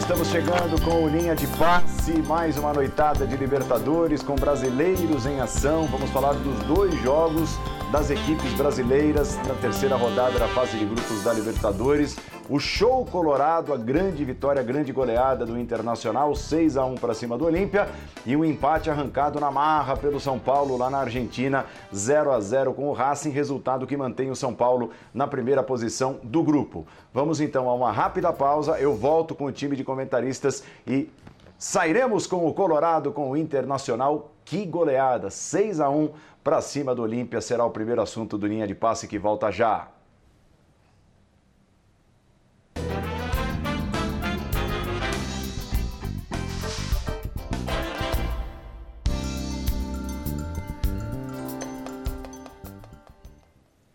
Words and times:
Estamos 0.00 0.28
chegando 0.28 0.82
com 0.82 1.04
o 1.04 1.08
Linha 1.08 1.36
de 1.36 1.46
Passe, 1.46 2.22
mais 2.22 2.56
uma 2.56 2.72
noitada 2.72 3.26
de 3.26 3.36
Libertadores 3.36 4.22
com 4.22 4.34
brasileiros 4.34 5.26
em 5.26 5.40
ação. 5.40 5.86
Vamos 5.86 6.10
falar 6.10 6.32
dos 6.32 6.58
dois 6.64 6.94
jogos 7.02 7.50
das 7.90 8.08
equipes 8.08 8.52
brasileiras 8.52 9.36
na 9.48 9.54
terceira 9.54 9.96
rodada 9.96 10.38
da 10.38 10.46
fase 10.48 10.78
de 10.78 10.84
grupos 10.84 11.24
da 11.24 11.32
Libertadores. 11.32 12.16
O 12.48 12.60
show 12.60 13.04
colorado, 13.04 13.72
a 13.72 13.76
grande 13.76 14.24
vitória, 14.24 14.60
a 14.60 14.64
grande 14.64 14.92
goleada 14.92 15.44
do 15.44 15.58
Internacional, 15.58 16.34
6 16.34 16.76
a 16.76 16.84
1 16.84 16.94
para 16.96 17.14
cima 17.14 17.36
do 17.36 17.44
Olímpia 17.44 17.88
e 18.24 18.36
um 18.36 18.44
empate 18.44 18.90
arrancado 18.90 19.40
na 19.40 19.50
marra 19.50 19.96
pelo 19.96 20.20
São 20.20 20.38
Paulo 20.38 20.76
lá 20.76 20.88
na 20.88 20.98
Argentina, 20.98 21.66
0 21.92 22.30
a 22.30 22.40
0 22.40 22.74
com 22.74 22.88
o 22.88 22.92
Racing, 22.92 23.30
resultado 23.30 23.86
que 23.88 23.96
mantém 23.96 24.30
o 24.30 24.36
São 24.36 24.54
Paulo 24.54 24.90
na 25.12 25.26
primeira 25.26 25.62
posição 25.62 26.20
do 26.22 26.44
grupo. 26.44 26.86
Vamos 27.12 27.40
então 27.40 27.68
a 27.68 27.74
uma 27.74 27.90
rápida 27.90 28.32
pausa. 28.32 28.78
Eu 28.78 28.94
volto 28.94 29.34
com 29.34 29.46
o 29.46 29.52
time 29.52 29.74
de 29.74 29.82
comentaristas 29.82 30.62
e 30.86 31.10
sairemos 31.58 32.26
com 32.26 32.46
o 32.46 32.54
Colorado 32.54 33.10
com 33.10 33.30
o 33.30 33.36
Internacional. 33.36 34.30
Que 34.50 34.66
goleada, 34.66 35.30
6 35.30 35.78
a 35.78 35.88
1 35.88 36.10
para 36.42 36.60
cima 36.60 36.92
do 36.92 37.02
Olímpia 37.02 37.40
será 37.40 37.64
o 37.64 37.70
primeiro 37.70 38.02
assunto 38.02 38.36
do 38.36 38.48
linha 38.48 38.66
de 38.66 38.74
passe 38.74 39.06
que 39.06 39.16
volta 39.16 39.48
já. 39.52 39.86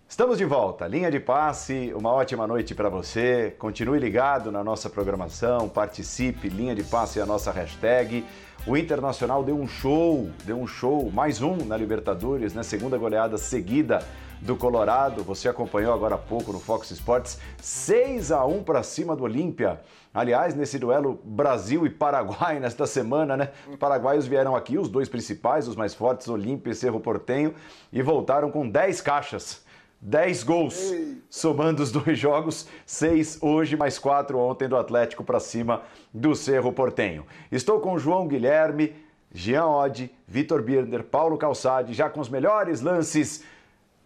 Estamos 0.07 0.37
de 0.37 0.45
volta, 0.45 0.87
linha 0.87 1.11
de 1.11 1.19
passe, 1.19 1.93
uma 1.93 2.13
ótima 2.13 2.47
noite 2.47 2.73
para 2.73 2.87
você. 2.87 3.53
Continue 3.59 3.99
ligado 3.99 4.49
na 4.49 4.63
nossa 4.63 4.89
programação, 4.89 5.67
participe, 5.67 6.47
linha 6.47 6.73
de 6.73 6.85
passe 6.85 7.19
é 7.19 7.21
a 7.21 7.25
nossa 7.25 7.51
hashtag. 7.51 8.23
O 8.67 8.75
Internacional 8.75 9.43
deu 9.43 9.55
um 9.55 9.67
show, 9.67 10.27
deu 10.43 10.57
um 10.57 10.65
show, 10.65 11.11
mais 11.11 11.39
um 11.39 11.55
na 11.55 11.77
Libertadores, 11.77 12.55
né? 12.55 12.63
Segunda 12.63 12.97
goleada 12.97 13.37
seguida 13.37 14.03
do 14.41 14.55
Colorado. 14.55 15.23
Você 15.23 15.47
acompanhou 15.47 15.93
agora 15.93 16.15
há 16.15 16.17
pouco 16.17 16.51
no 16.51 16.59
Fox 16.59 16.89
Sports, 16.89 17.39
6 17.61 18.31
a 18.31 18.43
1 18.43 18.63
para 18.63 18.81
cima 18.81 19.15
do 19.15 19.23
Olímpia. 19.23 19.81
Aliás, 20.11 20.55
nesse 20.55 20.79
duelo 20.79 21.21
Brasil 21.23 21.85
e 21.85 21.91
Paraguai 21.91 22.57
nesta 22.59 22.87
semana, 22.87 23.37
né? 23.37 23.51
Os 23.69 23.75
paraguaios 23.75 24.25
vieram 24.25 24.55
aqui, 24.55 24.79
os 24.79 24.89
dois 24.89 25.07
principais, 25.07 25.67
os 25.67 25.75
mais 25.75 25.93
fortes, 25.93 26.27
Olímpia 26.27 26.71
e 26.71 26.75
Cerro 26.75 26.99
Portenho, 26.99 27.53
e 27.93 28.01
voltaram 28.01 28.49
com 28.49 28.67
10 28.67 28.99
caixas 28.99 29.63
10 30.05 30.43
gols, 30.43 30.91
Ei. 30.91 31.17
somando 31.31 31.81
os 31.81 31.91
dois 31.91 32.17
jogos, 32.19 32.67
6 32.85 33.39
hoje, 33.41 33.75
mais 33.75 33.97
4 33.97 34.37
ontem 34.37 34.67
do 34.67 34.77
Atlético 34.77 35.23
para 35.23 35.39
cima 35.39 35.81
do 36.13 36.35
Cerro 36.35 36.71
Portenho. 36.71 37.25
Estou 37.51 37.79
com 37.79 37.97
João 37.97 38.27
Guilherme, 38.27 38.95
Jean 39.33 39.65
Oddi, 39.65 40.13
Vitor 40.27 40.61
Birner, 40.61 41.03
Paulo 41.03 41.39
Calçade, 41.39 41.91
já 41.93 42.07
com 42.07 42.19
os 42.19 42.29
melhores 42.29 42.81
lances 42.81 43.43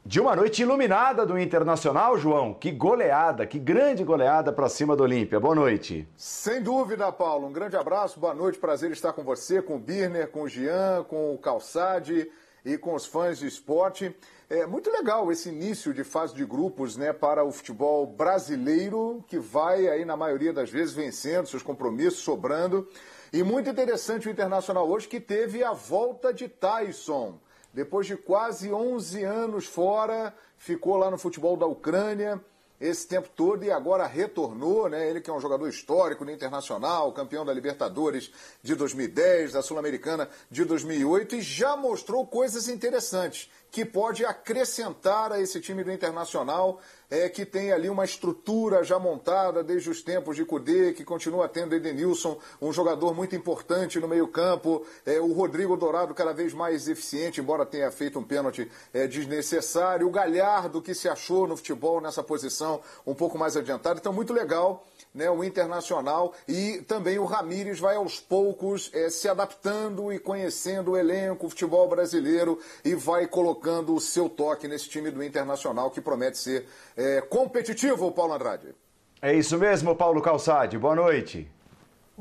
de 0.05 0.21
uma 0.21 0.37
noite 0.37 0.61
iluminada 0.61 1.25
do 1.25 1.37
Internacional, 1.37 2.17
João. 2.17 2.53
Que 2.53 2.71
goleada, 2.71 3.45
que 3.45 3.59
grande 3.59 4.01
goleada 4.01 4.53
para 4.53 4.69
cima 4.69 4.95
do 4.95 5.03
Olímpia. 5.03 5.37
Boa 5.37 5.53
noite. 5.53 6.07
Sem 6.15 6.63
dúvida, 6.63 7.11
Paulo. 7.11 7.45
Um 7.45 7.51
grande 7.51 7.75
abraço, 7.75 8.21
boa 8.21 8.33
noite, 8.33 8.57
prazer 8.57 8.89
estar 8.91 9.11
com 9.11 9.21
você, 9.21 9.61
com 9.61 9.75
o 9.75 9.79
Birner, 9.79 10.29
com 10.29 10.43
o 10.43 10.47
Jean, 10.47 11.03
com 11.09 11.33
o 11.33 11.37
Calçade 11.37 12.31
e 12.63 12.77
com 12.77 12.93
os 12.93 13.05
fãs 13.05 13.39
de 13.39 13.47
esporte. 13.47 14.15
É 14.49 14.65
muito 14.65 14.89
legal 14.89 15.31
esse 15.31 15.49
início 15.49 15.93
de 15.93 16.03
fase 16.03 16.33
de 16.33 16.45
grupos 16.45 16.97
né, 16.97 17.13
para 17.13 17.43
o 17.43 17.51
futebol 17.51 18.07
brasileiro, 18.07 19.23
que 19.27 19.37
vai 19.37 19.87
aí, 19.87 20.03
na 20.03 20.17
maioria 20.17 20.51
das 20.51 20.69
vezes, 20.69 20.93
vencendo 20.93 21.47
seus 21.47 21.63
compromissos, 21.63 22.19
sobrando. 22.19 22.87
E 23.31 23.43
muito 23.43 23.69
interessante 23.69 24.27
o 24.27 24.31
Internacional 24.31 24.89
hoje, 24.89 25.07
que 25.07 25.19
teve 25.19 25.63
a 25.63 25.73
volta 25.73 26.33
de 26.33 26.47
Tyson. 26.47 27.39
Depois 27.71 28.07
de 28.07 28.17
quase 28.17 28.73
11 28.73 29.23
anos 29.23 29.65
fora, 29.65 30.33
ficou 30.57 30.97
lá 30.97 31.11
no 31.11 31.17
futebol 31.17 31.55
da 31.55 31.67
Ucrânia 31.67 32.41
esse 32.79 33.07
tempo 33.07 33.29
todo 33.35 33.63
e 33.63 33.71
agora 33.71 34.05
retornou, 34.05 34.87
né? 34.87 35.09
Ele 35.09 35.19
que 35.19 35.29
é 35.29 35.33
um 35.33 35.39
jogador 35.39 35.67
histórico 35.67 36.23
no 36.23 36.31
Internacional, 36.31 37.11
campeão 37.11 37.43
da 37.43 37.53
Libertadores 37.53 38.31
de 38.63 38.75
2010, 38.75 39.53
da 39.53 39.61
Sul-Americana 39.61 40.29
de 40.49 40.63
2008 40.63 41.35
e 41.35 41.41
já 41.41 41.75
mostrou 41.75 42.25
coisas 42.25 42.69
interessantes 42.69 43.49
que 43.71 43.85
pode 43.85 44.25
acrescentar 44.25 45.31
a 45.31 45.39
esse 45.39 45.59
time 45.61 45.83
do 45.83 45.91
Internacional, 45.91 46.79
é, 47.09 47.27
que 47.29 47.45
tem 47.45 47.71
ali 47.71 47.89
uma 47.89 48.05
estrutura 48.05 48.83
já 48.83 48.99
montada 48.99 49.63
desde 49.63 49.89
os 49.89 50.01
tempos 50.01 50.35
de 50.35 50.45
Cudê, 50.45 50.93
que 50.93 51.03
continua 51.03 51.47
tendo 51.47 51.75
Edenilson, 51.75 52.37
um 52.61 52.71
jogador 52.71 53.13
muito 53.13 53.35
importante 53.35 53.99
no 53.99 54.07
meio-campo, 54.07 54.85
é, 55.05 55.19
o 55.19 55.33
Rodrigo 55.33 55.75
Dourado 55.77 56.13
cada 56.13 56.33
vez 56.33 56.53
mais 56.53 56.87
eficiente, 56.87 57.41
embora 57.41 57.65
tenha 57.65 57.91
feito 57.91 58.19
um 58.19 58.23
pênalti 58.23 58.69
é, 58.93 59.07
desnecessário, 59.07 60.07
o 60.07 60.11
Galhardo 60.11 60.81
que 60.81 60.93
se 60.93 61.07
achou 61.07 61.47
no 61.47 61.57
futebol 61.57 62.01
nessa 62.01 62.23
posição 62.23 62.81
um 63.05 63.15
pouco 63.15 63.37
mais 63.37 63.55
adiantado, 63.55 63.99
então 63.99 64.13
muito 64.13 64.33
legal 64.33 64.85
né, 65.13 65.29
o 65.29 65.43
Internacional 65.43 66.33
e 66.47 66.81
também 66.87 67.17
o 67.17 67.25
Ramires 67.25 67.79
vai 67.79 67.95
aos 67.95 68.19
poucos 68.19 68.91
é, 68.93 69.09
se 69.09 69.27
adaptando 69.27 70.13
e 70.13 70.19
conhecendo 70.19 70.91
o 70.91 70.97
elenco, 70.97 71.47
o 71.47 71.49
futebol 71.49 71.87
brasileiro 71.87 72.59
e 72.85 72.93
vai 72.95 73.27
colocando 73.27 73.93
o 73.93 73.99
seu 73.99 74.29
toque 74.29 74.67
nesse 74.67 74.89
time 74.89 75.09
do 75.11 75.23
Internacional 75.23 75.89
que 75.89 76.01
promete 76.01 76.37
ser 76.37 76.67
é, 76.95 77.21
competitivo, 77.21 78.11
Paulo 78.11 78.33
Andrade. 78.33 78.75
É 79.21 79.33
isso 79.33 79.57
mesmo, 79.57 79.95
Paulo 79.95 80.21
Calçade. 80.21 80.77
Boa 80.77 80.95
noite. 80.95 81.49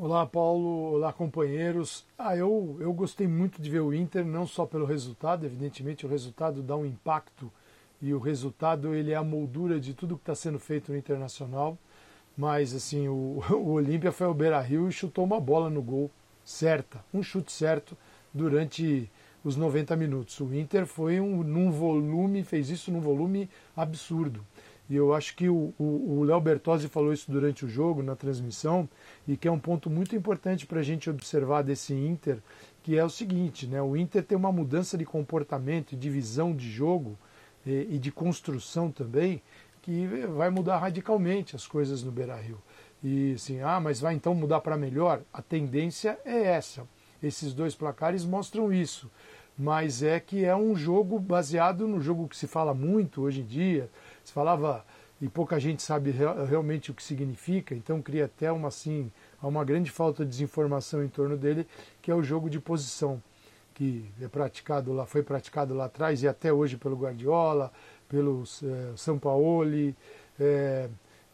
Olá, 0.01 0.25
Paulo. 0.25 0.93
Olá, 0.93 1.11
companheiros. 1.11 2.05
Ah, 2.17 2.35
eu, 2.35 2.77
eu 2.79 2.91
gostei 2.93 3.27
muito 3.27 3.61
de 3.61 3.69
ver 3.69 3.81
o 3.81 3.93
Inter, 3.93 4.25
não 4.25 4.47
só 4.47 4.65
pelo 4.65 4.85
resultado, 4.85 5.45
evidentemente 5.45 6.05
o 6.05 6.09
resultado 6.09 6.61
dá 6.61 6.75
um 6.75 6.85
impacto 6.85 7.51
e 8.01 8.13
o 8.13 8.19
resultado 8.19 8.95
ele 8.95 9.11
é 9.11 9.15
a 9.15 9.23
moldura 9.23 9.79
de 9.79 9.93
tudo 9.93 10.15
que 10.15 10.21
está 10.21 10.33
sendo 10.33 10.57
feito 10.57 10.91
no 10.91 10.97
Internacional. 10.97 11.77
Mas 12.39 12.73
assim, 12.73 13.09
o, 13.09 13.43
o 13.51 13.71
Olímpia 13.71 14.13
foi 14.13 14.25
ao 14.25 14.33
Beira 14.33 14.61
Rio 14.61 14.87
e 14.87 14.93
chutou 14.93 15.25
uma 15.25 15.41
bola 15.41 15.69
no 15.69 15.81
gol 15.81 16.09
certa, 16.41 17.03
um 17.13 17.21
chute 17.21 17.51
certo 17.51 17.97
durante 18.33 19.11
os 19.43 19.57
90 19.57 19.93
minutos. 19.97 20.39
O 20.39 20.53
Inter 20.53 20.85
foi 20.85 21.19
um, 21.19 21.43
num 21.43 21.69
volume, 21.69 22.45
fez 22.45 22.69
isso 22.69 22.91
num 22.91 23.01
volume 23.01 23.49
absurdo. 23.75 24.39
E 24.89 24.95
eu 24.95 25.13
acho 25.13 25.35
que 25.35 25.49
o 25.49 26.23
Léo 26.23 26.39
Bertozzi 26.39 26.87
falou 26.87 27.11
isso 27.11 27.29
durante 27.29 27.65
o 27.65 27.67
jogo, 27.67 28.01
na 28.01 28.15
transmissão, 28.15 28.87
e 29.27 29.35
que 29.35 29.47
é 29.47 29.51
um 29.51 29.59
ponto 29.59 29.89
muito 29.89 30.15
importante 30.15 30.65
para 30.65 30.79
a 30.79 30.83
gente 30.83 31.09
observar 31.09 31.61
desse 31.61 31.93
Inter, 31.93 32.39
que 32.81 32.97
é 32.97 33.03
o 33.03 33.09
seguinte, 33.09 33.67
né? 33.67 33.81
O 33.81 33.95
Inter 33.97 34.23
tem 34.23 34.37
uma 34.37 34.51
mudança 34.51 34.97
de 34.97 35.05
comportamento, 35.05 35.95
de 35.95 36.09
visão 36.09 36.55
de 36.55 36.71
jogo 36.71 37.19
e, 37.65 37.87
e 37.91 37.99
de 37.99 38.11
construção 38.11 38.89
também, 38.89 39.43
que 39.81 40.07
vai 40.35 40.49
mudar 40.49 40.77
radicalmente 40.77 41.55
as 41.55 41.65
coisas 41.67 42.03
no 42.03 42.11
Beira 42.11 42.35
Rio. 42.35 42.61
E 43.03 43.33
assim, 43.33 43.61
ah, 43.61 43.79
mas 43.79 43.99
vai 43.99 44.13
então 44.13 44.35
mudar 44.35 44.59
para 44.61 44.77
melhor? 44.77 45.21
A 45.31 45.41
tendência 45.41 46.19
é 46.25 46.43
essa. 46.43 46.87
Esses 47.21 47.53
dois 47.53 47.75
placares 47.75 48.25
mostram 48.25 48.71
isso. 48.71 49.09
Mas 49.57 50.03
é 50.03 50.19
que 50.19 50.45
é 50.45 50.55
um 50.55 50.75
jogo 50.75 51.19
baseado 51.19 51.87
no 51.87 51.99
jogo 52.01 52.27
que 52.27 52.37
se 52.37 52.47
fala 52.47 52.73
muito 52.73 53.21
hoje 53.21 53.41
em 53.41 53.45
dia. 53.45 53.89
Se 54.23 54.31
falava 54.31 54.85
e 55.21 55.27
pouca 55.27 55.59
gente 55.59 55.81
sabe 55.81 56.11
realmente 56.47 56.91
o 56.91 56.93
que 56.93 57.03
significa, 57.03 57.75
então 57.75 58.01
cria 58.01 58.25
até 58.25 58.51
uma 58.51 58.69
assim, 58.69 59.11
uma 59.43 59.65
grande 59.65 59.91
falta 59.91 60.23
de 60.23 60.29
desinformação 60.29 61.03
em 61.03 61.09
torno 61.09 61.35
dele, 61.35 61.67
que 62.01 62.09
é 62.09 62.15
o 62.15 62.23
jogo 62.23 62.49
de 62.49 62.59
posição, 62.59 63.21
que 63.73 64.05
é 64.21 64.27
praticado 64.29 64.93
lá, 64.93 65.05
foi 65.05 65.21
praticado 65.21 65.73
lá 65.73 65.85
atrás 65.85 66.23
e 66.23 66.27
até 66.27 66.53
hoje 66.53 66.77
pelo 66.77 66.95
Guardiola, 66.95 67.71
pelo 68.09 68.43
é, 68.63 68.97
Sampaoli, 68.97 69.95
é, 70.39 70.89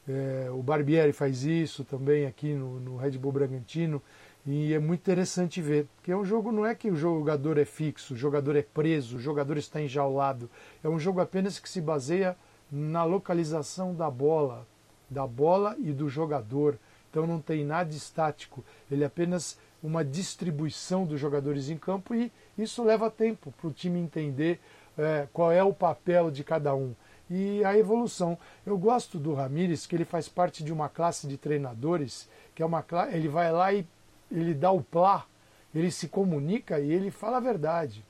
é, 0.07 0.49
o 0.51 0.61
Barbieri 0.61 1.13
faz 1.13 1.43
isso 1.43 1.83
também 1.83 2.27
aqui 2.27 2.53
no, 2.53 2.79
no, 2.79 2.97
Red 2.97 3.11
Bull 3.11 3.31
Bragantino 3.31 4.01
e 4.45 4.73
é 4.73 4.77
muito 4.77 4.99
interessante 4.99 5.59
ver, 5.61 5.87
porque 5.95 6.11
é 6.11 6.17
um 6.17 6.23
jogo 6.25 6.51
não 6.51 6.65
é 6.65 6.75
que 6.75 6.91
o 6.91 6.95
jogador 6.95 7.57
é 7.57 7.65
fixo, 7.65 8.13
o 8.13 8.17
jogador 8.17 8.55
é 8.55 8.61
preso, 8.61 9.17
o 9.17 9.19
jogador 9.19 9.57
está 9.57 9.81
enjaulado, 9.81 10.47
é 10.83 10.89
um 10.89 10.99
jogo 10.99 11.19
apenas 11.19 11.57
que 11.57 11.67
se 11.67 11.81
baseia 11.81 12.37
na 12.71 13.03
localização 13.03 13.95
da 13.95 14.11
bola, 14.11 14.67
da 15.09 15.25
bola 15.25 15.75
e 15.79 15.91
do 15.91 16.07
jogador. 16.07 16.77
Então 17.09 17.25
não 17.25 17.39
tem 17.39 17.63
nada 17.63 17.91
estático, 17.91 18.63
ele 18.91 19.03
é 19.03 19.07
apenas 19.07 19.57
uma 19.81 20.03
distribuição 20.03 21.05
dos 21.05 21.19
jogadores 21.19 21.69
em 21.69 21.77
campo 21.77 22.13
e 22.13 22.31
isso 22.57 22.83
leva 22.83 23.09
tempo 23.09 23.51
para 23.57 23.67
o 23.67 23.73
time 23.73 23.99
entender 23.99 24.59
é, 24.97 25.27
qual 25.31 25.51
é 25.51 25.63
o 25.63 25.73
papel 25.73 26.31
de 26.31 26.43
cada 26.43 26.75
um 26.75 26.93
e 27.29 27.63
a 27.63 27.77
evolução. 27.77 28.37
Eu 28.65 28.77
gosto 28.77 29.17
do 29.17 29.33
Ramires 29.33 29.85
que 29.85 29.95
ele 29.95 30.05
faz 30.05 30.27
parte 30.29 30.63
de 30.63 30.71
uma 30.71 30.89
classe 30.89 31.27
de 31.27 31.37
treinadores 31.37 32.29
que 32.53 32.63
é 32.63 32.65
uma 32.65 32.85
ele 33.11 33.27
vai 33.27 33.51
lá 33.51 33.73
e 33.73 33.85
ele 34.31 34.53
dá 34.53 34.71
o 34.71 34.81
plá, 34.81 35.25
ele 35.73 35.91
se 35.91 36.07
comunica 36.07 36.79
e 36.79 36.91
ele 36.91 37.11
fala 37.11 37.37
a 37.37 37.41
verdade. 37.41 38.03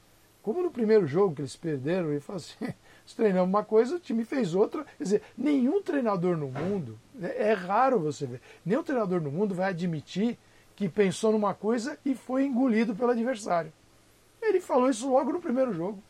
Como 0.44 0.62
no 0.62 0.70
primeiro 0.70 1.08
jogo 1.08 1.34
que 1.34 1.42
eles 1.42 1.56
perderam, 1.56 2.12
ele 2.12 2.20
fala 2.20 2.38
assim: 2.38 2.74
treinamos 3.18 3.50
uma 3.50 3.64
coisa, 3.64 3.96
o 3.96 4.00
time 4.00 4.24
fez 4.24 4.54
outra. 4.54 4.86
Quer 4.98 5.04
dizer, 5.04 5.22
nenhum 5.36 5.82
treinador 5.82 6.38
no 6.38 6.48
mundo, 6.48 7.00
é, 7.20 7.50
é 7.50 7.54
raro 7.54 8.00
você 8.00 8.28
ver, 8.28 8.42
nenhum 8.64 8.84
treinador 8.84 9.20
no 9.20 9.32
mundo 9.32 9.56
vai 9.56 9.72
admitir 9.72 10.38
que 10.76 10.88
pensou 10.88 11.32
numa 11.32 11.56
coisa 11.56 11.98
e 12.06 12.14
foi 12.14 12.46
engolido 12.46 12.96
pelo 12.96 13.12
adversário. 13.12 13.74
Ele 14.40 14.62
falou 14.62 14.90
isso 14.90 15.10
logo 15.10 15.34
no 15.34 15.42
primeiro 15.42 15.74
jogo. 15.74 16.04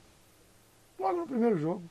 Logo 0.99 1.19
no 1.19 1.27
primeiro 1.27 1.57
jogo. 1.57 1.83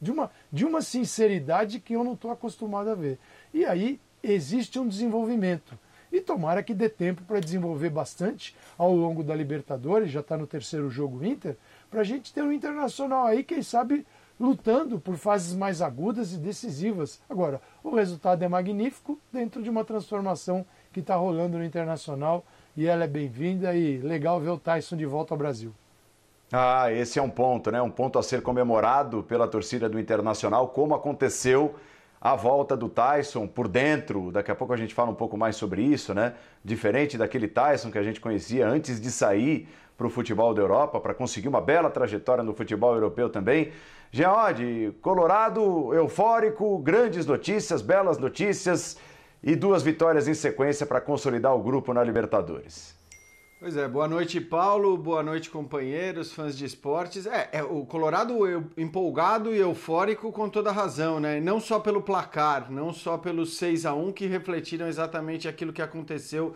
De 0.00 0.12
uma, 0.12 0.30
de 0.52 0.64
uma 0.64 0.80
sinceridade 0.80 1.80
que 1.80 1.94
eu 1.94 2.04
não 2.04 2.12
estou 2.12 2.30
acostumado 2.30 2.88
a 2.90 2.94
ver. 2.94 3.18
E 3.52 3.64
aí 3.64 4.00
existe 4.22 4.78
um 4.78 4.86
desenvolvimento. 4.86 5.78
E 6.10 6.20
tomara 6.20 6.62
que 6.62 6.72
dê 6.72 6.88
tempo 6.88 7.22
para 7.22 7.40
desenvolver 7.40 7.90
bastante 7.90 8.56
ao 8.78 8.94
longo 8.94 9.22
da 9.22 9.34
Libertadores, 9.34 10.10
já 10.10 10.20
está 10.20 10.36
no 10.36 10.46
terceiro 10.46 10.88
jogo 10.88 11.22
Inter, 11.24 11.56
para 11.90 12.00
a 12.00 12.04
gente 12.04 12.32
ter 12.32 12.42
um 12.42 12.52
internacional 12.52 13.26
aí, 13.26 13.44
quem 13.44 13.62
sabe, 13.62 14.06
lutando 14.40 14.98
por 14.98 15.16
fases 15.16 15.54
mais 15.54 15.82
agudas 15.82 16.32
e 16.32 16.38
decisivas. 16.38 17.20
Agora, 17.28 17.60
o 17.82 17.94
resultado 17.94 18.42
é 18.42 18.48
magnífico 18.48 19.18
dentro 19.32 19.62
de 19.62 19.68
uma 19.68 19.84
transformação 19.84 20.64
que 20.92 21.00
está 21.00 21.16
rolando 21.16 21.58
no 21.58 21.64
internacional 21.64 22.44
e 22.76 22.86
ela 22.86 23.04
é 23.04 23.08
bem-vinda 23.08 23.74
e 23.74 23.98
legal 23.98 24.40
ver 24.40 24.50
o 24.50 24.58
Tyson 24.58 24.96
de 24.96 25.04
volta 25.04 25.34
ao 25.34 25.38
Brasil. 25.38 25.74
Ah, 26.50 26.90
esse 26.90 27.18
é 27.18 27.22
um 27.22 27.28
ponto, 27.28 27.70
né? 27.70 27.80
Um 27.82 27.90
ponto 27.90 28.18
a 28.18 28.22
ser 28.22 28.40
comemorado 28.40 29.22
pela 29.22 29.46
torcida 29.46 29.86
do 29.88 30.00
Internacional, 30.00 30.68
como 30.68 30.94
aconteceu 30.94 31.74
a 32.20 32.34
volta 32.34 32.74
do 32.76 32.88
Tyson 32.88 33.46
por 33.46 33.68
dentro. 33.68 34.32
Daqui 34.32 34.50
a 34.50 34.54
pouco 34.54 34.72
a 34.72 34.76
gente 34.76 34.94
fala 34.94 35.10
um 35.10 35.14
pouco 35.14 35.36
mais 35.36 35.56
sobre 35.56 35.82
isso, 35.82 36.14
né? 36.14 36.34
Diferente 36.64 37.18
daquele 37.18 37.48
Tyson 37.48 37.90
que 37.90 37.98
a 37.98 38.02
gente 38.02 38.18
conhecia 38.18 38.66
antes 38.66 38.98
de 38.98 39.10
sair 39.10 39.68
para 39.96 40.06
o 40.06 40.10
futebol 40.10 40.54
da 40.54 40.62
Europa, 40.62 40.98
para 41.00 41.12
conseguir 41.12 41.48
uma 41.48 41.60
bela 41.60 41.90
trajetória 41.90 42.42
no 42.42 42.54
futebol 42.54 42.94
europeu 42.94 43.28
também. 43.28 43.72
Geode, 44.10 44.94
Colorado 45.02 45.92
eufórico, 45.92 46.78
grandes 46.78 47.26
notícias, 47.26 47.82
belas 47.82 48.16
notícias 48.16 48.96
e 49.42 49.54
duas 49.54 49.82
vitórias 49.82 50.26
em 50.26 50.34
sequência 50.34 50.86
para 50.86 51.00
consolidar 51.00 51.54
o 51.54 51.62
grupo 51.62 51.92
na 51.92 52.02
Libertadores. 52.02 52.97
Pois 53.60 53.76
é, 53.76 53.88
boa 53.88 54.06
noite, 54.06 54.40
Paulo, 54.40 54.96
boa 54.96 55.20
noite, 55.20 55.50
companheiros, 55.50 56.32
fãs 56.32 56.56
de 56.56 56.64
esportes. 56.64 57.26
É, 57.26 57.48
é 57.50 57.62
o 57.64 57.84
Colorado 57.84 58.38
empolgado 58.76 59.52
e 59.52 59.58
eufórico 59.58 60.30
com 60.30 60.48
toda 60.48 60.70
razão, 60.70 61.18
né? 61.18 61.40
Não 61.40 61.58
só 61.58 61.80
pelo 61.80 62.00
placar, 62.00 62.70
não 62.70 62.92
só 62.92 63.18
pelos 63.18 63.56
6 63.56 63.84
a 63.84 63.92
1 63.92 64.12
que 64.12 64.26
refletiram 64.26 64.86
exatamente 64.86 65.48
aquilo 65.48 65.72
que 65.72 65.82
aconteceu 65.82 66.54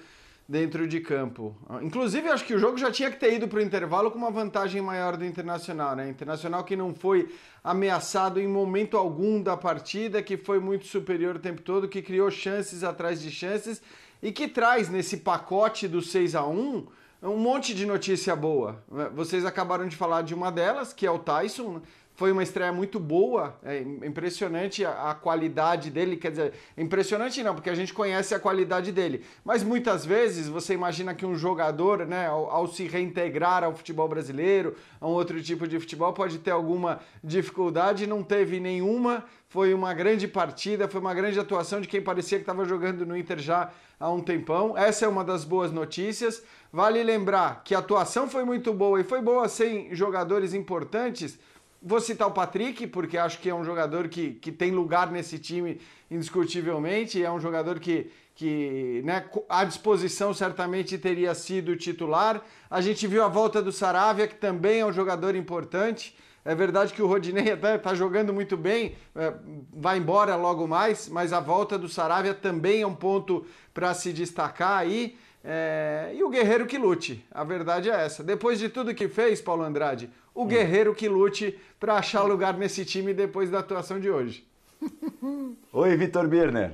dentro 0.49 0.87
de 0.87 1.00
campo. 1.00 1.56
Inclusive, 1.82 2.28
acho 2.28 2.44
que 2.44 2.54
o 2.54 2.58
jogo 2.58 2.78
já 2.78 2.88
tinha 2.88 3.10
que 3.10 3.19
ter 3.19 3.34
ido 3.34 3.49
para 3.49 3.58
o 3.58 3.62
intervalo 3.62 4.08
com 4.08 4.19
uma 4.19 4.31
vantagem 4.31 4.81
maior 4.81 5.16
do 5.16 5.25
Internacional, 5.25 5.96
né? 5.96 6.08
Internacional 6.08 6.62
que 6.62 6.76
não 6.76 6.94
foi 6.94 7.34
ameaçado 7.64 8.38
em 8.38 8.46
momento 8.46 8.96
algum 8.96 9.43
da 9.43 9.56
partida, 9.56 10.22
que 10.22 10.37
foi 10.37 10.60
muito 10.60 10.87
superior 10.87 11.34
o 11.34 11.40
tempo 11.40 11.62
todo, 11.62 11.88
que 11.88 12.00
criou 12.00 12.31
chances 12.31 12.84
atrás 12.84 13.20
de 13.20 13.28
chances 13.32 13.82
e 14.23 14.31
que 14.31 14.47
traz 14.47 14.89
nesse 14.89 15.19
pacote 15.19 15.89
do 15.89 16.01
6 16.01 16.35
a 16.35 16.47
1 16.47 16.87
um 17.23 17.37
monte 17.37 17.73
de 17.75 17.87
notícia 17.87 18.35
boa. 18.35 18.83
Vocês 19.15 19.45
acabaram 19.45 19.87
de 19.87 19.95
falar 19.95 20.23
de 20.23 20.35
uma 20.35 20.51
delas, 20.51 20.93
que 20.93 21.07
é 21.07 21.11
o 21.11 21.21
Tyson. 21.21 21.75
Né? 21.75 21.81
Foi 22.15 22.31
uma 22.31 22.43
estreia 22.43 22.73
muito 22.73 23.01
boa, 23.01 23.59
é 23.65 23.81
impressionante 23.81 24.85
a, 24.85 25.11
a, 25.11 25.15
qualidade 25.15 25.91
dele. 25.91 26.17
Quer 26.17 26.31
dizer, 26.31 26.53
impressionante 26.77 27.43
não, 27.43 27.55
porque 27.55 27.71
a 27.71 27.75
gente 27.75 27.95
conhece 27.95 28.35
a 28.35 28.39
qualidade 28.39 28.93
dele. 28.93 29.25
Mas 29.45 29.63
muitas 29.63 30.05
vezes 30.05 30.47
você 30.47 30.75
imagina 30.75 31.15
que 31.15 31.25
um 31.25 31.35
jogador, 31.35 32.07
né, 32.07 32.27
ao, 32.27 32.51
ao 32.51 32.67
se 32.67 32.87
reintegrar 32.87 33.65
ao 33.65 33.75
futebol 33.75 34.09
brasileiro, 34.09 34.77
a 35.01 35.07
um 35.07 35.11
outro 35.11 35.43
tipo 35.43 35.67
de 35.67 35.81
futebol, 35.81 36.13
pode 36.13 36.39
ter 36.39 36.51
alguma 36.51 37.01
dificuldade. 37.25 38.07
Não 38.07 38.23
teve 38.23 38.61
nenhuma. 38.61 39.25
Foi 39.52 39.75
uma 39.75 39.93
grande 39.93 40.26
partida, 40.26 40.88
foi 40.88 40.99
uma 40.99 41.12
grande 41.12 41.38
atuação 41.38 41.78
de 41.78 41.87
quem 41.87 42.00
parecia 42.00 42.38
que 42.38 42.43
estava 42.43 42.64
jogando 42.64 43.04
no 43.04 43.14
Inter 43.14 43.38
já 43.38 43.70
há 44.00 44.10
um 44.10 44.19
tempão. 44.19 44.75
Essa 44.78 45.04
é 45.04 45.08
uma 45.08 45.22
das 45.22 45.44
boas 45.44 45.70
notícias. 45.70 46.43
Vale 46.72 47.02
lembrar 47.02 47.62
que 47.62 47.75
a 47.75 47.81
atuação 47.81 48.26
foi 48.31 48.46
muito 48.46 48.72
boa 48.72 48.99
e 48.99 49.04
foi 49.04 49.20
boa 49.20 49.46
sem 49.50 49.94
jogadores 49.94 50.54
importantes. 50.54 51.38
Vou 51.82 52.00
citar 52.00 52.28
o 52.28 52.31
Patrick, 52.31 52.87
porque 52.87 53.19
acho 53.19 53.40
que 53.40 53.50
é 53.50 53.54
um 53.54 53.62
jogador 53.62 54.08
que, 54.08 54.31
que 54.31 54.50
tem 54.50 54.70
lugar 54.70 55.12
nesse 55.12 55.38
time 55.38 55.78
indiscutivelmente. 56.10 57.22
É 57.22 57.31
um 57.31 57.38
jogador 57.38 57.78
que, 57.78 58.10
que 58.34 59.02
né, 59.04 59.22
à 59.50 59.64
disposição 59.64 60.32
certamente 60.32 60.96
teria 60.96 61.34
sido 61.34 61.76
titular. 61.76 62.43
A 62.70 62.81
gente 62.81 63.06
viu 63.06 63.22
a 63.22 63.28
volta 63.28 63.60
do 63.60 63.70
Saravia, 63.70 64.26
que 64.26 64.37
também 64.37 64.81
é 64.81 64.87
um 64.87 64.93
jogador 64.94 65.37
importante. 65.37 66.16
É 66.44 66.55
verdade 66.55 66.93
que 66.93 67.00
o 67.00 67.06
Rodinei 67.06 67.53
até 67.53 67.77
está 67.77 67.94
jogando 67.94 68.33
muito 68.33 68.56
bem, 68.56 68.97
é, 69.15 69.33
vai 69.73 69.99
embora 69.99 70.35
logo 70.35 70.67
mais, 70.67 71.09
mas 71.09 71.33
a 71.33 71.39
volta 71.39 71.79
do 71.79 71.89
Saravia 71.89 72.35
também 72.35 72.83
é 72.83 72.87
um 72.87 72.94
ponto 72.94 73.47
para 73.73 73.94
se 73.94 74.12
destacar 74.12 74.79
aí. 74.79 75.17
É, 75.44 76.12
e 76.15 76.23
o 76.23 76.31
guerreiro 76.31 76.67
que 76.67 76.79
lute, 76.79 77.25
a 77.31 77.44
verdade 77.44 77.91
é 77.91 78.05
essa. 78.05 78.23
Depois 78.23 78.59
de 78.59 78.69
tudo 78.69 78.94
que 78.94 79.09
fez, 79.09 79.41
Paulo 79.41 79.62
Andrade, 79.62 80.11
o 80.35 80.43
hum. 80.43 80.47
guerreiro 80.47 80.94
que 80.94 81.09
lute 81.09 81.59
para 81.79 81.94
achar 81.94 82.23
lugar 82.23 82.55
nesse 82.55 82.85
time 82.85 83.12
depois 83.12 83.50
da 83.50 83.61
atuação 83.61 84.00
de 84.00 84.11
hoje. 84.11 84.47
Oi, 85.73 85.97
Vitor 85.97 86.27
Birner. 86.27 86.73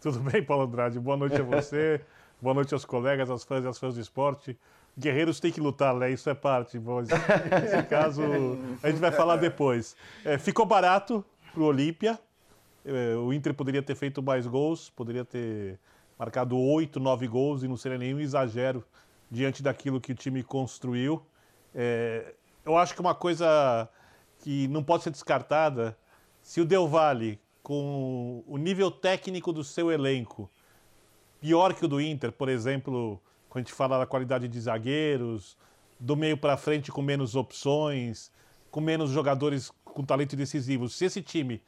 Tudo 0.00 0.18
bem, 0.20 0.42
Paulo 0.42 0.64
Andrade? 0.64 0.98
Boa 0.98 1.16
noite 1.16 1.40
a 1.40 1.44
você, 1.44 2.00
boa 2.40 2.54
noite 2.54 2.74
aos 2.74 2.84
colegas, 2.84 3.30
aos 3.30 3.44
fãs 3.44 3.64
e 3.64 3.68
às 3.68 3.78
fãs 3.78 3.94
do 3.94 4.00
esporte. 4.00 4.58
Guerreiros 4.98 5.40
têm 5.40 5.50
que 5.50 5.60
lutar, 5.60 5.94
né? 5.94 6.10
Isso 6.10 6.28
é 6.28 6.34
parte. 6.34 6.78
Nesse 6.78 7.82
caso, 7.88 8.22
a 8.82 8.88
gente 8.90 9.00
vai 9.00 9.10
falar 9.10 9.36
depois. 9.36 9.96
É, 10.24 10.36
ficou 10.36 10.66
barato 10.66 11.24
para 11.52 11.62
o 11.62 11.66
Olímpia. 11.66 12.18
É, 12.84 13.14
o 13.16 13.32
Inter 13.32 13.54
poderia 13.54 13.82
ter 13.82 13.94
feito 13.94 14.22
mais 14.22 14.46
gols, 14.46 14.90
poderia 14.90 15.24
ter 15.24 15.78
marcado 16.18 16.58
oito, 16.58 17.00
nove 17.00 17.26
gols 17.26 17.62
e 17.62 17.68
não 17.68 17.76
seria 17.76 17.98
nenhum 17.98 18.20
exagero 18.20 18.84
diante 19.30 19.62
daquilo 19.62 20.00
que 20.00 20.12
o 20.12 20.14
time 20.14 20.42
construiu. 20.42 21.24
É, 21.74 22.34
eu 22.64 22.76
acho 22.76 22.94
que 22.94 23.00
uma 23.00 23.14
coisa 23.14 23.88
que 24.38 24.68
não 24.68 24.82
pode 24.82 25.04
ser 25.04 25.10
descartada, 25.10 25.96
se 26.42 26.60
o 26.60 26.64
Del 26.64 26.86
Valle, 26.86 27.40
com 27.62 28.42
o 28.46 28.58
nível 28.58 28.90
técnico 28.90 29.52
do 29.52 29.64
seu 29.64 29.90
elenco, 29.90 30.50
pior 31.40 31.72
que 31.72 31.84
o 31.84 31.88
do 31.88 32.00
Inter, 32.00 32.30
por 32.30 32.48
exemplo, 32.48 33.20
quando 33.52 33.66
a 33.66 33.68
gente 33.68 33.74
fala 33.74 33.98
da 33.98 34.06
qualidade 34.06 34.48
de 34.48 34.58
zagueiros, 34.58 35.58
do 36.00 36.16
meio 36.16 36.38
para 36.38 36.56
frente 36.56 36.90
com 36.90 37.02
menos 37.02 37.36
opções, 37.36 38.32
com 38.70 38.80
menos 38.80 39.10
jogadores 39.10 39.70
com 39.84 40.02
talento 40.02 40.34
decisivo. 40.34 40.88
Se 40.88 41.04
esse 41.04 41.20
time 41.20 41.60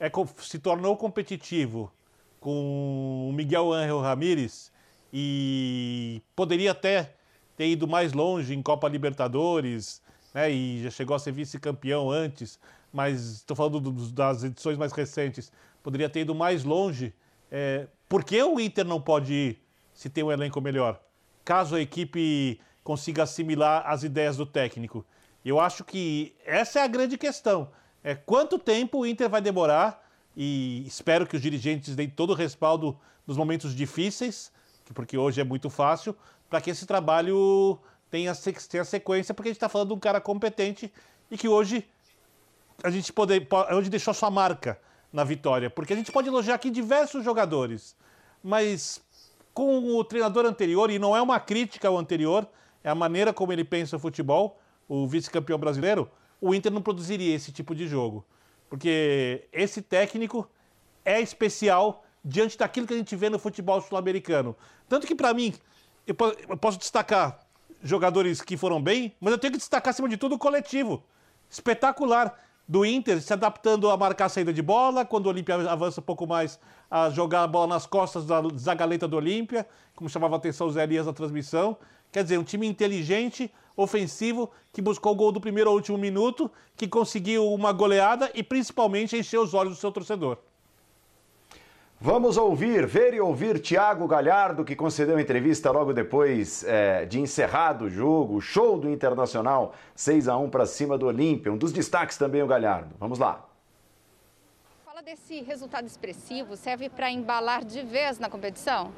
é, 0.00 0.10
se 0.38 0.58
tornou 0.58 0.96
competitivo 0.96 1.92
com 2.40 3.28
o 3.30 3.32
Miguel 3.32 3.72
Ángel 3.72 4.00
Ramírez 4.00 4.72
e 5.12 6.20
poderia 6.34 6.72
até 6.72 7.14
ter 7.56 7.68
ido 7.68 7.86
mais 7.86 8.12
longe 8.12 8.52
em 8.52 8.60
Copa 8.60 8.88
Libertadores, 8.88 10.02
né, 10.34 10.50
e 10.50 10.82
já 10.82 10.90
chegou 10.90 11.14
a 11.14 11.20
ser 11.20 11.30
vice-campeão 11.30 12.10
antes, 12.10 12.58
mas 12.92 13.34
estou 13.34 13.56
falando 13.56 13.78
do, 13.78 13.92
das 14.10 14.42
edições 14.42 14.76
mais 14.76 14.90
recentes, 14.90 15.52
poderia 15.84 16.08
ter 16.08 16.22
ido 16.22 16.34
mais 16.34 16.64
longe. 16.64 17.14
É, 17.48 17.86
por 18.08 18.24
que 18.24 18.42
o 18.42 18.58
Inter 18.58 18.84
não 18.84 19.00
pode 19.00 19.32
ir 19.32 19.62
se 19.94 20.10
tem 20.10 20.24
um 20.24 20.32
elenco 20.32 20.60
melhor? 20.60 21.00
Caso 21.48 21.76
a 21.76 21.80
equipe 21.80 22.60
consiga 22.84 23.22
assimilar 23.22 23.82
as 23.86 24.02
ideias 24.02 24.36
do 24.36 24.44
técnico. 24.44 25.02
Eu 25.42 25.58
acho 25.58 25.82
que 25.82 26.34
essa 26.44 26.80
é 26.80 26.82
a 26.82 26.86
grande 26.86 27.16
questão. 27.16 27.70
É 28.04 28.14
quanto 28.14 28.58
tempo 28.58 28.98
o 28.98 29.06
Inter 29.06 29.30
vai 29.30 29.40
demorar 29.40 30.06
e 30.36 30.86
espero 30.86 31.26
que 31.26 31.34
os 31.34 31.40
dirigentes 31.40 31.96
deem 31.96 32.10
todo 32.10 32.30
o 32.30 32.34
respaldo 32.34 33.00
nos 33.26 33.38
momentos 33.38 33.74
difíceis, 33.74 34.52
porque 34.92 35.16
hoje 35.16 35.40
é 35.40 35.44
muito 35.44 35.70
fácil, 35.70 36.14
para 36.50 36.60
que 36.60 36.68
esse 36.68 36.84
trabalho 36.84 37.78
tenha, 38.10 38.34
tenha 38.68 38.84
sequência, 38.84 39.32
porque 39.32 39.48
a 39.48 39.52
gente 39.52 39.56
está 39.56 39.70
falando 39.70 39.88
de 39.88 39.94
um 39.94 39.98
cara 39.98 40.20
competente 40.20 40.92
e 41.30 41.38
que 41.38 41.48
hoje 41.48 41.88
a 42.84 42.90
gente 42.90 43.10
pode, 43.10 43.48
hoje 43.72 43.88
deixou 43.88 44.12
sua 44.12 44.30
marca 44.30 44.78
na 45.10 45.24
vitória, 45.24 45.70
porque 45.70 45.94
a 45.94 45.96
gente 45.96 46.12
pode 46.12 46.28
elogiar 46.28 46.56
aqui 46.56 46.68
diversos 46.68 47.24
jogadores, 47.24 47.96
mas 48.44 49.00
com 49.58 49.96
o 49.96 50.04
treinador 50.04 50.46
anterior, 50.46 50.88
e 50.88 51.00
não 51.00 51.16
é 51.16 51.20
uma 51.20 51.40
crítica 51.40 51.88
ao 51.88 51.98
anterior, 51.98 52.46
é 52.84 52.88
a 52.88 52.94
maneira 52.94 53.32
como 53.32 53.52
ele 53.52 53.64
pensa 53.64 53.96
o 53.96 53.98
futebol, 53.98 54.56
o 54.88 55.04
vice-campeão 55.04 55.58
brasileiro, 55.58 56.08
o 56.40 56.54
Inter 56.54 56.70
não 56.70 56.80
produziria 56.80 57.34
esse 57.34 57.50
tipo 57.50 57.74
de 57.74 57.88
jogo. 57.88 58.24
Porque 58.70 59.48
esse 59.52 59.82
técnico 59.82 60.48
é 61.04 61.20
especial 61.20 62.04
diante 62.24 62.56
daquilo 62.56 62.86
que 62.86 62.94
a 62.94 62.96
gente 62.96 63.16
vê 63.16 63.28
no 63.28 63.36
futebol 63.36 63.80
sul-americano. 63.80 64.54
Tanto 64.88 65.08
que, 65.08 65.14
para 65.16 65.34
mim, 65.34 65.52
eu 66.06 66.14
posso 66.14 66.78
destacar 66.78 67.40
jogadores 67.82 68.40
que 68.40 68.56
foram 68.56 68.80
bem, 68.80 69.12
mas 69.20 69.32
eu 69.32 69.38
tenho 69.38 69.54
que 69.54 69.58
destacar, 69.58 69.90
acima 69.90 70.08
de 70.08 70.16
tudo, 70.16 70.36
o 70.36 70.38
coletivo. 70.38 71.02
Espetacular 71.50 72.38
do 72.68 72.84
Inter 72.84 73.22
se 73.22 73.32
adaptando 73.32 73.90
a 73.90 73.96
marcar 73.96 74.26
a 74.26 74.28
saída 74.28 74.52
de 74.52 74.60
bola, 74.60 75.04
quando 75.04 75.26
o 75.26 75.28
Olímpia 75.30 75.54
avança 75.70 76.00
um 76.00 76.04
pouco 76.04 76.26
mais, 76.26 76.60
a 76.90 77.08
jogar 77.08 77.42
a 77.42 77.46
bola 77.46 77.66
nas 77.66 77.86
costas 77.86 78.26
da 78.26 78.42
zagaleta 78.56 79.08
do 79.08 79.16
Olímpia, 79.16 79.66
como 79.96 80.10
chamava 80.10 80.36
a 80.36 80.38
atenção 80.38 80.66
o 80.66 80.70
Zé 80.70 80.82
Elias 80.82 81.06
na 81.06 81.12
transmissão. 81.14 81.78
Quer 82.12 82.22
dizer, 82.22 82.38
um 82.38 82.44
time 82.44 82.66
inteligente, 82.66 83.50
ofensivo 83.76 84.50
que 84.72 84.82
buscou 84.82 85.12
o 85.12 85.14
gol 85.14 85.32
do 85.32 85.40
primeiro 85.40 85.70
ao 85.70 85.76
último 85.76 85.96
minuto, 85.96 86.50
que 86.76 86.86
conseguiu 86.86 87.50
uma 87.52 87.72
goleada 87.72 88.30
e 88.34 88.42
principalmente 88.42 89.16
encheu 89.16 89.42
os 89.42 89.54
olhos 89.54 89.74
do 89.74 89.80
seu 89.80 89.90
torcedor. 89.90 90.38
Vamos 92.00 92.36
ouvir, 92.36 92.86
ver 92.86 93.12
e 93.12 93.20
ouvir 93.20 93.58
Thiago 93.58 94.06
Galhardo, 94.06 94.64
que 94.64 94.76
concedeu 94.76 95.18
entrevista 95.18 95.68
logo 95.72 95.92
depois 95.92 96.62
é, 96.62 97.04
de 97.04 97.18
encerrado 97.18 97.86
o 97.86 97.90
jogo, 97.90 98.36
o 98.36 98.40
show 98.40 98.78
do 98.78 98.88
Internacional, 98.88 99.74
6 99.96 100.28
a 100.28 100.36
1 100.36 100.48
para 100.48 100.64
cima 100.64 100.96
do 100.96 101.06
Olímpia. 101.06 101.52
Um 101.52 101.58
dos 101.58 101.72
destaques 101.72 102.16
também 102.16 102.40
o 102.40 102.46
Galhardo. 102.46 102.94
Vamos 103.00 103.18
lá. 103.18 103.44
Fala 104.84 105.02
desse 105.02 105.40
resultado 105.42 105.88
expressivo, 105.88 106.54
serve 106.54 106.88
para 106.88 107.10
embalar 107.10 107.64
de 107.64 107.82
vez 107.82 108.20
na 108.20 108.30
competição? 108.30 108.92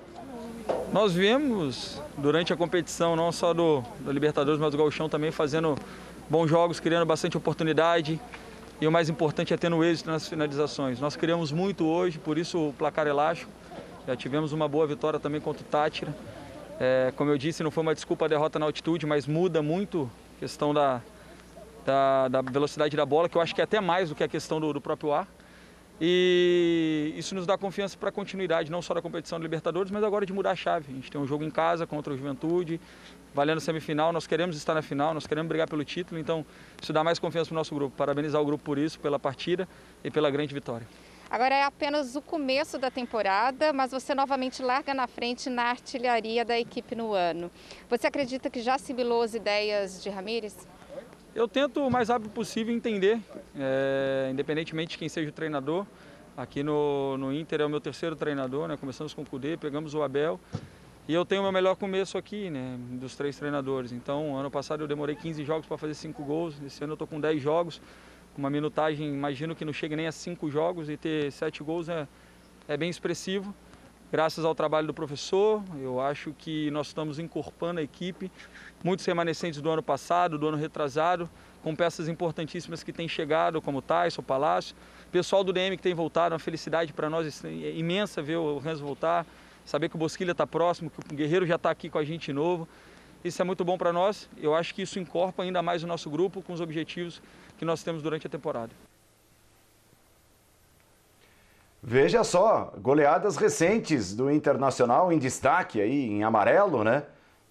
Nós 0.92 1.14
vimos 1.14 2.02
durante 2.18 2.52
a 2.52 2.56
competição, 2.56 3.16
não 3.16 3.32
só 3.32 3.54
do, 3.54 3.82
do 4.00 4.12
Libertadores, 4.12 4.60
mas 4.60 4.72
do 4.72 4.76
Gauchão 4.76 5.08
também, 5.08 5.30
fazendo 5.30 5.74
bons 6.28 6.48
jogos, 6.48 6.78
criando 6.78 7.06
bastante 7.06 7.34
oportunidade, 7.34 8.20
e 8.80 8.86
o 8.86 8.92
mais 8.92 9.10
importante 9.10 9.52
é 9.52 9.56
tendo 9.56 9.84
êxito 9.84 10.10
nas 10.10 10.26
finalizações. 10.26 10.98
Nós 10.98 11.14
criamos 11.14 11.52
muito 11.52 11.84
hoje, 11.84 12.18
por 12.18 12.38
isso 12.38 12.68
o 12.68 12.72
placar 12.72 13.06
elástico. 13.06 13.50
Já 14.06 14.16
tivemos 14.16 14.52
uma 14.52 14.66
boa 14.66 14.86
vitória 14.86 15.20
também 15.20 15.40
contra 15.40 15.62
o 15.62 15.66
Tátira. 15.66 16.14
É, 16.78 17.12
como 17.14 17.30
eu 17.30 17.36
disse, 17.36 17.62
não 17.62 17.70
foi 17.70 17.82
uma 17.82 17.94
desculpa 17.94 18.24
a 18.24 18.28
derrota 18.28 18.58
na 18.58 18.64
altitude, 18.64 19.04
mas 19.04 19.26
muda 19.26 19.60
muito 19.60 20.10
a 20.36 20.40
questão 20.40 20.72
da, 20.72 21.02
da, 21.84 22.28
da, 22.28 22.40
velocidade 22.40 22.96
da 22.96 23.04
bola, 23.04 23.28
que 23.28 23.36
eu 23.36 23.42
acho 23.42 23.54
que 23.54 23.60
é 23.60 23.64
até 23.64 23.80
mais 23.80 24.08
do 24.08 24.14
que 24.14 24.24
a 24.24 24.28
questão 24.28 24.58
do, 24.58 24.72
do 24.72 24.80
próprio 24.80 25.12
ar. 25.12 25.28
E 26.00 27.12
isso 27.14 27.34
nos 27.34 27.44
dá 27.44 27.58
confiança 27.58 27.98
para 27.98 28.08
a 28.08 28.12
continuidade, 28.12 28.70
não 28.70 28.80
só 28.80 28.94
da 28.94 29.02
competição 29.02 29.38
da 29.38 29.42
Libertadores, 29.42 29.92
mas 29.92 30.02
agora 30.02 30.24
de 30.24 30.32
mudar 30.32 30.52
a 30.52 30.56
chave. 30.56 30.86
A 30.90 30.94
gente 30.94 31.10
tem 31.10 31.20
um 31.20 31.26
jogo 31.26 31.44
em 31.44 31.50
casa 31.50 31.86
contra 31.86 32.14
o 32.14 32.16
Juventude, 32.16 32.80
valendo 33.34 33.60
semifinal, 33.60 34.12
nós 34.12 34.26
queremos 34.26 34.56
estar 34.56 34.74
na 34.74 34.82
final, 34.82 35.14
nós 35.14 35.26
queremos 35.26 35.48
brigar 35.48 35.68
pelo 35.68 35.84
título, 35.84 36.20
então 36.20 36.44
isso 36.80 36.92
dá 36.92 37.04
mais 37.04 37.18
confiança 37.18 37.48
para 37.48 37.54
o 37.54 37.58
nosso 37.58 37.74
grupo. 37.74 37.96
Parabenizar 37.96 38.40
o 38.40 38.44
grupo 38.44 38.64
por 38.64 38.78
isso, 38.78 38.98
pela 38.98 39.18
partida 39.18 39.68
e 40.02 40.10
pela 40.10 40.30
grande 40.30 40.52
vitória. 40.52 40.86
Agora 41.30 41.54
é 41.54 41.62
apenas 41.62 42.16
o 42.16 42.20
começo 42.20 42.76
da 42.76 42.90
temporada, 42.90 43.72
mas 43.72 43.92
você 43.92 44.16
novamente 44.16 44.62
larga 44.62 44.92
na 44.92 45.06
frente 45.06 45.48
na 45.48 45.64
artilharia 45.64 46.44
da 46.44 46.58
equipe 46.58 46.96
no 46.96 47.12
ano. 47.12 47.50
Você 47.88 48.08
acredita 48.08 48.50
que 48.50 48.60
já 48.60 48.74
assimilou 48.74 49.22
as 49.22 49.32
ideias 49.32 50.02
de 50.02 50.10
Ramires? 50.10 50.56
Eu 51.32 51.46
tento 51.46 51.86
o 51.86 51.90
mais 51.90 52.08
rápido 52.08 52.30
possível 52.30 52.74
entender, 52.74 53.20
é, 53.56 54.28
independentemente 54.32 54.90
de 54.90 54.98
quem 54.98 55.08
seja 55.08 55.28
o 55.28 55.32
treinador. 55.32 55.86
Aqui 56.36 56.64
no, 56.64 57.16
no 57.16 57.32
Inter 57.32 57.60
é 57.60 57.64
o 57.64 57.68
meu 57.68 57.80
terceiro 57.80 58.16
treinador, 58.16 58.66
né? 58.66 58.76
começamos 58.76 59.14
com 59.14 59.22
o 59.22 59.26
Cudê, 59.26 59.56
pegamos 59.56 59.94
o 59.94 60.02
Abel 60.02 60.40
e 61.10 61.12
eu 61.12 61.24
tenho 61.24 61.40
o 61.40 61.42
meu 61.42 61.50
melhor 61.50 61.74
começo 61.74 62.16
aqui, 62.16 62.48
né, 62.50 62.78
dos 62.92 63.16
três 63.16 63.36
treinadores. 63.36 63.90
Então, 63.90 64.36
ano 64.36 64.48
passado 64.48 64.84
eu 64.84 64.86
demorei 64.86 65.16
15 65.16 65.44
jogos 65.44 65.66
para 65.66 65.76
fazer 65.76 65.94
5 65.94 66.22
gols, 66.22 66.62
esse 66.64 66.84
ano 66.84 66.92
eu 66.92 66.94
estou 66.94 67.08
com 67.08 67.20
10 67.20 67.42
jogos, 67.42 67.82
com 68.32 68.38
uma 68.38 68.48
minutagem, 68.48 69.12
imagino 69.12 69.56
que 69.56 69.64
não 69.64 69.72
chegue 69.72 69.96
nem 69.96 70.06
a 70.06 70.12
5 70.12 70.48
jogos 70.48 70.88
e 70.88 70.96
ter 70.96 71.32
7 71.32 71.64
gols 71.64 71.88
é, 71.88 72.06
é 72.68 72.76
bem 72.76 72.88
expressivo. 72.88 73.52
Graças 74.12 74.44
ao 74.44 74.54
trabalho 74.54 74.86
do 74.86 74.94
professor, 74.94 75.64
eu 75.82 76.00
acho 76.00 76.32
que 76.38 76.70
nós 76.70 76.86
estamos 76.86 77.18
incorporando 77.18 77.80
a 77.80 77.82
equipe, 77.82 78.30
muitos 78.84 79.04
remanescentes 79.04 79.60
do 79.60 79.68
ano 79.68 79.82
passado, 79.82 80.38
do 80.38 80.46
ano 80.46 80.56
retrasado, 80.56 81.28
com 81.60 81.74
peças 81.74 82.06
importantíssimas 82.06 82.84
que 82.84 82.92
têm 82.92 83.08
chegado, 83.08 83.60
como 83.60 83.78
o 83.78 83.82
Tyson, 83.82 84.20
o 84.20 84.24
Palácio. 84.24 84.76
Pessoal 85.10 85.42
do 85.42 85.52
DM 85.52 85.76
que 85.76 85.82
tem 85.82 85.92
voltado, 85.92 86.36
uma 86.36 86.38
felicidade 86.38 86.92
para 86.92 87.10
nós 87.10 87.44
é 87.44 87.72
imensa 87.72 88.22
ver 88.22 88.36
o 88.36 88.58
Renzo 88.58 88.84
voltar 88.84 89.26
saber 89.70 89.88
que 89.88 89.94
o 89.94 89.98
Bosquilha 89.98 90.32
está 90.32 90.46
próximo, 90.46 90.90
que 90.90 91.14
o 91.14 91.16
Guerreiro 91.16 91.46
já 91.46 91.54
está 91.54 91.70
aqui 91.70 91.88
com 91.88 91.98
a 91.98 92.04
gente 92.04 92.26
de 92.26 92.32
novo. 92.32 92.68
Isso 93.24 93.40
é 93.40 93.44
muito 93.44 93.64
bom 93.64 93.78
para 93.78 93.92
nós. 93.92 94.28
Eu 94.36 94.54
acho 94.54 94.74
que 94.74 94.82
isso 94.82 94.98
incorpora 94.98 95.46
ainda 95.46 95.62
mais 95.62 95.84
o 95.84 95.86
nosso 95.86 96.10
grupo 96.10 96.42
com 96.42 96.52
os 96.52 96.60
objetivos 96.60 97.22
que 97.56 97.64
nós 97.64 97.82
temos 97.82 98.02
durante 98.02 98.26
a 98.26 98.30
temporada. 98.30 98.72
Veja 101.82 102.24
só, 102.24 102.74
goleadas 102.78 103.36
recentes 103.36 104.14
do 104.14 104.30
Internacional 104.30 105.12
em 105.12 105.18
destaque 105.18 105.80
aí 105.80 106.04
em 106.04 106.24
amarelo, 106.24 106.82
né? 106.82 107.04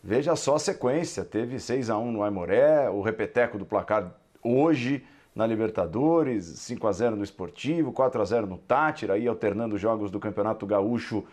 Veja 0.03 0.35
só 0.35 0.55
a 0.55 0.59
sequência, 0.59 1.23
teve 1.23 1.59
6 1.59 1.89
a 1.89 1.97
1 1.97 2.11
no 2.11 2.23
Aimoré, 2.23 2.89
o 2.89 3.01
repeteco 3.01 3.57
do 3.57 3.65
placar 3.65 4.13
hoje 4.43 5.03
na 5.33 5.47
Libertadores, 5.47 6.45
5 6.45 6.87
a 6.87 6.91
0 6.91 7.15
no 7.15 7.23
Esportivo, 7.23 7.91
4 7.91 8.21
a 8.21 8.25
0 8.25 8.47
no 8.47 8.57
Tátira, 8.57 9.13
aí 9.13 9.27
alternando 9.27 9.77
jogos 9.77 10.11
do 10.11 10.19
Campeonato 10.19 10.65
Gaúcho 10.65 11.25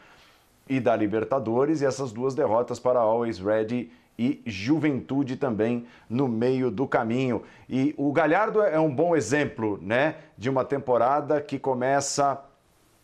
e 0.69 0.81
da 0.81 0.97
Libertadores, 0.97 1.81
e 1.81 1.87
essas 1.87 2.13
duas 2.13 2.35
derrotas 2.35 2.79
para 2.79 2.99
Always 3.01 3.39
Ready 3.39 3.91
e 4.19 4.43
Juventude 4.47 5.37
também 5.37 5.87
no 6.09 6.27
meio 6.27 6.71
do 6.71 6.87
caminho. 6.87 7.43
E 7.69 7.95
o 7.97 8.13
Galhardo 8.13 8.63
é 8.63 8.81
um 8.81 8.93
bom 8.93 9.15
exemplo, 9.15 9.79
né, 9.83 10.17
de 10.37 10.49
uma 10.49 10.65
temporada 10.65 11.41
que 11.41 11.59
começa 11.59 12.43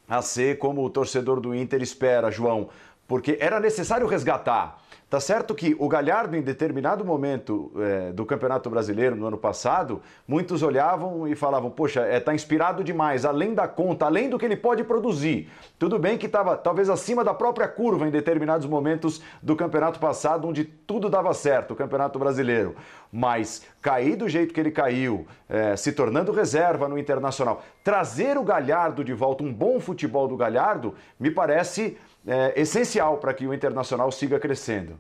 a 0.08 0.22
ser 0.22 0.58
como 0.58 0.84
o 0.84 0.90
torcedor 0.90 1.40
do 1.40 1.54
Inter 1.54 1.82
espera, 1.82 2.30
João, 2.30 2.68
porque 3.06 3.36
era 3.40 3.60
necessário 3.60 4.06
resgatar 4.06 4.81
Tá 5.12 5.20
certo 5.20 5.54
que 5.54 5.76
o 5.78 5.90
Galhardo, 5.90 6.34
em 6.34 6.40
determinado 6.40 7.04
momento 7.04 7.70
é, 7.76 8.12
do 8.12 8.24
Campeonato 8.24 8.70
Brasileiro, 8.70 9.14
no 9.14 9.26
ano 9.26 9.36
passado, 9.36 10.00
muitos 10.26 10.62
olhavam 10.62 11.28
e 11.28 11.34
falavam: 11.34 11.70
Poxa, 11.70 12.00
é, 12.00 12.18
tá 12.18 12.34
inspirado 12.34 12.82
demais, 12.82 13.26
além 13.26 13.52
da 13.52 13.68
conta, 13.68 14.06
além 14.06 14.30
do 14.30 14.38
que 14.38 14.46
ele 14.46 14.56
pode 14.56 14.82
produzir. 14.84 15.50
Tudo 15.78 15.98
bem 15.98 16.16
que 16.16 16.24
estava 16.24 16.56
talvez 16.56 16.88
acima 16.88 17.22
da 17.22 17.34
própria 17.34 17.68
curva 17.68 18.08
em 18.08 18.10
determinados 18.10 18.66
momentos 18.66 19.20
do 19.42 19.54
campeonato 19.54 20.00
passado, 20.00 20.48
onde 20.48 20.64
tudo 20.64 21.10
dava 21.10 21.34
certo, 21.34 21.72
o 21.72 21.76
Campeonato 21.76 22.18
Brasileiro. 22.18 22.74
Mas 23.12 23.66
cair 23.82 24.16
do 24.16 24.26
jeito 24.30 24.54
que 24.54 24.60
ele 24.60 24.70
caiu, 24.70 25.26
é, 25.46 25.76
se 25.76 25.92
tornando 25.92 26.32
reserva 26.32 26.88
no 26.88 26.96
Internacional, 26.96 27.62
trazer 27.84 28.38
o 28.38 28.42
Galhardo 28.42 29.04
de 29.04 29.12
volta, 29.12 29.44
um 29.44 29.52
bom 29.52 29.78
futebol 29.78 30.26
do 30.26 30.38
Galhardo, 30.38 30.94
me 31.20 31.30
parece 31.30 31.98
é, 32.26 32.60
essencial 32.60 33.18
para 33.18 33.34
que 33.34 33.46
o 33.46 33.54
Internacional 33.54 34.10
siga 34.12 34.38
crescendo. 34.38 34.98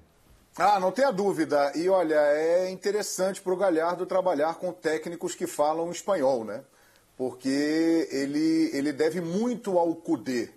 Ah, 0.56 0.78
não 0.78 0.92
tenha 0.92 1.10
dúvida. 1.10 1.72
E 1.74 1.88
olha, 1.88 2.14
é 2.14 2.70
interessante 2.70 3.40
para 3.40 3.52
o 3.52 3.56
Galhardo 3.56 4.04
trabalhar 4.04 4.56
com 4.56 4.72
técnicos 4.72 5.34
que 5.34 5.46
falam 5.46 5.90
espanhol, 5.90 6.44
né? 6.44 6.62
Porque 7.16 8.08
ele, 8.10 8.70
ele 8.72 8.92
deve 8.92 9.20
muito 9.20 9.78
ao 9.78 9.94
Cudê. 9.94 10.50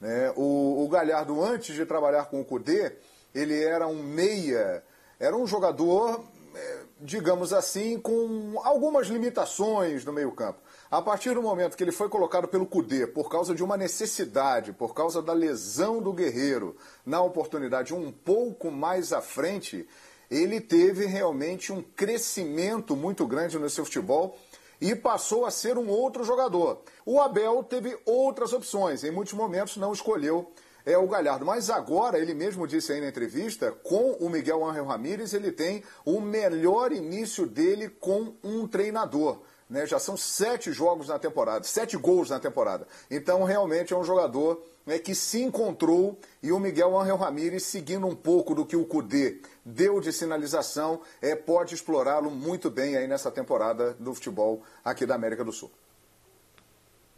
Né? 0.00 0.32
O, 0.36 0.84
o 0.84 0.88
Galhardo, 0.88 1.42
antes 1.42 1.74
de 1.74 1.84
trabalhar 1.84 2.26
com 2.26 2.40
o 2.40 2.44
Cudê, 2.44 2.92
ele 3.34 3.62
era 3.62 3.86
um 3.86 4.02
meia, 4.02 4.84
era 5.18 5.36
um 5.36 5.46
jogador, 5.46 6.24
é, 6.54 6.78
digamos 7.00 7.52
assim, 7.52 7.98
com 7.98 8.60
algumas 8.62 9.08
limitações 9.08 10.04
no 10.04 10.12
meio-campo. 10.12 10.60
A 10.90 11.00
partir 11.00 11.34
do 11.34 11.42
momento 11.42 11.76
que 11.76 11.84
ele 11.84 11.92
foi 11.92 12.08
colocado 12.08 12.48
pelo 12.48 12.66
Cudê 12.66 13.06
por 13.06 13.30
causa 13.30 13.54
de 13.54 13.62
uma 13.62 13.76
necessidade, 13.76 14.72
por 14.72 14.92
causa 14.92 15.22
da 15.22 15.32
lesão 15.32 16.02
do 16.02 16.12
Guerreiro, 16.12 16.76
na 17.06 17.22
oportunidade 17.22 17.94
um 17.94 18.10
pouco 18.10 18.72
mais 18.72 19.12
à 19.12 19.20
frente, 19.20 19.88
ele 20.28 20.60
teve 20.60 21.06
realmente 21.06 21.72
um 21.72 21.80
crescimento 21.80 22.96
muito 22.96 23.24
grande 23.24 23.56
no 23.56 23.70
seu 23.70 23.84
futebol 23.84 24.36
e 24.80 24.96
passou 24.96 25.46
a 25.46 25.50
ser 25.52 25.78
um 25.78 25.88
outro 25.88 26.24
jogador. 26.24 26.82
O 27.06 27.20
Abel 27.20 27.62
teve 27.62 27.96
outras 28.04 28.52
opções, 28.52 29.04
em 29.04 29.12
muitos 29.12 29.34
momentos 29.34 29.76
não 29.76 29.92
escolheu 29.92 30.52
é 30.84 30.96
o 30.96 31.06
Galhardo. 31.06 31.44
Mas 31.44 31.70
agora, 31.70 32.18
ele 32.18 32.34
mesmo 32.34 32.66
disse 32.66 32.92
aí 32.92 33.00
na 33.00 33.08
entrevista, 33.08 33.70
com 33.70 34.12
o 34.12 34.28
Miguel 34.28 34.64
Ángel 34.64 34.86
Ramírez, 34.86 35.34
ele 35.34 35.52
tem 35.52 35.84
o 36.04 36.20
melhor 36.20 36.90
início 36.90 37.46
dele 37.46 37.88
com 37.88 38.34
um 38.42 38.66
treinador. 38.66 39.40
Né? 39.70 39.86
Já 39.86 40.00
são 40.00 40.16
sete 40.16 40.72
jogos 40.72 41.06
na 41.06 41.18
temporada, 41.18 41.62
sete 41.64 41.96
gols 41.96 42.28
na 42.28 42.40
temporada. 42.40 42.88
Então, 43.08 43.44
realmente 43.44 43.94
é 43.94 43.96
um 43.96 44.02
jogador 44.02 44.60
né, 44.84 44.98
que 44.98 45.14
se 45.14 45.40
encontrou 45.40 46.18
e 46.42 46.50
o 46.50 46.58
Miguel 46.58 46.98
Angel 46.98 47.16
Ramírez, 47.16 47.62
seguindo 47.62 48.04
um 48.06 48.14
pouco 48.14 48.52
do 48.52 48.66
que 48.66 48.76
o 48.76 48.84
Cudê 48.84 49.40
deu 49.64 50.00
de 50.00 50.12
sinalização, 50.12 51.00
é, 51.22 51.36
pode 51.36 51.74
explorá-lo 51.74 52.30
muito 52.30 52.68
bem 52.68 52.96
aí 52.96 53.06
nessa 53.06 53.30
temporada 53.30 53.94
do 54.00 54.12
futebol 54.12 54.62
aqui 54.84 55.06
da 55.06 55.14
América 55.14 55.44
do 55.44 55.52
Sul. 55.52 55.70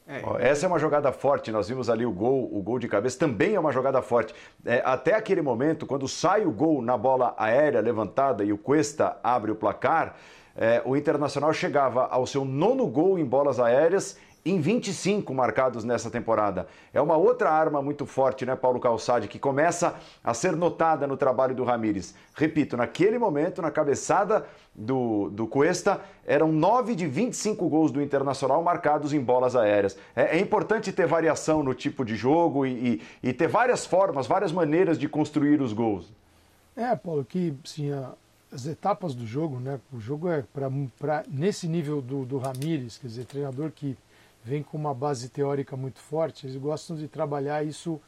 É. 0.07 0.21
Essa 0.41 0.67
é 0.67 0.69
uma 0.69 0.81
jogada 0.81 1.13
forte, 1.13 1.53
nós 1.53 1.69
vimos 1.69 1.89
ali 1.89 2.05
o 2.05 2.11
gol, 2.11 2.51
o 2.53 2.61
gol 2.61 2.79
de 2.79 2.89
cabeça 2.89 3.19
também 3.19 3.55
é 3.55 3.61
uma 3.61 3.73
jogada 3.73 4.03
forte. 4.03 4.35
É, 4.67 4.83
até 4.85 5.15
aquele 5.15 5.41
momento, 5.41 5.87
quando 5.87 6.09
sai 6.09 6.45
o 6.45 6.51
gol 6.51 6.83
na 6.83 6.99
bola 6.99 7.35
aérea 7.39 7.81
levantada 7.81 8.45
e 8.45 8.53
o 8.53 8.59
Cuesta 8.59 9.17
abre 9.23 9.53
o 9.53 9.57
placar, 9.57 10.17
é, 10.57 10.83
o 10.85 10.97
Internacional 10.97 11.53
chegava 11.53 12.07
ao 12.07 12.27
seu 12.27 12.45
nono 12.45 12.87
gol 12.87 13.19
em 13.19 13.25
bolas 13.25 13.59
aéreas 13.59 14.19
em 14.45 14.61
25 14.61 15.33
marcados 15.33 15.85
nessa 15.85 16.11
temporada. 16.11 16.67
É 16.93 17.01
uma 17.01 17.17
outra 17.17 17.51
arma 17.51 17.81
muito 17.81 18.05
forte, 18.05 18.45
né, 18.45 18.57
Paulo 18.57 18.81
Calçade, 18.81 19.29
que 19.29 19.39
começa 19.39 19.95
a 20.23 20.35
ser 20.35 20.57
notada 20.57 21.07
no 21.07 21.17
trabalho 21.17 21.55
do 21.55 21.63
Ramires. 21.63 22.15
Repito, 22.35 22.77
naquele 22.77 23.19
momento, 23.19 23.63
na 23.63 23.71
cabeçada 23.71 24.45
do, 24.75 25.31
do 25.31 25.47
Cuesta, 25.47 26.01
eram 26.27 26.51
9 26.51 26.95
de 26.95 27.07
25 27.07 27.69
gols 27.69 27.93
do 27.93 28.03
Internacional 28.03 28.63
marcados 28.63 29.13
em 29.13 29.21
bolas 29.21 29.55
aéreas. 29.55 29.97
É, 30.15 30.37
é 30.37 30.41
importante 30.41 30.93
ter 30.93 31.07
variação 31.07 31.63
no 31.63 31.75
tipo 31.75 32.05
de 32.05 32.17
jogo 32.17 32.67
e, 32.67 33.01
e, 33.23 33.29
e, 33.29 33.33
ter 33.33 33.47
várias 33.47 33.87
formas, 33.87 34.27
várias 34.27 34.51
maneiras 34.51 34.99
de 34.99 35.09
construir 35.09 35.61
os 35.61 35.73
gols. 35.73 36.13
É, 36.75 36.97
Paulo, 36.97 37.25
que 37.25 37.55
sim, 37.65 37.93
a 37.93 38.13
as 38.53 38.67
etapas 38.67 39.15
do 39.15 39.27
jogo, 39.27 39.59
né? 39.59 39.81
O 39.93 39.99
jogo 39.99 40.29
é 40.29 40.45
para 40.53 41.25
nesse 41.27 41.67
nível 41.67 42.03
do, 42.03 42.25
do 42.25 42.39
Ramires, 42.39 42.99
quer 42.99 43.07
dizer, 43.07 43.25
treinador 43.25 43.71
que 43.71 43.97
vem 44.45 44.63
com 44.63 44.77
uma 44.77 44.93
base 44.93 45.29
teórica 45.29 45.77
muito 45.77 46.01
forte, 46.01 46.47
eles 46.47 46.57
gostam 46.57 46.97
de 46.97 47.09
trabalhar 47.09 47.65
isso 47.65 48.01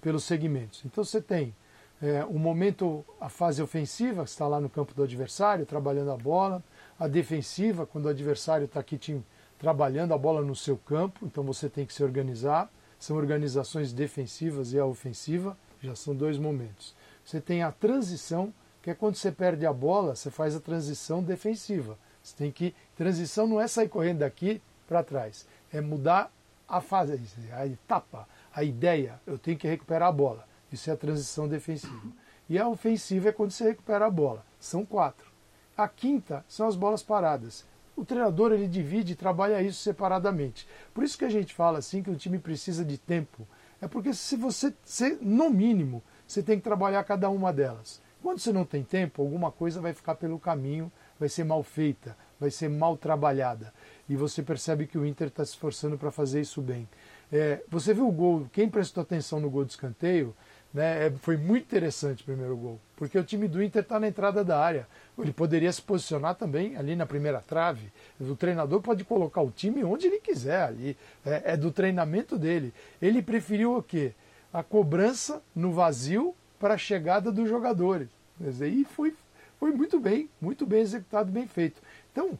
pelos 0.00 0.24
segmentos. 0.24 0.82
Então 0.84 1.02
você 1.02 1.20
tem 1.20 1.54
é, 2.02 2.24
o 2.24 2.38
momento, 2.38 3.04
a 3.20 3.28
fase 3.28 3.62
ofensiva, 3.62 4.24
que 4.24 4.30
está 4.30 4.46
lá 4.46 4.60
no 4.60 4.68
campo 4.68 4.94
do 4.94 5.02
adversário, 5.02 5.66
trabalhando 5.66 6.10
a 6.10 6.16
bola, 6.16 6.62
a 6.98 7.08
defensiva, 7.08 7.86
quando 7.86 8.06
o 8.06 8.08
adversário 8.08 8.66
está 8.66 8.80
aqui 8.80 8.98
te, 8.98 9.20
trabalhando 9.58 10.14
a 10.14 10.18
bola 10.18 10.42
no 10.42 10.54
seu 10.54 10.76
campo, 10.76 11.26
então 11.26 11.42
você 11.42 11.68
tem 11.68 11.86
que 11.86 11.92
se 11.92 12.02
organizar. 12.02 12.70
São 12.98 13.16
organizações 13.16 13.92
defensivas 13.92 14.72
e 14.72 14.78
a 14.78 14.84
ofensiva, 14.84 15.56
já 15.80 15.94
são 15.94 16.14
dois 16.14 16.36
momentos. 16.36 16.94
Você 17.24 17.40
tem 17.40 17.62
a 17.62 17.70
transição, 17.70 18.52
que 18.88 18.92
é 18.92 18.94
quando 18.94 19.16
você 19.16 19.30
perde 19.30 19.66
a 19.66 19.72
bola, 19.72 20.16
você 20.16 20.30
faz 20.30 20.56
a 20.56 20.60
transição 20.60 21.22
defensiva. 21.22 21.98
Você 22.22 22.34
tem 22.34 22.50
que. 22.50 22.74
Transição 22.96 23.46
não 23.46 23.60
é 23.60 23.68
sair 23.68 23.86
correndo 23.86 24.20
daqui 24.20 24.62
para 24.86 25.02
trás, 25.02 25.46
é 25.70 25.78
mudar 25.78 26.32
a 26.66 26.80
fase, 26.80 27.20
a 27.52 27.66
etapa, 27.66 28.26
a 28.50 28.64
ideia. 28.64 29.20
Eu 29.26 29.38
tenho 29.38 29.58
que 29.58 29.68
recuperar 29.68 30.08
a 30.08 30.12
bola. 30.12 30.48
Isso 30.72 30.88
é 30.88 30.94
a 30.94 30.96
transição 30.96 31.46
defensiva. 31.46 32.00
E 32.48 32.58
a 32.58 32.66
ofensiva 32.66 33.28
é 33.28 33.32
quando 33.32 33.50
você 33.50 33.64
recupera 33.64 34.06
a 34.06 34.10
bola. 34.10 34.42
São 34.58 34.86
quatro. 34.86 35.30
A 35.76 35.86
quinta 35.86 36.42
são 36.48 36.66
as 36.66 36.74
bolas 36.74 37.02
paradas. 37.02 37.66
O 37.94 38.06
treinador 38.06 38.52
ele 38.52 38.66
divide 38.66 39.12
e 39.12 39.16
trabalha 39.16 39.60
isso 39.60 39.82
separadamente. 39.82 40.66
Por 40.94 41.04
isso 41.04 41.18
que 41.18 41.26
a 41.26 41.30
gente 41.30 41.54
fala 41.54 41.78
assim 41.78 42.02
que 42.02 42.10
o 42.10 42.16
time 42.16 42.38
precisa 42.38 42.86
de 42.86 42.96
tempo. 42.96 43.46
É 43.82 43.86
porque 43.86 44.14
se 44.14 44.34
você, 44.34 44.72
se, 44.82 45.18
no 45.20 45.50
mínimo, 45.50 46.02
você 46.26 46.42
tem 46.42 46.56
que 46.56 46.64
trabalhar 46.64 47.04
cada 47.04 47.28
uma 47.28 47.52
delas. 47.52 48.00
Quando 48.22 48.40
você 48.40 48.52
não 48.52 48.64
tem 48.64 48.82
tempo, 48.82 49.22
alguma 49.22 49.50
coisa 49.50 49.80
vai 49.80 49.92
ficar 49.92 50.14
pelo 50.14 50.38
caminho, 50.38 50.90
vai 51.18 51.28
ser 51.28 51.44
mal 51.44 51.62
feita, 51.62 52.16
vai 52.38 52.50
ser 52.50 52.68
mal 52.68 52.96
trabalhada. 52.96 53.72
E 54.08 54.16
você 54.16 54.42
percebe 54.42 54.86
que 54.86 54.98
o 54.98 55.06
Inter 55.06 55.28
está 55.28 55.44
se 55.44 55.52
esforçando 55.52 55.96
para 55.96 56.10
fazer 56.10 56.40
isso 56.40 56.60
bem. 56.60 56.88
É, 57.30 57.62
você 57.68 57.92
viu 57.92 58.08
o 58.08 58.12
gol, 58.12 58.48
quem 58.52 58.68
prestou 58.68 59.02
atenção 59.02 59.38
no 59.38 59.50
gol 59.50 59.64
de 59.64 59.72
escanteio, 59.72 60.34
né, 60.72 61.06
é, 61.06 61.10
foi 61.10 61.36
muito 61.36 61.64
interessante 61.64 62.22
o 62.22 62.26
primeiro 62.26 62.56
gol, 62.56 62.78
porque 62.94 63.18
o 63.18 63.24
time 63.24 63.48
do 63.48 63.62
Inter 63.62 63.82
está 63.82 63.98
na 63.98 64.08
entrada 64.08 64.44
da 64.44 64.58
área. 64.58 64.86
Ele 65.18 65.32
poderia 65.32 65.72
se 65.72 65.82
posicionar 65.82 66.34
também 66.34 66.76
ali 66.76 66.94
na 66.94 67.06
primeira 67.06 67.40
trave. 67.40 67.90
O 68.20 68.36
treinador 68.36 68.80
pode 68.80 69.04
colocar 69.04 69.40
o 69.40 69.50
time 69.50 69.82
onde 69.82 70.06
ele 70.06 70.20
quiser 70.20 70.62
ali. 70.62 70.96
É, 71.24 71.52
é 71.52 71.56
do 71.56 71.72
treinamento 71.72 72.38
dele. 72.38 72.72
Ele 73.00 73.22
preferiu 73.22 73.76
o 73.76 73.82
quê? 73.82 74.12
A 74.52 74.62
cobrança 74.62 75.42
no 75.54 75.72
vazio 75.72 76.34
para 76.58 76.74
a 76.74 76.78
chegada 76.78 77.30
dos 77.30 77.48
jogadores. 77.48 78.08
E 78.40 78.84
foi, 78.84 79.14
foi 79.58 79.72
muito 79.72 79.98
bem, 79.98 80.28
muito 80.40 80.66
bem 80.66 80.80
executado, 80.80 81.30
bem 81.30 81.46
feito. 81.46 81.80
Então, 82.12 82.38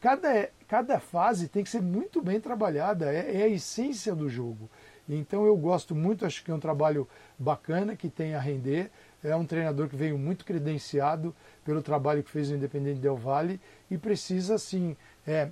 cada, 0.00 0.50
cada 0.68 1.00
fase 1.00 1.48
tem 1.48 1.64
que 1.64 1.70
ser 1.70 1.82
muito 1.82 2.20
bem 2.22 2.40
trabalhada, 2.40 3.12
é, 3.12 3.40
é 3.40 3.42
a 3.44 3.48
essência 3.48 4.14
do 4.14 4.28
jogo. 4.28 4.68
Então 5.08 5.44
eu 5.44 5.56
gosto 5.56 5.94
muito, 5.94 6.24
acho 6.24 6.44
que 6.44 6.50
é 6.50 6.54
um 6.54 6.60
trabalho 6.60 7.08
bacana 7.38 7.96
que 7.96 8.08
tem 8.08 8.34
a 8.34 8.40
render. 8.40 8.90
É 9.22 9.34
um 9.36 9.46
treinador 9.46 9.88
que 9.88 9.96
veio 9.96 10.18
muito 10.18 10.44
credenciado 10.44 11.34
pelo 11.64 11.82
trabalho 11.82 12.22
que 12.22 12.30
fez 12.30 12.50
no 12.50 12.56
Independente 12.56 13.00
Del 13.00 13.16
Valle 13.16 13.60
e 13.90 13.96
precisa, 13.96 14.54
assim, 14.54 14.96
é, 15.26 15.48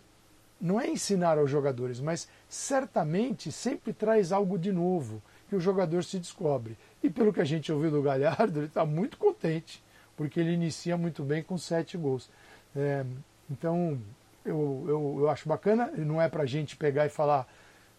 não 0.60 0.80
é 0.80 0.88
ensinar 0.88 1.38
aos 1.38 1.50
jogadores, 1.50 2.00
mas 2.00 2.28
certamente 2.48 3.50
sempre 3.52 3.92
traz 3.92 4.32
algo 4.32 4.58
de 4.58 4.72
novo 4.72 5.22
que 5.48 5.56
o 5.56 5.60
jogador 5.60 6.04
se 6.04 6.18
descobre. 6.18 6.76
E 7.02 7.08
pelo 7.08 7.32
que 7.32 7.40
a 7.40 7.44
gente 7.44 7.72
ouviu 7.72 7.90
do 7.90 8.02
Galhardo, 8.02 8.60
ele 8.60 8.66
está 8.66 8.84
muito 8.84 9.16
contente, 9.16 9.82
porque 10.16 10.38
ele 10.38 10.52
inicia 10.52 10.96
muito 10.96 11.22
bem 11.22 11.42
com 11.42 11.56
sete 11.56 11.96
gols. 11.96 12.30
É, 12.76 13.04
então, 13.50 13.98
eu, 14.44 14.84
eu, 14.86 15.16
eu 15.20 15.30
acho 15.30 15.48
bacana, 15.48 15.90
não 15.96 16.20
é 16.20 16.28
para 16.28 16.42
a 16.42 16.46
gente 16.46 16.76
pegar 16.76 17.06
e 17.06 17.08
falar 17.08 17.46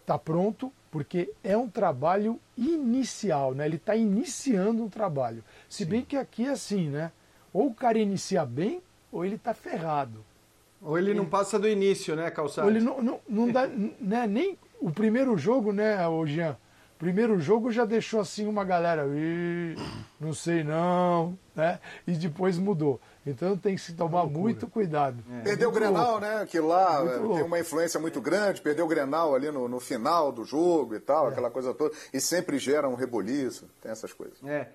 está 0.01 0.17
pronto, 0.17 0.71
porque 0.89 1.31
é 1.43 1.55
um 1.55 1.69
trabalho 1.69 2.39
inicial, 2.57 3.53
né? 3.53 3.65
Ele 3.65 3.77
está 3.77 3.95
iniciando 3.95 4.83
um 4.83 4.89
trabalho. 4.89 5.43
Se 5.69 5.83
Sim. 5.83 5.89
bem 5.89 6.01
que 6.01 6.17
aqui 6.17 6.45
é 6.45 6.49
assim, 6.49 6.89
né? 6.89 7.11
Ou 7.53 7.67
o 7.67 7.73
cara 7.73 7.97
inicia 7.97 8.45
bem, 8.45 8.81
ou 9.11 9.23
ele 9.23 9.35
está 9.35 9.53
ferrado. 9.53 10.23
Ou 10.81 10.97
ele, 10.97 11.11
ele, 11.11 11.19
não 11.19 11.25
passa 11.25 11.59
do 11.59 11.67
início, 11.67 12.15
né, 12.15 12.29
Calçado? 12.31 12.67
Ou 12.67 12.73
ele 12.73 12.83
não, 12.83 13.01
não, 13.01 13.19
não 13.29 13.51
dá 13.51 13.67
né, 13.67 14.25
nem 14.27 14.57
o 14.79 14.91
primeiro 14.91 15.37
jogo, 15.37 15.71
né, 15.71 16.05
o 16.07 16.25
Jean? 16.25 16.57
Primeiro 17.01 17.39
jogo 17.39 17.71
já 17.71 17.83
deixou 17.83 18.19
assim 18.19 18.45
uma 18.45 18.63
galera, 18.63 19.07
não 20.19 20.35
sei 20.35 20.63
não, 20.63 21.35
né? 21.55 21.79
E 22.05 22.11
depois 22.11 22.59
mudou. 22.59 23.01
Então 23.25 23.57
tem 23.57 23.73
que 23.73 23.81
se 23.81 23.93
tomar 23.93 24.27
muito 24.27 24.67
cuidado. 24.67 25.17
É. 25.39 25.41
Perdeu 25.41 25.69
o 25.69 25.71
Grenal, 25.71 26.11
louco. 26.11 26.19
né? 26.21 26.45
Que 26.45 26.59
lá 26.59 27.03
é, 27.03 27.17
tem 27.17 27.43
uma 27.43 27.59
influência 27.59 27.99
muito 27.99 28.21
grande, 28.21 28.61
perdeu 28.61 28.85
o 28.85 28.87
Grenal 28.87 29.33
ali 29.33 29.49
no, 29.49 29.67
no 29.67 29.79
final 29.79 30.31
do 30.31 30.45
jogo 30.45 30.93
e 30.93 30.99
tal, 30.99 31.25
é. 31.25 31.31
aquela 31.31 31.49
coisa 31.49 31.73
toda. 31.73 31.95
E 32.13 32.21
sempre 32.21 32.59
gera 32.59 32.87
um 32.87 32.93
reboliço, 32.93 33.67
tem 33.81 33.91
essas 33.91 34.13
coisas. 34.13 34.37
É. 34.43 34.69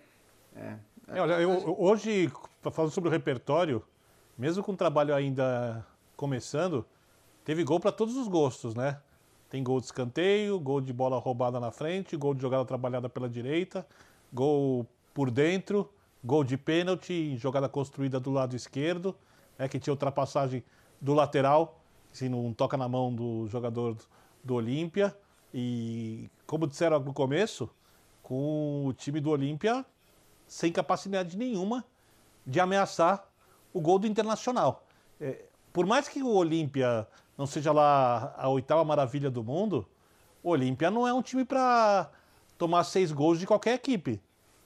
é. 0.56 0.74
é 1.14 1.20
olha, 1.20 1.34
eu, 1.34 1.76
hoje, 1.78 2.28
falando 2.72 2.90
sobre 2.90 3.08
o 3.08 3.12
repertório, 3.12 3.84
mesmo 4.36 4.64
com 4.64 4.72
o 4.72 4.76
trabalho 4.76 5.14
ainda 5.14 5.86
começando, 6.16 6.84
teve 7.44 7.62
gol 7.62 7.78
para 7.78 7.92
todos 7.92 8.16
os 8.16 8.26
gostos, 8.26 8.74
né? 8.74 8.98
Tem 9.48 9.62
gol 9.62 9.80
de 9.80 9.86
escanteio, 9.86 10.58
gol 10.58 10.80
de 10.80 10.92
bola 10.92 11.18
roubada 11.18 11.60
na 11.60 11.70
frente, 11.70 12.16
gol 12.16 12.34
de 12.34 12.42
jogada 12.42 12.64
trabalhada 12.64 13.08
pela 13.08 13.28
direita, 13.28 13.86
gol 14.32 14.86
por 15.14 15.30
dentro, 15.30 15.90
gol 16.22 16.42
de 16.42 16.56
pênalti, 16.56 17.36
jogada 17.36 17.68
construída 17.68 18.18
do 18.18 18.30
lado 18.30 18.56
esquerdo, 18.56 19.14
né, 19.58 19.68
que 19.68 19.78
tinha 19.78 19.92
ultrapassagem 19.92 20.64
do 21.00 21.14
lateral, 21.14 21.80
se 22.10 22.28
não 22.28 22.52
toca 22.52 22.76
na 22.76 22.88
mão 22.88 23.14
do 23.14 23.46
jogador 23.48 23.96
do 24.42 24.54
Olímpia. 24.54 25.16
E, 25.54 26.28
como 26.46 26.66
disseram 26.66 26.98
no 26.98 27.12
começo, 27.12 27.70
com 28.22 28.84
o 28.86 28.92
time 28.92 29.20
do 29.20 29.30
Olímpia 29.30 29.86
sem 30.46 30.72
capacidade 30.72 31.36
nenhuma 31.36 31.84
de 32.44 32.58
ameaçar 32.60 33.24
o 33.72 33.80
gol 33.80 33.98
do 33.98 34.06
Internacional. 34.06 34.84
É, 35.20 35.44
por 35.72 35.86
mais 35.86 36.08
que 36.08 36.22
o 36.22 36.34
Olímpia 36.34 37.06
não 37.36 37.46
seja 37.46 37.72
lá 37.72 38.34
a 38.36 38.48
oitava 38.48 38.84
maravilha 38.84 39.30
do 39.30 39.44
mundo, 39.44 39.86
o 40.42 40.50
Olímpia 40.50 40.90
não 40.90 41.06
é 41.06 41.12
um 41.12 41.22
time 41.22 41.44
para 41.44 42.10
tomar 42.56 42.84
seis 42.84 43.12
gols 43.12 43.38
de 43.38 43.46
qualquer 43.46 43.74
equipe. 43.74 44.20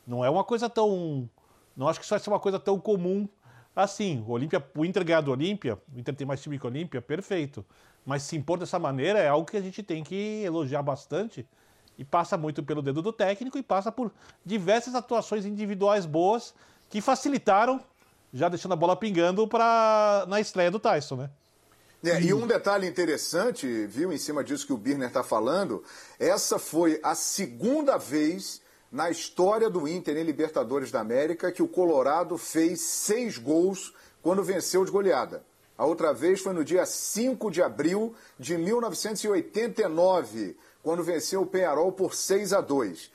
Não 0.07 0.25
é 0.25 0.31
uma 0.31 0.45
coisa 0.45 0.69
tão. 0.69 1.29
Não 1.77 1.89
acho 1.89 1.99
que 1.99 2.05
isso 2.05 2.13
vai 2.13 2.21
ser 2.21 2.31
uma 2.31 2.41
coisa 2.41 2.59
tão 2.59 2.79
comum 2.79 3.29
assim. 3.75 4.25
O, 4.27 4.33
Olímpia, 4.33 4.65
o 4.77 4.85
Inter 4.85 5.05
ganhar 5.05 5.21
do 5.21 5.31
Olímpia, 5.31 5.79
o 5.95 5.99
Inter 5.99 6.15
tem 6.15 6.27
mais 6.27 6.43
time 6.43 6.59
que 6.59 6.67
o 6.67 6.69
Olímpia, 6.69 7.01
perfeito. 7.01 7.65
Mas 8.05 8.23
se 8.23 8.37
impor 8.37 8.59
dessa 8.59 8.79
maneira 8.79 9.19
é 9.19 9.29
algo 9.29 9.49
que 9.49 9.57
a 9.57 9.61
gente 9.61 9.83
tem 9.83 10.03
que 10.03 10.43
elogiar 10.45 10.83
bastante. 10.83 11.47
E 11.99 12.05
passa 12.05 12.37
muito 12.37 12.63
pelo 12.63 12.81
dedo 12.81 13.03
do 13.03 13.13
técnico 13.13 13.59
e 13.59 13.63
passa 13.63 13.93
por 13.93 14.11
diversas 14.45 14.95
atuações 14.95 15.45
individuais 15.45 16.07
boas 16.07 16.55
que 16.89 17.01
facilitaram, 17.01 17.81
já 18.33 18.49
deixando 18.49 18.73
a 18.73 18.77
bola 18.77 18.97
pingando 18.97 19.47
pra, 19.47 20.25
na 20.27 20.41
estreia 20.41 20.71
do 20.71 20.79
Tyson, 20.79 21.17
né? 21.17 21.31
É, 22.03 22.19
e 22.23 22.33
um 22.33 22.47
detalhe 22.47 22.87
interessante, 22.87 23.67
viu, 23.87 24.11
em 24.11 24.17
cima 24.17 24.43
disso 24.43 24.67
que 24.67 24.73
o 24.73 24.79
Birner 24.79 25.09
está 25.09 25.23
falando, 25.23 25.85
essa 26.19 26.59
foi 26.59 26.99
a 27.03 27.15
segunda 27.15 27.99
vez 27.99 28.63
na 28.91 29.11
história 29.11 29.69
do 29.69 29.87
Inter 29.87 30.17
em 30.17 30.25
Libertadores 30.25 30.91
da 30.91 31.01
América 31.01 31.53
que 31.53 31.63
o 31.63 31.69
Colorado 31.69 32.39
fez 32.39 32.81
seis 32.81 33.37
gols 33.37 33.95
quando 34.23 34.43
venceu 34.43 34.83
de 34.83 34.91
goleada. 34.91 35.45
A 35.77 35.85
outra 35.85 36.15
vez 36.15 36.41
foi 36.41 36.55
no 36.55 36.65
dia 36.65 36.87
5 36.87 37.51
de 37.51 37.63
abril 37.63 38.15
de 38.39 38.57
1989, 38.57 40.57
quando 40.83 41.03
venceu 41.03 41.43
o 41.43 41.47
Penharol 41.47 41.93
por 41.93 42.15
6 42.15 42.55
a 42.55 42.63
2 42.63 43.11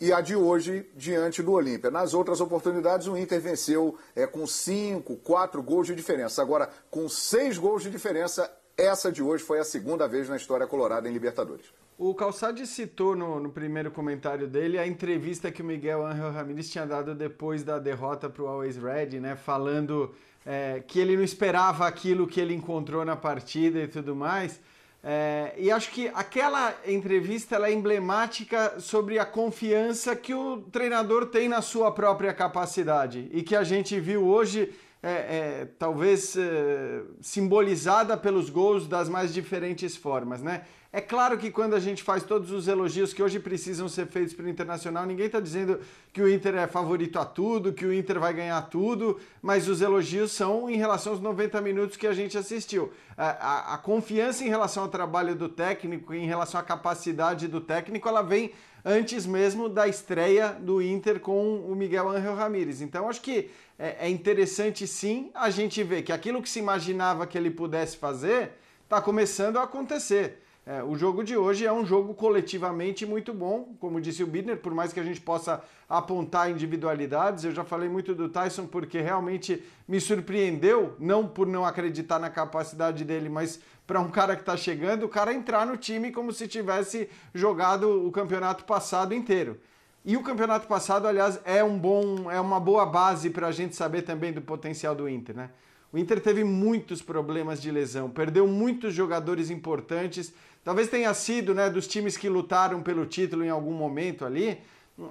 e 0.00 0.12
a 0.12 0.20
de 0.20 0.34
hoje 0.34 0.88
diante 0.94 1.42
do 1.42 1.52
Olímpia. 1.52 1.90
Nas 1.90 2.14
outras 2.14 2.40
oportunidades, 2.40 3.06
o 3.06 3.16
Inter 3.16 3.40
venceu 3.40 3.96
é, 4.14 4.26
com 4.26 4.46
cinco, 4.46 5.16
quatro 5.16 5.62
gols 5.62 5.86
de 5.86 5.94
diferença. 5.94 6.42
Agora, 6.42 6.68
com 6.90 7.08
seis 7.08 7.58
gols 7.58 7.82
de 7.82 7.90
diferença, 7.90 8.50
essa 8.76 9.10
de 9.10 9.22
hoje 9.22 9.44
foi 9.44 9.58
a 9.58 9.64
segunda 9.64 10.08
vez 10.08 10.28
na 10.28 10.36
história 10.36 10.66
colorada 10.66 11.08
em 11.08 11.12
Libertadores. 11.12 11.66
O 11.96 12.12
Calçade 12.12 12.66
citou 12.66 13.14
no, 13.14 13.38
no, 13.38 13.50
primeiro 13.50 13.88
comentário 13.88 14.48
dele 14.48 14.78
a 14.78 14.86
entrevista 14.86 15.52
que 15.52 15.62
o 15.62 15.64
Miguel 15.64 16.04
Angel 16.04 16.32
Ramírez 16.32 16.68
tinha 16.68 16.84
dado 16.84 17.14
depois 17.14 17.62
da 17.62 17.78
derrota 17.78 18.28
para 18.28 18.42
o 18.42 18.48
Always 18.48 18.76
Red, 18.76 19.20
né? 19.20 19.36
Falando 19.36 20.12
é, 20.44 20.82
que 20.84 20.98
ele 20.98 21.16
não 21.16 21.22
esperava 21.22 21.86
aquilo 21.86 22.26
que 22.26 22.40
ele 22.40 22.52
encontrou 22.52 23.04
na 23.04 23.14
partida 23.14 23.78
e 23.78 23.86
tudo 23.86 24.16
mais. 24.16 24.60
É, 25.06 25.52
e 25.58 25.70
acho 25.70 25.90
que 25.90 26.10
aquela 26.14 26.74
entrevista 26.86 27.56
é 27.56 27.70
emblemática 27.70 28.80
sobre 28.80 29.18
a 29.18 29.26
confiança 29.26 30.16
que 30.16 30.32
o 30.32 30.62
treinador 30.72 31.26
tem 31.26 31.46
na 31.46 31.60
sua 31.60 31.92
própria 31.92 32.32
capacidade. 32.32 33.28
E 33.30 33.42
que 33.42 33.54
a 33.54 33.62
gente 33.62 34.00
viu 34.00 34.26
hoje, 34.26 34.72
é, 35.04 35.10
é, 35.10 35.68
talvez 35.78 36.34
é, 36.34 37.02
simbolizada 37.20 38.16
pelos 38.16 38.48
gols 38.48 38.88
das 38.88 39.06
mais 39.06 39.34
diferentes 39.34 39.94
formas, 39.94 40.40
né? 40.42 40.62
É 40.90 41.00
claro 41.00 41.36
que 41.36 41.50
quando 41.50 41.74
a 41.74 41.80
gente 41.80 42.02
faz 42.02 42.22
todos 42.22 42.50
os 42.52 42.68
elogios 42.68 43.12
que 43.12 43.22
hoje 43.22 43.38
precisam 43.38 43.86
ser 43.86 44.06
feitos 44.06 44.32
para 44.32 44.46
o 44.46 44.48
Internacional, 44.48 45.04
ninguém 45.04 45.26
está 45.26 45.40
dizendo 45.40 45.80
que 46.12 46.22
o 46.22 46.32
Inter 46.32 46.54
é 46.54 46.66
favorito 46.68 47.18
a 47.18 47.24
tudo, 47.24 47.72
que 47.72 47.84
o 47.84 47.92
Inter 47.92 48.18
vai 48.18 48.32
ganhar 48.32 48.62
tudo, 48.62 49.20
mas 49.42 49.68
os 49.68 49.82
elogios 49.82 50.30
são 50.32 50.70
em 50.70 50.76
relação 50.76 51.12
aos 51.12 51.20
90 51.20 51.60
minutos 51.60 51.96
que 51.96 52.06
a 52.06 52.14
gente 52.14 52.38
assistiu. 52.38 52.92
A, 53.16 53.26
a, 53.26 53.74
a 53.74 53.78
confiança 53.78 54.44
em 54.44 54.48
relação 54.48 54.84
ao 54.84 54.88
trabalho 54.88 55.34
do 55.34 55.48
técnico, 55.48 56.14
em 56.14 56.26
relação 56.26 56.60
à 56.60 56.62
capacidade 56.62 57.48
do 57.48 57.60
técnico, 57.60 58.08
ela 58.08 58.22
vem 58.22 58.52
antes 58.84 59.26
mesmo 59.26 59.68
da 59.68 59.88
estreia 59.88 60.52
do 60.52 60.80
Inter 60.80 61.18
com 61.18 61.56
o 61.60 61.74
Miguel 61.74 62.08
Ángel 62.08 62.36
Ramírez. 62.36 62.80
Então, 62.82 63.08
acho 63.08 63.20
que 63.20 63.50
é, 63.78 64.06
é 64.06 64.10
interessante 64.10 64.86
sim 64.86 65.30
a 65.34 65.50
gente 65.50 65.82
ver 65.82 66.02
que 66.02 66.12
aquilo 66.12 66.42
que 66.42 66.48
se 66.48 66.58
imaginava 66.58 67.26
que 67.26 67.36
ele 67.36 67.50
pudesse 67.50 67.96
fazer 67.96 68.52
está 68.84 69.00
começando 69.00 69.58
a 69.58 69.64
acontecer. 69.64 70.40
É, 70.66 70.82
o 70.82 70.96
jogo 70.96 71.22
de 71.22 71.36
hoje 71.36 71.66
é 71.66 71.72
um 71.72 71.84
jogo 71.84 72.14
coletivamente 72.14 73.04
muito 73.04 73.34
bom, 73.34 73.74
como 73.78 74.00
disse 74.00 74.22
o 74.22 74.26
Bidner, 74.26 74.56
por 74.56 74.72
mais 74.72 74.94
que 74.94 75.00
a 75.00 75.02
gente 75.02 75.20
possa 75.20 75.62
apontar 75.86 76.50
individualidades. 76.50 77.44
Eu 77.44 77.52
já 77.52 77.64
falei 77.64 77.86
muito 77.86 78.14
do 78.14 78.30
Tyson 78.30 78.66
porque 78.66 78.98
realmente 79.02 79.62
me 79.86 80.00
surpreendeu, 80.00 80.96
não 80.98 81.28
por 81.28 81.46
não 81.46 81.66
acreditar 81.66 82.18
na 82.18 82.30
capacidade 82.30 83.04
dele, 83.04 83.28
mas 83.28 83.60
para 83.86 84.00
um 84.00 84.10
cara 84.10 84.34
que 84.34 84.40
está 84.40 84.56
chegando, 84.56 85.04
o 85.04 85.08
cara 85.08 85.34
entrar 85.34 85.66
no 85.66 85.76
time 85.76 86.10
como 86.10 86.32
se 86.32 86.48
tivesse 86.48 87.10
jogado 87.34 88.06
o 88.06 88.10
campeonato 88.10 88.64
passado 88.64 89.12
inteiro. 89.12 89.60
E 90.04 90.16
o 90.16 90.22
campeonato 90.22 90.66
passado, 90.66 91.08
aliás, 91.08 91.40
é 91.46 91.64
um 91.64 91.78
bom, 91.78 92.30
é 92.30 92.38
uma 92.38 92.60
boa 92.60 92.84
base 92.84 93.30
para 93.30 93.46
a 93.46 93.52
gente 93.52 93.74
saber 93.74 94.02
também 94.02 94.32
do 94.32 94.42
potencial 94.42 94.94
do 94.94 95.08
Inter, 95.08 95.34
né? 95.34 95.50
O 95.90 95.96
Inter 95.96 96.20
teve 96.20 96.44
muitos 96.44 97.00
problemas 97.00 97.62
de 97.62 97.70
lesão, 97.70 98.10
perdeu 98.10 98.46
muitos 98.46 98.92
jogadores 98.92 99.48
importantes. 99.48 100.34
Talvez 100.62 100.88
tenha 100.88 101.14
sido, 101.14 101.54
né, 101.54 101.70
dos 101.70 101.86
times 101.86 102.16
que 102.16 102.28
lutaram 102.28 102.82
pelo 102.82 103.06
título 103.06 103.44
em 103.44 103.48
algum 103.48 103.72
momento 103.72 104.24
ali, 104.24 104.60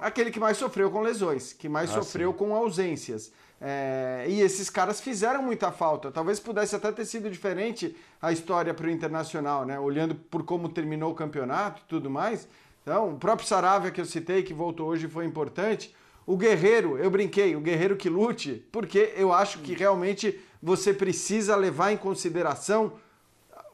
aquele 0.00 0.30
que 0.30 0.38
mais 0.38 0.58
sofreu 0.58 0.90
com 0.90 1.00
lesões, 1.00 1.52
que 1.52 1.68
mais 1.68 1.90
ah, 1.90 1.94
sofreu 1.94 2.32
sim. 2.32 2.38
com 2.38 2.54
ausências. 2.54 3.32
É, 3.60 4.26
e 4.28 4.42
esses 4.42 4.68
caras 4.68 5.00
fizeram 5.00 5.42
muita 5.42 5.72
falta. 5.72 6.12
Talvez 6.12 6.38
pudesse 6.38 6.76
até 6.76 6.92
ter 6.92 7.06
sido 7.06 7.30
diferente 7.30 7.96
a 8.20 8.30
história 8.30 8.74
para 8.74 8.86
o 8.86 8.90
Internacional, 8.90 9.64
né? 9.64 9.80
Olhando 9.80 10.14
por 10.14 10.44
como 10.44 10.68
terminou 10.68 11.12
o 11.12 11.14
campeonato 11.14 11.82
e 11.82 11.88
tudo 11.88 12.10
mais. 12.10 12.46
Então, 12.84 13.14
o 13.14 13.18
próprio 13.18 13.48
Saravia 13.48 13.90
que 13.90 14.00
eu 14.00 14.04
citei, 14.04 14.42
que 14.42 14.52
voltou 14.52 14.88
hoje, 14.88 15.08
foi 15.08 15.24
importante. 15.24 15.96
O 16.26 16.36
Guerreiro, 16.36 16.98
eu 16.98 17.10
brinquei, 17.10 17.56
o 17.56 17.60
Guerreiro 17.60 17.96
que 17.96 18.10
lute, 18.10 18.62
porque 18.70 19.14
eu 19.16 19.32
acho 19.32 19.58
que 19.60 19.74
realmente 19.74 20.38
você 20.62 20.92
precisa 20.92 21.56
levar 21.56 21.92
em 21.92 21.96
consideração 21.96 22.92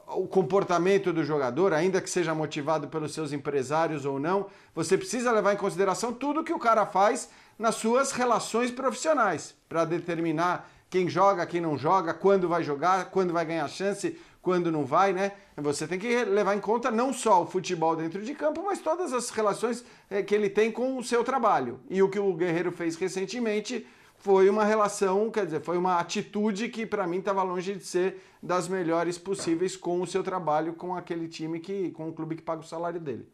o 0.07 0.27
comportamento 0.27 1.11
do 1.11 1.23
jogador, 1.23 1.73
ainda 1.73 2.01
que 2.01 2.09
seja 2.09 2.33
motivado 2.33 2.87
pelos 2.87 3.13
seus 3.13 3.31
empresários 3.31 4.05
ou 4.05 4.19
não, 4.19 4.47
você 4.73 4.97
precisa 4.97 5.31
levar 5.31 5.53
em 5.53 5.57
consideração 5.57 6.13
tudo 6.13 6.43
que 6.43 6.53
o 6.53 6.59
cara 6.59 6.85
faz 6.85 7.29
nas 7.57 7.75
suas 7.75 8.11
relações 8.11 8.71
profissionais 8.71 9.55
para 9.69 9.85
determinar 9.85 10.69
quem 10.89 11.07
joga, 11.07 11.45
quem 11.45 11.61
não 11.61 11.77
joga, 11.77 12.13
quando 12.13 12.49
vai 12.49 12.63
jogar, 12.63 13.05
quando 13.05 13.31
vai 13.31 13.45
ganhar 13.45 13.67
chance, 13.69 14.19
quando 14.41 14.71
não 14.71 14.85
vai, 14.85 15.13
né? 15.13 15.33
Você 15.57 15.87
tem 15.87 15.99
que 15.99 16.23
levar 16.25 16.55
em 16.55 16.59
conta 16.59 16.89
não 16.89 17.13
só 17.13 17.43
o 17.43 17.45
futebol 17.45 17.95
dentro 17.95 18.21
de 18.23 18.33
campo, 18.33 18.63
mas 18.63 18.79
todas 18.79 19.13
as 19.13 19.29
relações 19.29 19.85
eh, 20.09 20.23
que 20.23 20.33
ele 20.33 20.49
tem 20.49 20.71
com 20.71 20.97
o 20.97 21.03
seu 21.03 21.23
trabalho. 21.23 21.79
E 21.89 22.01
o 22.01 22.09
que 22.09 22.19
o 22.19 22.33
Guerreiro 22.33 22.71
fez 22.71 22.95
recentemente 22.95 23.85
foi 24.17 24.49
uma 24.49 24.63
relação, 24.63 25.29
quer 25.31 25.45
dizer, 25.45 25.61
foi 25.61 25.77
uma 25.77 25.99
atitude 25.99 26.69
que 26.69 26.85
para 26.85 27.07
mim 27.07 27.17
estava 27.17 27.41
longe 27.41 27.73
de 27.75 27.85
ser 27.85 28.21
das 28.41 28.67
melhores 28.67 29.17
possíveis 29.17 29.75
com 29.75 30.01
o 30.01 30.07
seu 30.07 30.23
trabalho, 30.23 30.73
com 30.73 30.95
aquele 30.95 31.27
time 31.27 31.59
que, 31.59 31.91
com 31.91 32.09
o 32.09 32.13
clube 32.13 32.35
que 32.35 32.41
paga 32.41 32.61
o 32.61 32.65
salário 32.65 32.99
dele. 32.99 33.27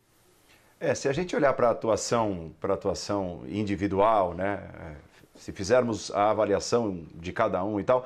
É, 0.79 0.93
se 0.93 1.09
a 1.09 1.13
gente 1.13 1.35
olhar 1.35 1.53
para 1.53 1.69
a 1.69 1.71
atuação, 1.71 2.53
para 2.61 2.73
atuação 2.73 3.43
individual, 3.47 4.33
né, 4.33 4.61
se 5.35 5.51
fizermos 5.51 6.11
a 6.11 6.29
avaliação 6.29 7.05
de 7.15 7.31
cada 7.31 7.63
um 7.63 7.79
e 7.79 7.83
tal, 7.83 8.05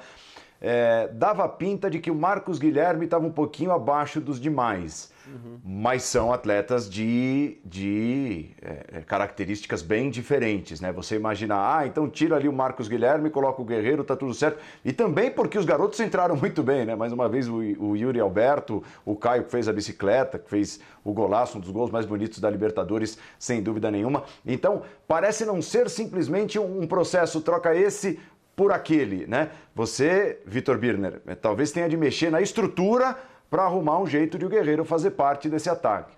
é, 0.61 1.07
dava 1.07 1.49
pinta 1.49 1.89
de 1.89 1.99
que 1.99 2.11
o 2.11 2.15
Marcos 2.15 2.59
Guilherme 2.59 3.05
estava 3.05 3.25
um 3.25 3.31
pouquinho 3.31 3.71
abaixo 3.71 4.21
dos 4.21 4.39
demais. 4.39 5.11
Uhum. 5.27 5.59
Mas 5.63 6.03
são 6.03 6.33
atletas 6.33 6.89
de, 6.89 7.57
de 7.63 8.49
é, 8.61 8.85
é, 8.93 9.01
características 9.01 9.81
bem 9.81 10.09
diferentes, 10.09 10.81
né? 10.81 10.91
Você 10.91 11.15
imagina, 11.15 11.55
ah, 11.55 11.85
então 11.85 12.09
tira 12.09 12.35
ali 12.35 12.49
o 12.49 12.53
Marcos 12.53 12.87
Guilherme, 12.87 13.29
coloca 13.29 13.61
o 13.61 13.65
Guerreiro, 13.65 14.03
tá 14.03 14.15
tudo 14.15 14.33
certo. 14.33 14.59
E 14.83 14.91
também 14.91 15.31
porque 15.31 15.57
os 15.57 15.65
garotos 15.65 15.99
entraram 15.99 16.35
muito 16.35 16.61
bem, 16.63 16.85
né? 16.85 16.95
Mais 16.95 17.13
uma 17.13 17.29
vez 17.29 17.47
o, 17.47 17.57
o 17.57 17.95
Yuri 17.95 18.19
Alberto, 18.19 18.83
o 19.05 19.15
Caio 19.15 19.43
que 19.43 19.51
fez 19.51 19.67
a 19.67 19.73
bicicleta, 19.73 20.37
que 20.37 20.49
fez 20.49 20.79
o 21.03 21.13
golaço, 21.13 21.57
um 21.57 21.61
dos 21.61 21.71
gols 21.71 21.91
mais 21.91 22.05
bonitos 22.05 22.39
da 22.39 22.49
Libertadores, 22.49 23.17
sem 23.39 23.61
dúvida 23.61 23.89
nenhuma. 23.89 24.23
Então, 24.45 24.83
parece 25.07 25.45
não 25.45 25.61
ser 25.61 25.89
simplesmente 25.89 26.59
um 26.59 26.85
processo 26.87 27.41
troca 27.41 27.75
esse 27.75 28.19
por 28.55 28.71
aquele, 28.71 29.25
né? 29.27 29.51
Você, 29.73 30.41
Vitor 30.45 30.77
Birner, 30.77 31.21
talvez 31.41 31.71
tenha 31.71 31.89
de 31.89 31.97
mexer 31.97 32.29
na 32.29 32.41
estrutura 32.41 33.17
para 33.49 33.63
arrumar 33.63 33.99
um 33.99 34.07
jeito 34.07 34.37
de 34.37 34.45
o 34.45 34.49
Guerreiro 34.49 34.85
fazer 34.85 35.11
parte 35.11 35.49
desse 35.49 35.69
ataque. 35.69 36.13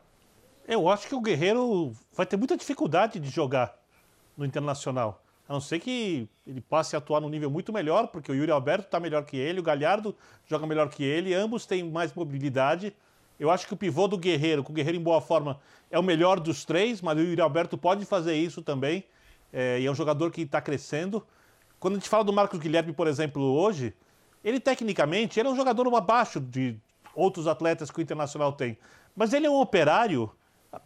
Eu 0.68 0.88
acho 0.88 1.08
que 1.08 1.16
o 1.16 1.22
Guerreiro 1.22 1.92
vai 2.16 2.26
ter 2.26 2.38
muita 2.38 2.56
dificuldade 2.56 3.20
de 3.20 3.30
jogar 3.30 3.76
no 4.38 4.46
Internacional. 4.46 5.22
A 5.48 5.54
não 5.54 5.60
ser 5.60 5.80
que 5.80 6.28
ele 6.48 6.62
passe 6.62 6.96
a 6.96 7.00
atuar 7.00 7.20
num 7.20 7.30
nível 7.30 7.50
muito 7.50 7.74
melhor, 7.74 8.08
porque 8.08 8.32
o 8.32 8.36
Yuri 8.36 8.52
Alberto 8.52 8.86
está 8.86 9.00
melhor 9.00 9.26
que 9.26 9.36
ele, 9.36 9.60
o 9.60 9.64
Galhardo 9.64 10.16
joga 10.46 10.66
melhor 10.66 10.90
que 10.90 11.04
ele, 11.04 11.34
ambos 11.34 11.66
têm 11.66 11.84
mais 11.84 12.14
mobilidade. 12.14 12.96
Eu 13.40 13.52
acho 13.52 13.68
que 13.68 13.74
o 13.74 13.78
pivô 13.78 14.08
do 14.08 14.18
Guerreiro, 14.18 14.64
com 14.64 14.72
o 14.72 14.76
Guerreiro 14.76 14.98
em 14.98 15.04
boa 15.04 15.20
forma, 15.20 15.60
é 15.92 16.00
o 16.00 16.04
melhor 16.04 16.40
dos 16.40 16.64
três, 16.64 17.02
mas 17.02 17.18
o 17.18 17.22
Yuri 17.22 17.42
Alberto 17.42 17.78
pode 17.78 18.06
fazer 18.06 18.36
isso 18.36 18.62
também. 18.62 19.04
É, 19.52 19.80
e 19.80 19.86
é 19.86 19.92
um 19.92 19.96
jogador 19.96 20.32
que 20.32 20.42
está 20.42 20.62
crescendo. 20.62 21.26
Quando 21.84 21.96
a 21.96 21.98
gente 21.98 22.08
fala 22.08 22.24
do 22.24 22.32
Marcos 22.32 22.58
Guilherme, 22.62 22.94
por 22.94 23.08
exemplo, 23.08 23.44
hoje, 23.44 23.94
ele 24.42 24.58
tecnicamente 24.58 25.38
ele 25.38 25.50
é 25.50 25.52
um 25.52 25.56
jogador 25.58 25.94
abaixo 25.94 26.40
de 26.40 26.78
outros 27.14 27.46
atletas 27.46 27.92
que 27.92 28.00
o 28.00 28.02
Internacional 28.02 28.54
tem. 28.54 28.78
Mas 29.14 29.34
ele 29.34 29.48
é 29.48 29.50
um 29.50 29.60
operário, 29.60 30.32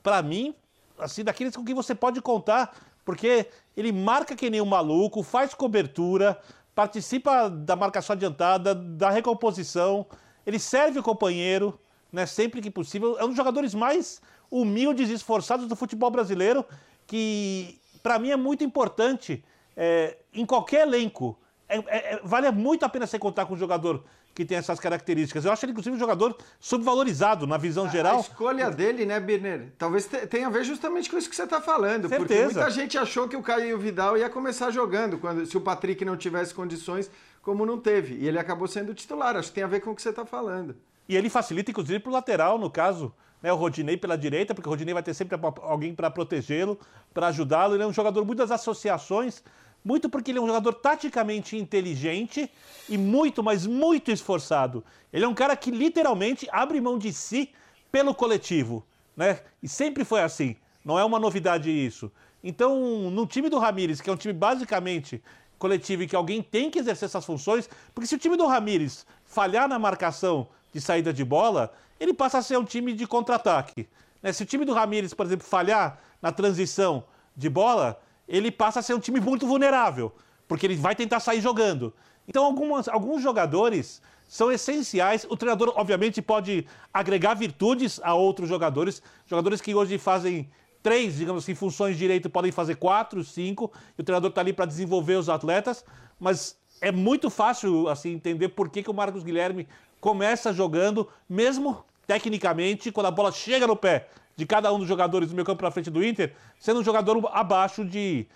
para 0.01 0.23
mim, 0.23 0.55
assim, 0.97 1.23
daqueles 1.23 1.55
com 1.55 1.63
quem 1.63 1.75
você 1.75 1.93
pode 1.93 2.19
contar, 2.19 2.75
porque 3.05 3.45
ele 3.75 3.91
marca 3.91 4.35
que 4.35 4.49
nem 4.49 4.59
um 4.59 4.65
maluco, 4.65 5.21
faz 5.21 5.53
cobertura, 5.53 6.35
participa 6.73 7.47
da 7.47 7.75
marcação 7.75 8.15
adiantada, 8.15 8.73
da 8.73 9.11
recomposição, 9.11 10.03
ele 10.47 10.57
serve 10.57 10.97
o 10.97 11.03
companheiro, 11.03 11.79
né, 12.11 12.25
sempre 12.25 12.59
que 12.59 12.71
possível. 12.71 13.19
É 13.19 13.23
um 13.23 13.27
dos 13.27 13.37
jogadores 13.37 13.75
mais 13.75 14.19
humildes 14.49 15.11
e 15.11 15.13
esforçados 15.13 15.67
do 15.67 15.75
futebol 15.75 16.09
brasileiro, 16.09 16.65
que 17.05 17.79
para 18.01 18.17
mim 18.17 18.31
é 18.31 18.35
muito 18.35 18.63
importante 18.63 19.43
é, 19.77 20.17
em 20.37 20.45
qualquer 20.45 20.87
elenco. 20.87 21.37
É, 21.67 21.77
é, 21.77 22.13
é 22.13 22.21
vale 22.23 22.49
muito 22.51 22.85
a 22.85 22.89
pena 22.89 23.05
você 23.05 23.19
contar 23.19 23.45
com 23.45 23.53
um 23.53 23.57
jogador 23.57 24.03
que 24.37 24.45
tem 24.45 24.55
essas 24.55 24.79
características. 24.79 25.45
Eu 25.45 25.51
acho 25.51 25.65
ele, 25.65 25.71
inclusive, 25.71 25.95
um 25.95 25.99
jogador 25.99 26.37
subvalorizado 26.59 27.47
na 27.47 27.57
visão 27.57 27.89
geral. 27.89 28.17
A 28.17 28.19
escolha 28.19 28.69
dele, 28.69 29.03
né, 29.03 29.19
Birner? 29.19 29.73
Talvez 29.79 30.07
tenha 30.29 30.45
a 30.45 30.49
ver 30.51 30.63
justamente 30.63 31.09
com 31.09 31.17
isso 31.17 31.27
que 31.27 31.35
você 31.35 31.43
está 31.43 31.59
falando. 31.59 32.07
Certeza. 32.07 32.19
Porque 32.19 32.43
muita 32.43 32.69
gente 32.69 32.99
achou 32.99 33.27
que 33.27 33.35
o 33.35 33.41
Caio 33.41 33.79
Vidal 33.79 34.15
ia 34.15 34.29
começar 34.29 34.69
jogando, 34.69 35.17
quando, 35.17 35.43
se 35.43 35.57
o 35.57 35.61
Patrick 35.61 36.05
não 36.05 36.15
tivesse 36.15 36.53
condições, 36.53 37.09
como 37.41 37.65
não 37.65 37.79
teve. 37.79 38.13
E 38.13 38.27
ele 38.27 38.37
acabou 38.37 38.67
sendo 38.67 38.93
titular. 38.93 39.35
Acho 39.35 39.49
que 39.49 39.55
tem 39.55 39.63
a 39.63 39.67
ver 39.67 39.79
com 39.79 39.89
o 39.89 39.95
que 39.95 40.03
você 40.03 40.09
está 40.09 40.23
falando. 40.23 40.75
E 41.09 41.17
ele 41.17 41.31
facilita, 41.31 41.71
inclusive, 41.71 41.99
para 41.99 42.09
o 42.11 42.13
lateral, 42.13 42.59
no 42.59 42.69
caso. 42.69 43.11
Né, 43.41 43.51
o 43.51 43.55
Rodinei 43.55 43.97
pela 43.97 44.17
direita, 44.17 44.53
porque 44.53 44.67
o 44.67 44.71
Rodinei 44.71 44.93
vai 44.93 45.03
ter 45.03 45.13
sempre 45.13 45.39
alguém 45.61 45.93
para 45.95 46.11
protegê-lo, 46.11 46.79
para 47.11 47.27
ajudá-lo. 47.27 47.75
Ele 47.75 47.83
é 47.83 47.87
um 47.87 47.93
jogador 47.93 48.23
muito 48.23 48.37
das 48.37 48.51
associações 48.51 49.43
muito 49.87 50.09
porque 50.09 50.31
ele 50.31 50.39
é 50.39 50.41
um 50.41 50.47
jogador 50.47 50.73
taticamente 50.73 51.55
inteligente 51.55 52.51
e 52.89 52.97
muito, 52.97 53.41
mas 53.41 53.65
muito 53.65 54.11
esforçado. 54.11 54.83
Ele 55.13 55.23
é 55.23 55.27
um 55.27 55.33
cara 55.33 55.55
que 55.55 55.71
literalmente 55.71 56.45
abre 56.51 56.81
mão 56.81 56.97
de 56.97 57.13
si 57.13 57.51
pelo 57.89 58.13
coletivo, 58.13 58.85
né? 59.15 59.39
E 59.63 59.67
sempre 59.69 60.03
foi 60.03 60.21
assim. 60.21 60.57
Não 60.83 60.99
é 60.99 61.05
uma 61.05 61.17
novidade 61.17 61.71
isso. 61.71 62.11
Então, 62.43 63.09
no 63.09 63.25
time 63.25 63.47
do 63.49 63.57
Ramires, 63.57 64.01
que 64.01 64.09
é 64.09 64.13
um 64.13 64.17
time 64.17 64.33
basicamente 64.33 65.23
coletivo 65.57 66.03
e 66.03 66.07
que 66.07 66.17
alguém 66.17 66.41
tem 66.41 66.69
que 66.69 66.79
exercer 66.79 67.05
essas 67.05 67.23
funções, 67.23 67.69
porque 67.95 68.07
se 68.07 68.15
o 68.15 68.19
time 68.19 68.35
do 68.35 68.45
Ramires 68.45 69.05
falhar 69.25 69.69
na 69.69 69.79
marcação 69.79 70.49
de 70.73 70.81
saída 70.81 71.13
de 71.13 71.23
bola, 71.23 71.71
ele 71.97 72.13
passa 72.13 72.39
a 72.39 72.41
ser 72.41 72.57
um 72.57 72.65
time 72.65 72.91
de 72.91 73.07
contra-ataque. 73.07 73.87
Né? 74.21 74.33
Se 74.33 74.43
o 74.43 74.45
time 74.45 74.65
do 74.65 74.73
Ramires, 74.73 75.13
por 75.13 75.25
exemplo, 75.25 75.47
falhar 75.47 75.97
na 76.21 76.31
transição 76.31 77.05
de 77.35 77.49
bola, 77.49 77.99
ele 78.27 78.51
passa 78.51 78.79
a 78.79 78.83
ser 78.83 78.93
um 78.93 78.99
time 78.99 79.19
muito 79.19 79.47
vulnerável, 79.47 80.13
porque 80.47 80.65
ele 80.65 80.75
vai 80.75 80.95
tentar 80.95 81.19
sair 81.19 81.41
jogando. 81.41 81.93
Então, 82.27 82.43
algumas, 82.43 82.87
alguns 82.87 83.21
jogadores 83.21 84.01
são 84.27 84.51
essenciais. 84.51 85.25
O 85.29 85.37
treinador, 85.37 85.73
obviamente, 85.75 86.21
pode 86.21 86.67
agregar 86.93 87.33
virtudes 87.33 87.99
a 88.03 88.13
outros 88.13 88.49
jogadores. 88.49 89.01
Jogadores 89.25 89.61
que 89.61 89.73
hoje 89.73 89.97
fazem 89.97 90.49
três, 90.83 91.15
digamos 91.15 91.43
assim, 91.43 91.55
funções 91.55 91.97
direito 91.97 92.29
podem 92.29 92.51
fazer 92.51 92.75
quatro, 92.75 93.23
cinco. 93.23 93.71
E 93.97 94.01
o 94.01 94.03
treinador 94.03 94.29
está 94.29 94.41
ali 94.41 94.51
para 94.51 94.65
desenvolver 94.65 95.15
os 95.15 95.29
atletas. 95.29 95.85
Mas 96.19 96.57
é 96.81 96.91
muito 96.91 97.29
fácil 97.29 97.87
assim 97.87 98.13
entender 98.13 98.49
por 98.49 98.69
que, 98.69 98.83
que 98.83 98.91
o 98.91 98.93
Marcos 98.93 99.23
Guilherme 99.23 99.67
começa 100.01 100.53
jogando, 100.53 101.07
mesmo 101.27 101.83
tecnicamente, 102.05 102.91
quando 102.91 103.07
a 103.07 103.11
bola 103.11 103.31
chega 103.31 103.65
no 103.65 103.75
pé 103.75 104.09
de 104.37 104.45
cada 104.45 104.71
um 104.71 104.77
dos 104.77 104.87
jogadores 104.87 105.29
do 105.29 105.35
meio 105.35 105.45
campo 105.45 105.59
para 105.59 105.71
frente 105.71 105.89
do 105.89 106.05
Inter, 106.05 106.33
sendo 106.59 106.79
um 106.79 106.83
jogador 106.83 107.27
abaixo 107.33 107.83
de, 107.83 108.27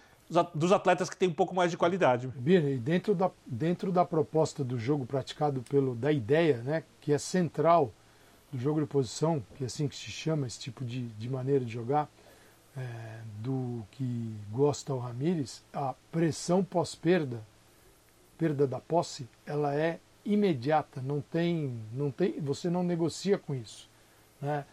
dos 0.53 0.71
atletas 0.71 1.09
que 1.09 1.15
tem 1.15 1.29
um 1.29 1.33
pouco 1.33 1.53
mais 1.53 1.69
de 1.69 1.77
qualidade. 1.77 2.27
Birne, 2.27 2.77
dentro 2.77 3.13
da, 3.13 3.29
dentro 3.45 3.91
da 3.91 4.03
proposta 4.03 4.63
do 4.63 4.79
jogo 4.79 5.05
praticado 5.05 5.61
pelo 5.61 5.93
da 5.93 6.11
ideia, 6.11 6.57
né, 6.57 6.83
que 6.99 7.13
é 7.13 7.19
central 7.19 7.93
do 8.51 8.59
jogo 8.59 8.81
de 8.81 8.87
posição, 8.87 9.43
que 9.55 9.63
é 9.63 9.67
assim 9.67 9.87
que 9.87 9.95
se 9.95 10.09
chama 10.09 10.47
esse 10.47 10.59
tipo 10.59 10.83
de, 10.83 11.07
de 11.07 11.29
maneira 11.29 11.63
de 11.63 11.71
jogar, 11.71 12.09
é, 12.75 13.19
do 13.39 13.85
que 13.91 14.33
gosta 14.51 14.93
o 14.93 14.99
Ramires, 14.99 15.63
a 15.71 15.93
pressão 16.11 16.63
pós-perda, 16.63 17.41
perda 18.37 18.65
da 18.65 18.79
posse, 18.79 19.29
ela 19.45 19.75
é 19.75 19.99
imediata, 20.25 21.01
não 21.01 21.21
tem, 21.21 21.79
não 21.93 22.09
tem, 22.09 22.39
você 22.39 22.69
não 22.69 22.81
negocia 22.81 23.37
com 23.37 23.53
isso, 23.53 23.87
né? 24.41 24.65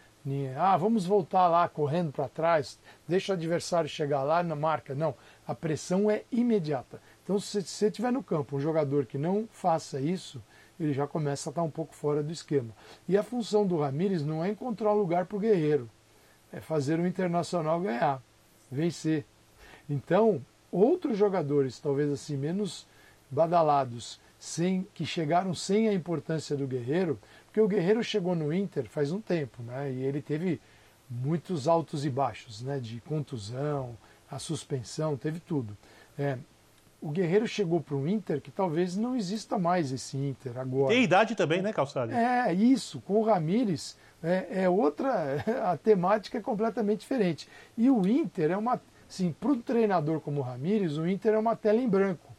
Ah, 0.57 0.77
vamos 0.77 1.05
voltar 1.05 1.47
lá 1.47 1.67
correndo 1.67 2.11
para 2.11 2.27
trás, 2.27 2.79
deixa 3.07 3.33
o 3.33 3.35
adversário 3.35 3.89
chegar 3.89 4.23
lá 4.23 4.43
na 4.43 4.55
marca. 4.55 4.93
Não, 4.93 5.15
a 5.47 5.55
pressão 5.55 6.09
é 6.09 6.23
imediata. 6.31 7.01
Então, 7.23 7.39
se 7.39 7.61
você 7.61 7.91
tiver 7.91 8.11
no 8.11 8.23
campo 8.23 8.55
um 8.55 8.59
jogador 8.59 9.05
que 9.05 9.17
não 9.17 9.47
faça 9.51 9.99
isso, 9.99 10.41
ele 10.79 10.93
já 10.93 11.05
começa 11.05 11.49
a 11.49 11.51
estar 11.51 11.63
um 11.63 11.69
pouco 11.69 11.95
fora 11.95 12.23
do 12.23 12.31
esquema. 12.31 12.73
E 13.07 13.17
a 13.17 13.23
função 13.23 13.67
do 13.67 13.77
Ramires 13.77 14.25
não 14.25 14.43
é 14.43 14.49
encontrar 14.49 14.93
lugar 14.93 15.25
para 15.25 15.37
o 15.37 15.39
Guerreiro, 15.39 15.89
é 16.51 16.59
fazer 16.59 16.99
o 16.99 17.07
Internacional 17.07 17.79
ganhar, 17.81 18.21
vencer. 18.71 19.25
Então, 19.89 20.43
outros 20.71 21.17
jogadores, 21.17 21.79
talvez 21.79 22.11
assim, 22.11 22.37
menos 22.37 22.87
badalados, 23.29 24.19
sem, 24.39 24.87
que 24.93 25.05
chegaram 25.05 25.53
sem 25.53 25.89
a 25.89 25.93
importância 25.93 26.55
do 26.55 26.65
Guerreiro, 26.65 27.19
porque 27.49 27.59
o 27.59 27.67
Guerreiro 27.67 28.03
chegou 28.03 28.35
no 28.35 28.53
Inter 28.53 28.87
faz 28.87 29.11
um 29.11 29.19
tempo, 29.19 29.63
né? 29.63 29.91
E 29.91 30.03
ele 30.03 30.21
teve 30.21 30.61
muitos 31.09 31.67
altos 31.67 32.05
e 32.05 32.09
baixos, 32.09 32.61
né? 32.61 32.79
De 32.79 33.01
contusão, 33.01 33.97
a 34.29 34.37
suspensão, 34.37 35.17
teve 35.17 35.39
tudo. 35.39 35.75
É, 36.17 36.37
o 37.01 37.09
Guerreiro 37.09 37.47
chegou 37.47 37.81
para 37.81 37.95
o 37.95 38.07
Inter 38.07 38.39
que 38.39 38.51
talvez 38.51 38.95
não 38.95 39.15
exista 39.15 39.57
mais 39.57 39.91
esse 39.91 40.15
Inter 40.15 40.59
agora. 40.59 40.93
Tem 40.93 41.03
idade 41.03 41.33
também, 41.33 41.59
né, 41.59 41.73
Calçado? 41.73 42.13
É, 42.13 42.53
isso. 42.53 43.01
Com 43.01 43.15
o 43.15 43.23
Ramires 43.23 43.97
é, 44.21 44.63
é 44.63 44.69
outra. 44.69 45.43
A 45.71 45.75
temática 45.75 46.37
é 46.37 46.41
completamente 46.41 46.99
diferente. 46.99 47.49
E 47.75 47.89
o 47.89 48.07
Inter 48.07 48.51
é 48.51 48.57
uma. 48.57 48.79
Sim, 49.07 49.35
para 49.39 49.49
um 49.49 49.59
treinador 49.59 50.19
como 50.19 50.39
o 50.39 50.43
Ramires, 50.43 50.97
o 50.97 51.07
Inter 51.07 51.33
é 51.33 51.37
uma 51.39 51.55
tela 51.55 51.81
em 51.81 51.89
branco. 51.89 52.31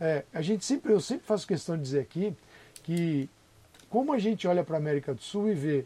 É, 0.00 0.24
a 0.32 0.40
gente 0.40 0.64
sempre, 0.64 0.90
eu 0.90 1.00
sempre 1.00 1.26
faço 1.26 1.46
questão 1.46 1.76
de 1.76 1.82
dizer 1.82 2.00
aqui 2.00 2.34
que 2.82 3.28
como 3.94 4.12
a 4.12 4.18
gente 4.18 4.48
olha 4.48 4.64
para 4.64 4.76
a 4.76 4.80
América 4.80 5.14
do 5.14 5.22
Sul 5.22 5.48
e 5.48 5.54
vê 5.54 5.84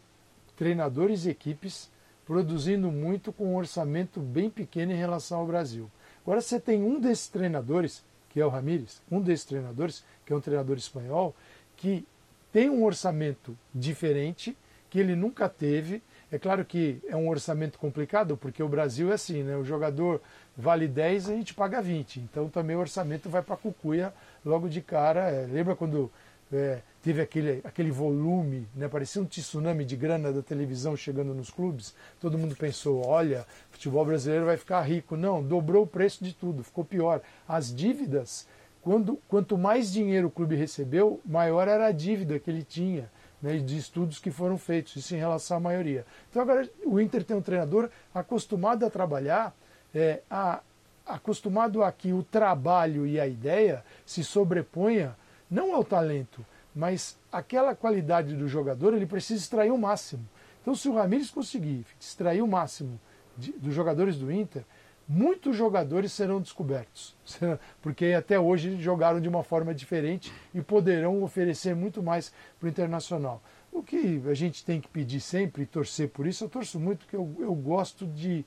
treinadores 0.57 1.27
e 1.27 1.29
equipes 1.29 1.91
produzindo 2.25 2.91
muito 2.91 3.31
com 3.35 3.53
um 3.53 3.57
orçamento 3.57 4.19
bem 4.19 4.49
pequeno 4.49 4.93
em 4.93 4.97
relação 4.97 5.41
ao 5.41 5.47
Brasil. 5.47 5.91
Agora 6.23 6.41
você 6.41 6.59
tem 6.59 6.83
um 6.83 6.99
desses 6.99 7.29
treinadores, 7.29 8.03
que 8.31 8.41
é 8.41 8.47
o 8.47 8.49
Ramires, 8.49 9.03
um 9.13 9.21
desses 9.21 9.45
treinadores, 9.45 10.03
que 10.25 10.33
é 10.33 10.37
um 10.37 10.41
treinador 10.41 10.79
espanhol, 10.79 11.37
que 11.77 12.07
tem 12.51 12.71
um 12.71 12.83
orçamento 12.83 13.55
diferente, 13.75 14.57
que 14.89 14.99
ele 14.99 15.15
nunca 15.15 15.47
teve. 15.47 16.03
É 16.33 16.39
claro 16.39 16.65
que 16.65 17.03
é 17.09 17.17
um 17.17 17.29
orçamento 17.29 17.79
complicado, 17.79 18.39
porque 18.39 18.63
o 18.63 18.69
Brasil 18.71 19.11
é 19.11 19.17
assim, 19.17 19.43
né? 19.43 19.55
O 19.55 19.65
jogador 19.65 20.23
vale 20.57 20.89
10, 20.89 21.29
a 21.29 21.35
gente 21.35 21.53
paga 21.53 21.83
20. 21.83 22.21
Então 22.21 22.49
também 22.49 22.75
o 22.75 22.81
orçamento 22.81 23.29
vai 23.29 23.43
para 23.43 23.55
a 23.55 23.59
cucuia 23.59 24.15
logo 24.43 24.67
de 24.67 24.81
cara. 24.81 25.29
É, 25.29 25.45
lembra 25.45 25.77
quando 25.77 26.11
é, 26.53 26.81
teve 27.03 27.21
aquele, 27.21 27.61
aquele 27.63 27.91
volume, 27.91 28.67
né, 28.75 28.89
parecia 28.89 29.21
um 29.21 29.27
tsunami 29.27 29.85
de 29.85 29.97
grana 29.97 30.33
da 30.33 30.43
televisão 30.43 30.97
chegando 30.97 31.35
nos 31.35 31.51
clubes. 31.51 31.95
Todo 32.21 32.39
mundo 32.39 32.57
pensou: 32.57 33.07
olha, 33.07 33.47
futebol 33.71 34.05
brasileiro 34.05 34.47
vai 34.47 34.57
ficar 34.57 34.81
rico. 34.83 35.17
Não, 35.17 35.43
dobrou 35.43 35.85
o 35.85 35.87
preço 35.87 36.25
de 36.25 36.33
tudo, 36.33 36.65
ficou 36.65 36.85
pior. 36.85 37.21
As 37.47 37.75
dívidas, 37.75 38.47
quando, 38.81 39.19
quanto 39.29 39.59
mais 39.59 39.93
dinheiro 39.93 40.29
o 40.29 40.31
clube 40.31 40.57
recebeu, 40.57 41.21
maior 41.25 41.69
era 41.69 41.87
a 41.87 41.93
dívida 41.93 42.39
que 42.39 42.51
ele 42.51 42.63
tinha. 42.63 43.11
Né, 43.41 43.57
de 43.59 43.79
estudos 43.79 44.19
que 44.19 44.33
foram 44.33 44.59
feitos, 44.59 44.97
isso 44.97 45.15
em 45.15 45.19
relação 45.19 45.59
à 45.59 45.61
maioria. 45.61 46.05
Então 46.29 46.43
agora 46.43 46.69
o 46.85 46.99
Inter 46.99 47.23
tem 47.23 47.37
um 47.37 47.41
treinador 47.41 47.89
acostumado 48.13 48.85
a 48.85 48.91
trabalhar, 48.91 49.55
é, 49.95 50.23
a, 50.29 50.61
acostumado 51.07 51.85
a 51.85 51.93
que 51.93 52.13
o 52.13 52.25
trabalho 52.25 53.07
e 53.07 53.21
a 53.21 53.29
ideia 53.29 53.85
se 54.05 54.25
sobreponha 54.25 55.17
não 55.51 55.75
ao 55.75 55.85
talento, 55.85 56.45
mas 56.75 57.19
aquela 57.33 57.75
qualidade 57.75 58.37
do 58.37 58.47
jogador, 58.47 58.95
ele 58.95 59.07
precisa 59.07 59.41
extrair 59.41 59.71
o 59.71 59.79
máximo. 59.79 60.27
Então, 60.63 60.75
se 60.75 60.89
o 60.89 60.95
Ramires 60.95 61.31
conseguir 61.31 61.87
extrair 61.99 62.43
o 62.43 62.47
máximo 62.47 63.01
de, 63.37 63.53
dos 63.53 63.75
jogadores 63.75 64.17
do 64.17 64.31
Inter, 64.31 64.65
muitos 65.09 65.57
jogadores 65.57 66.13
serão 66.13 66.41
descobertos, 66.41 67.17
porque 67.81 68.07
até 68.07 68.39
hoje 68.39 68.81
jogaram 68.81 69.21
de 69.21 69.29
uma 69.29 69.43
forma 69.43 69.75
diferente 69.75 70.33
e 70.53 70.61
poderão 70.61 71.23
oferecer 71.23 71.75
muito 71.75 72.03
mais 72.03 72.33
para 72.61 72.67
o 72.67 72.69
Internacional. 72.69 73.43
O 73.73 73.83
que 73.83 74.23
a 74.29 74.35
gente 74.35 74.65
tem 74.65 74.81
que 74.81 74.89
pedir 74.89 75.21
sempre 75.21 75.63
e 75.63 75.67
torcer 75.67 76.11
por 76.11 76.27
isso, 76.27 76.45
eu 76.45 76.49
torço 76.49 76.79
muito, 76.79 77.07
que 77.07 77.17
eu, 77.17 77.35
eu 77.39 77.55
gosto 77.55 78.07
de 78.07 78.45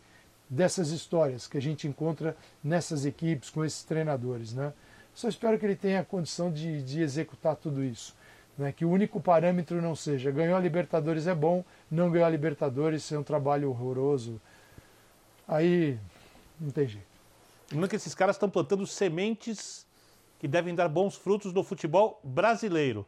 dessas 0.50 0.90
histórias 0.90 1.48
que 1.48 1.58
a 1.58 1.62
gente 1.62 1.88
encontra 1.88 2.36
nessas 2.62 3.06
equipes, 3.06 3.50
com 3.50 3.64
esses 3.64 3.84
treinadores. 3.84 4.54
Né? 4.54 4.74
Só 5.14 5.28
espero 5.28 5.58
que 5.60 5.66
ele 5.66 5.76
tenha 5.76 6.02
a 6.02 6.06
condição 6.06 6.52
de, 6.52 6.82
de 6.84 7.02
executar 7.02 7.56
tudo 7.56 7.84
isso. 7.84 8.16
Né? 8.58 8.72
Que 8.72 8.86
o 8.86 8.90
único 8.90 9.20
parâmetro 9.20 9.82
não 9.82 9.96
seja 9.96 10.32
ganhou 10.32 10.56
a 10.56 10.60
Libertadores 10.60 11.28
é 11.28 11.36
bom, 11.36 11.64
não 11.90 12.10
ganhou 12.10 12.28
a 12.28 12.30
Libertadores 12.30 13.12
é 13.12 13.18
um 13.18 13.24
trabalho 13.24 13.70
horroroso. 13.70 14.40
Aí 15.48 15.98
não 16.60 16.70
tem 16.70 16.88
jeito. 16.88 17.08
Lembrando 17.72 17.90
que 17.90 17.96
esses 17.96 18.14
caras 18.14 18.36
estão 18.36 18.50
plantando 18.50 18.86
sementes 18.86 19.86
que 20.40 20.48
devem 20.48 20.76
dar 20.76 20.90
bons 20.90 21.16
frutos 21.16 21.54
no 21.54 21.64
futebol 21.64 22.20
brasileiro. 22.24 23.06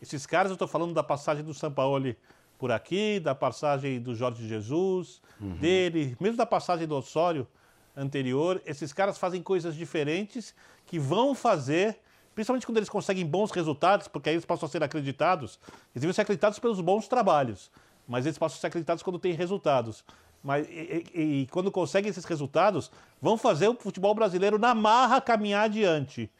Esses 0.00 0.24
caras, 0.26 0.50
eu 0.50 0.54
estou 0.54 0.68
falando 0.68 0.94
da 0.94 1.02
passagem 1.02 1.44
do 1.44 1.52
Sampaoli 1.52 2.16
por 2.58 2.70
aqui, 2.70 3.20
da 3.20 3.34
passagem 3.34 4.00
do 4.00 4.14
Jorge 4.14 4.46
Jesus, 4.46 5.20
uhum. 5.40 5.56
dele, 5.56 6.16
mesmo 6.20 6.36
da 6.36 6.46
passagem 6.46 6.86
do 6.86 6.94
Osório 6.94 7.46
anterior. 7.96 8.62
Esses 8.64 8.92
caras 8.92 9.18
fazem 9.18 9.42
coisas 9.42 9.74
diferentes 9.74 10.54
que 10.86 10.98
vão 10.98 11.34
fazer, 11.34 11.98
principalmente 12.34 12.64
quando 12.64 12.78
eles 12.78 12.88
conseguem 12.88 13.26
bons 13.26 13.50
resultados, 13.50 14.08
porque 14.08 14.28
aí 14.28 14.34
eles 14.36 14.44
passam 14.44 14.66
a 14.66 14.70
ser 14.70 14.82
acreditados. 14.82 15.58
Eles 15.94 16.02
devem 16.02 16.12
ser 16.12 16.22
acreditados 16.22 16.58
pelos 16.58 16.80
bons 16.80 17.08
trabalhos, 17.08 17.70
mas 18.06 18.24
eles 18.24 18.38
passam 18.38 18.56
a 18.56 18.60
ser 18.60 18.68
acreditados 18.68 19.02
quando 19.02 19.18
têm 19.18 19.32
resultados. 19.32 20.04
Mas, 20.42 20.66
e, 20.68 21.04
e, 21.12 21.20
e 21.42 21.46
quando 21.48 21.72
conseguem 21.72 22.08
esses 22.08 22.24
resultados, 22.24 22.90
vão 23.20 23.36
fazer 23.36 23.68
o 23.68 23.74
futebol 23.74 24.14
brasileiro 24.14 24.58
na 24.58 24.74
marra 24.74 25.20
caminhar 25.20 25.64
adiante. 25.64 26.30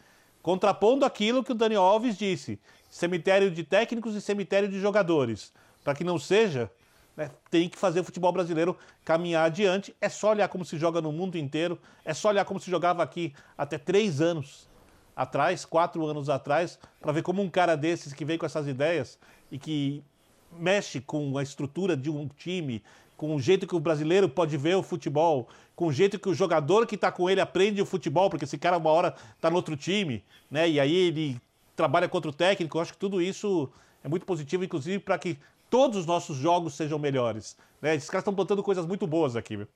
Contrapondo 0.42 1.04
aquilo 1.04 1.42
que 1.42 1.50
o 1.50 1.56
Daniel 1.56 1.82
Alves 1.82 2.16
disse: 2.16 2.60
cemitério 2.88 3.50
de 3.50 3.64
técnicos 3.64 4.14
e 4.14 4.20
cemitério 4.20 4.68
de 4.68 4.78
jogadores. 4.78 5.52
Para 5.82 5.94
que 5.94 6.04
não 6.04 6.18
seja 6.18 6.70
né, 7.16 7.30
tem 7.50 7.68
que 7.68 7.78
fazer 7.78 8.00
o 8.00 8.04
futebol 8.04 8.30
brasileiro 8.32 8.76
caminhar 9.04 9.46
adiante. 9.46 9.94
É 10.00 10.08
só 10.08 10.30
olhar 10.30 10.48
como 10.48 10.64
se 10.64 10.76
joga 10.76 11.00
no 11.00 11.10
mundo 11.10 11.38
inteiro, 11.38 11.78
é 12.04 12.12
só 12.12 12.28
olhar 12.28 12.44
como 12.44 12.60
se 12.60 12.70
jogava 12.70 13.02
aqui 13.02 13.32
até 13.56 13.78
três 13.78 14.20
anos 14.20 14.68
atrás, 15.14 15.64
quatro 15.64 16.04
anos 16.06 16.28
atrás, 16.28 16.78
para 17.00 17.12
ver 17.12 17.22
como 17.22 17.40
um 17.40 17.48
cara 17.48 17.74
desses 17.74 18.12
que 18.12 18.24
vem 18.24 18.36
com 18.36 18.44
essas 18.44 18.68
ideias 18.68 19.18
e 19.50 19.58
que 19.58 20.04
mexe 20.52 21.00
com 21.00 21.38
a 21.38 21.42
estrutura 21.42 21.96
de 21.96 22.10
um 22.10 22.28
time, 22.28 22.82
com 23.16 23.34
o 23.34 23.40
jeito 23.40 23.66
que 23.66 23.74
o 23.74 23.80
brasileiro 23.80 24.28
pode 24.28 24.56
ver 24.58 24.76
o 24.76 24.82
futebol, 24.82 25.48
com 25.74 25.86
o 25.86 25.92
jeito 25.92 26.18
que 26.18 26.28
o 26.28 26.34
jogador 26.34 26.86
que 26.86 26.96
está 26.96 27.10
com 27.10 27.30
ele 27.30 27.40
aprende 27.40 27.80
o 27.80 27.86
futebol, 27.86 28.28
porque 28.28 28.44
esse 28.44 28.58
cara 28.58 28.76
uma 28.76 28.90
hora 28.90 29.14
está 29.34 29.48
no 29.48 29.56
outro 29.56 29.74
time, 29.74 30.22
né? 30.50 30.68
E 30.68 30.78
aí 30.78 30.94
ele 30.94 31.40
trabalha 31.74 32.08
contra 32.08 32.30
o 32.30 32.34
técnico. 32.34 32.76
Eu 32.76 32.82
acho 32.82 32.92
que 32.92 32.98
tudo 32.98 33.20
isso 33.20 33.70
é 34.04 34.08
muito 34.08 34.26
positivo, 34.26 34.64
inclusive 34.64 34.98
para 34.98 35.18
que 35.18 35.38
todos 35.70 35.98
os 35.98 36.06
nossos 36.06 36.36
jogos 36.36 36.74
sejam 36.74 36.98
melhores. 36.98 37.56
Né? 37.80 37.94
Esses 37.94 38.08
caras 38.08 38.22
estão 38.22 38.34
plantando 38.34 38.62
coisas 38.62 38.86
muito 38.86 39.06
boas 39.06 39.36
aqui. 39.36 39.56
Viu? 39.56 39.68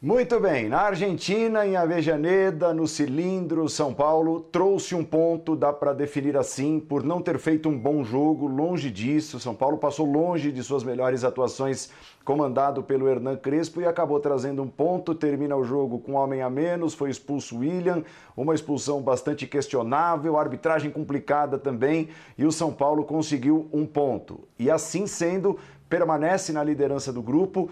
Muito 0.00 0.38
bem, 0.38 0.68
na 0.68 0.82
Argentina, 0.82 1.66
em 1.66 1.74
Avejaneda, 1.74 2.72
no 2.72 2.86
cilindro, 2.86 3.68
São 3.68 3.92
Paulo 3.92 4.38
trouxe 4.38 4.94
um 4.94 5.02
ponto, 5.02 5.56
dá 5.56 5.72
para 5.72 5.92
definir 5.92 6.36
assim, 6.36 6.78
por 6.78 7.02
não 7.02 7.20
ter 7.20 7.36
feito 7.36 7.68
um 7.68 7.76
bom 7.76 8.04
jogo, 8.04 8.46
longe 8.46 8.92
disso. 8.92 9.40
São 9.40 9.56
Paulo 9.56 9.76
passou 9.76 10.06
longe 10.06 10.52
de 10.52 10.62
suas 10.62 10.84
melhores 10.84 11.24
atuações, 11.24 11.90
comandado 12.24 12.80
pelo 12.80 13.08
Hernan 13.08 13.34
Crespo, 13.38 13.80
e 13.80 13.86
acabou 13.86 14.20
trazendo 14.20 14.62
um 14.62 14.68
ponto. 14.68 15.16
Termina 15.16 15.56
o 15.56 15.64
jogo 15.64 15.98
com 15.98 16.12
homem 16.12 16.42
a 16.42 16.48
menos, 16.48 16.94
foi 16.94 17.10
expulso 17.10 17.58
William, 17.58 18.04
uma 18.36 18.54
expulsão 18.54 19.02
bastante 19.02 19.48
questionável, 19.48 20.38
arbitragem 20.38 20.92
complicada 20.92 21.58
também, 21.58 22.08
e 22.38 22.46
o 22.46 22.52
São 22.52 22.72
Paulo 22.72 23.02
conseguiu 23.02 23.68
um 23.72 23.84
ponto. 23.84 24.46
E 24.60 24.70
assim 24.70 25.08
sendo, 25.08 25.58
permanece 25.88 26.52
na 26.52 26.62
liderança 26.62 27.12
do 27.12 27.20
grupo 27.20 27.68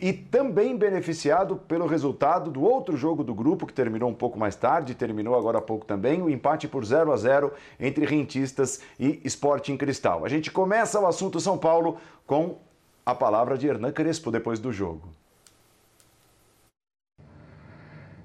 e 0.00 0.12
também 0.12 0.76
beneficiado 0.76 1.56
pelo 1.56 1.86
resultado 1.86 2.50
do 2.50 2.62
outro 2.62 2.96
jogo 2.96 3.22
do 3.22 3.34
grupo, 3.34 3.66
que 3.66 3.72
terminou 3.72 4.10
um 4.10 4.14
pouco 4.14 4.38
mais 4.38 4.56
tarde, 4.56 4.94
terminou 4.94 5.36
agora 5.36 5.58
há 5.58 5.62
pouco 5.62 5.84
também, 5.84 6.20
o 6.20 6.28
empate 6.28 6.66
por 6.66 6.84
0 6.84 7.12
a 7.12 7.16
0 7.16 7.52
entre 7.78 8.04
Rentistas 8.04 8.80
e 8.98 9.20
Sporting 9.24 9.76
Cristal. 9.76 10.24
A 10.24 10.28
gente 10.28 10.50
começa 10.50 11.00
o 11.00 11.06
assunto 11.06 11.40
São 11.40 11.56
Paulo 11.56 11.98
com 12.26 12.58
a 13.06 13.14
palavra 13.14 13.56
de 13.56 13.66
Hernan 13.66 13.92
Crespo 13.92 14.30
depois 14.30 14.58
do 14.58 14.72
jogo. 14.72 15.08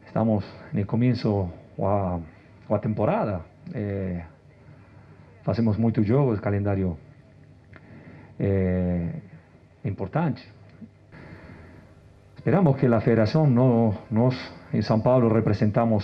Estamos 0.05 0.43
no 0.73 0.85
começo 0.85 1.49
da, 1.77 2.19
da 2.67 2.79
temporada, 2.79 3.45
eh, 3.73 4.25
fazemos 5.43 5.77
muitos 5.77 6.05
jogos, 6.05 6.39
calendário 6.39 6.97
eh, 8.39 9.13
importante 9.85 10.58
Esperamos 12.49 12.77
que 12.77 12.89
la 12.89 12.99
federación, 12.99 13.53
no, 13.53 13.93
nos 14.09 14.35
en 14.73 14.81
San 14.81 15.03
Pablo 15.03 15.29
representamos 15.29 16.03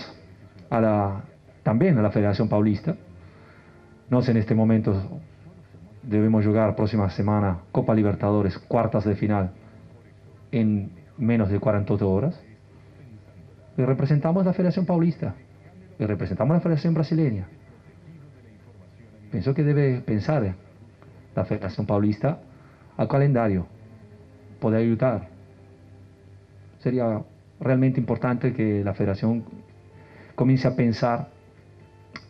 a 0.70 0.80
la, 0.80 1.24
también 1.64 1.98
a 1.98 2.04
la 2.04 2.12
Federación 2.12 2.50
Paulista. 2.50 2.96
Nos 4.12 4.30
en 4.30 4.38
este 4.38 4.54
momento 4.54 5.20
debemos 6.04 6.46
jugar 6.46 6.76
próxima 6.76 7.10
semana 7.10 7.62
Copa 7.72 7.96
Libertadores, 7.96 8.60
cuartas 8.60 9.06
de 9.06 9.16
final, 9.16 9.54
en 10.52 10.92
menos 11.18 11.50
de 11.50 11.60
48 11.60 12.08
horas. 12.08 12.40
Y 13.76 13.82
representamos 13.82 14.44
a 14.44 14.50
la 14.50 14.54
Federación 14.54 14.86
Paulista. 14.86 15.34
Y 15.98 16.06
representamos 16.06 16.52
a 16.52 16.58
la 16.58 16.62
Federación 16.62 16.94
Brasileña. 16.94 17.48
Pienso 19.32 19.56
que 19.56 19.64
debe 19.64 20.00
pensar 20.02 20.54
la 21.36 21.46
Federación 21.46 21.88
Paulista 21.88 22.38
al 22.98 23.08
calendario, 23.08 23.66
poder 24.60 24.82
ayudar 24.82 25.35
sería 26.86 27.20
realmente 27.60 28.00
importante 28.00 28.54
que 28.54 28.84
la 28.84 28.94
federación 28.94 29.44
comience 30.36 30.68
a 30.68 30.76
pensar 30.76 31.30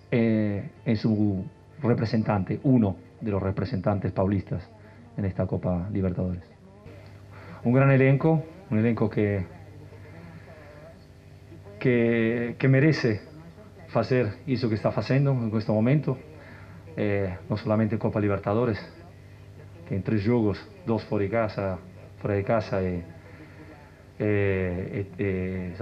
eh, 0.09 0.69
en 0.85 0.95
su 0.95 1.43
representante, 1.83 2.61
uno 2.63 2.95
de 3.19 3.31
los 3.31 3.43
representantes 3.43 4.13
paulistas 4.13 4.63
en 5.17 5.25
esta 5.25 5.45
Copa 5.45 5.89
Libertadores. 5.91 6.41
Un 7.65 7.73
gran 7.73 7.91
elenco, 7.91 8.45
un 8.71 8.79
elenco 8.79 9.09
que, 9.09 9.45
que, 11.77 12.67
merece 12.69 13.23
hacer 13.93 14.35
eso 14.47 14.69
que 14.69 14.75
está 14.75 14.87
haciendo 14.87 15.31
en 15.33 15.53
este 15.53 15.73
momento, 15.73 16.17
eh, 16.95 17.35
no 17.49 17.57
solamente 17.57 17.95
en 17.95 17.99
Copa 17.99 18.21
Libertadores, 18.21 18.79
que 19.89 19.97
en 19.97 20.01
tres 20.01 20.25
juegos, 20.25 20.65
dos 20.85 21.03
fuera 21.03 21.25
de 21.25 21.29
casa, 21.29 21.77
fuera 22.21 22.37
de 22.37 22.43
casa 22.45 22.81
é, 22.81 23.14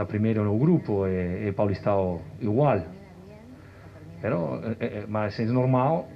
primeiro 0.08 0.44
no 0.44 0.58
grupo 0.58 1.06
é 1.06 1.52
Paulistão 1.52 2.22
igual. 2.42 2.82
Pero, 4.22 4.62
mas 5.08 5.40
é 5.40 5.46
normal 5.46 6.08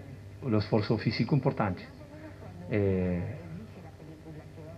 o 0.41 0.55
esforço 0.57 0.97
físico 0.97 1.35
importante. 1.35 1.87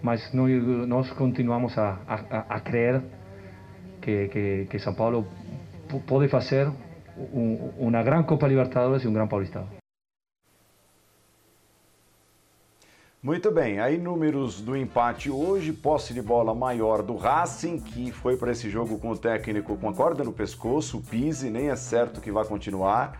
Mas 0.01 0.33
nós, 0.33 1.11
continuamos 1.13 1.77
a, 1.77 1.99
a, 2.07 2.55
a 2.55 2.61
que, 4.01 4.27
que, 4.29 4.67
que 4.69 4.79
São 4.79 4.93
Paulo 4.93 5.27
pode 6.07 6.27
fazer 6.29 6.71
um, 7.33 7.71
uma 7.77 8.01
grande 8.03 8.27
Copa 8.27 8.47
Libertadores 8.47 9.03
e 9.03 9.07
um 9.07 9.13
grande 9.13 9.29
Paulistão. 9.29 9.78
Muito 13.21 13.51
bem, 13.51 13.81
aí 13.81 13.97
números 13.97 14.61
do 14.61 14.77
empate 14.77 15.29
hoje, 15.29 15.73
posse 15.73 16.13
de 16.13 16.21
bola 16.21 16.55
maior 16.55 17.01
do 17.01 17.17
Racing, 17.17 17.77
que 17.77 18.13
foi 18.13 18.37
para 18.37 18.53
esse 18.53 18.69
jogo 18.69 18.97
com 18.97 19.11
o 19.11 19.17
técnico 19.17 19.75
com 19.75 19.89
a 19.89 19.93
corda 19.93 20.23
no 20.23 20.31
pescoço, 20.31 20.99
o 20.99 21.01
Pise, 21.01 21.49
nem 21.49 21.69
é 21.69 21.75
certo 21.75 22.21
que 22.21 22.31
vai 22.31 22.45
continuar. 22.45 23.19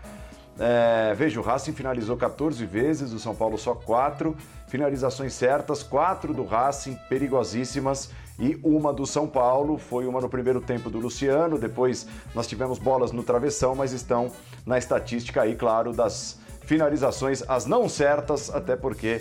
É, 0.58 1.12
veja, 1.14 1.38
o 1.38 1.42
Racing 1.42 1.74
finalizou 1.74 2.16
14 2.16 2.64
vezes, 2.64 3.12
o 3.12 3.18
São 3.18 3.34
Paulo 3.34 3.58
só 3.58 3.74
4. 3.74 4.34
Finalizações 4.68 5.34
certas, 5.34 5.82
4 5.82 6.32
do 6.32 6.46
Racing, 6.46 6.94
perigosíssimas, 7.06 8.10
e 8.38 8.58
uma 8.64 8.94
do 8.94 9.06
São 9.06 9.28
Paulo. 9.28 9.76
Foi 9.76 10.06
uma 10.06 10.22
no 10.22 10.30
primeiro 10.30 10.62
tempo 10.62 10.88
do 10.88 10.98
Luciano, 10.98 11.58
depois 11.58 12.08
nós 12.34 12.46
tivemos 12.46 12.78
bolas 12.78 13.12
no 13.12 13.22
travessão, 13.22 13.74
mas 13.74 13.92
estão 13.92 14.32
na 14.64 14.78
estatística 14.78 15.42
aí, 15.42 15.54
claro, 15.54 15.92
das 15.92 16.40
finalizações, 16.62 17.42
as 17.46 17.66
não 17.66 17.86
certas, 17.86 18.48
até 18.48 18.76
porque 18.76 19.20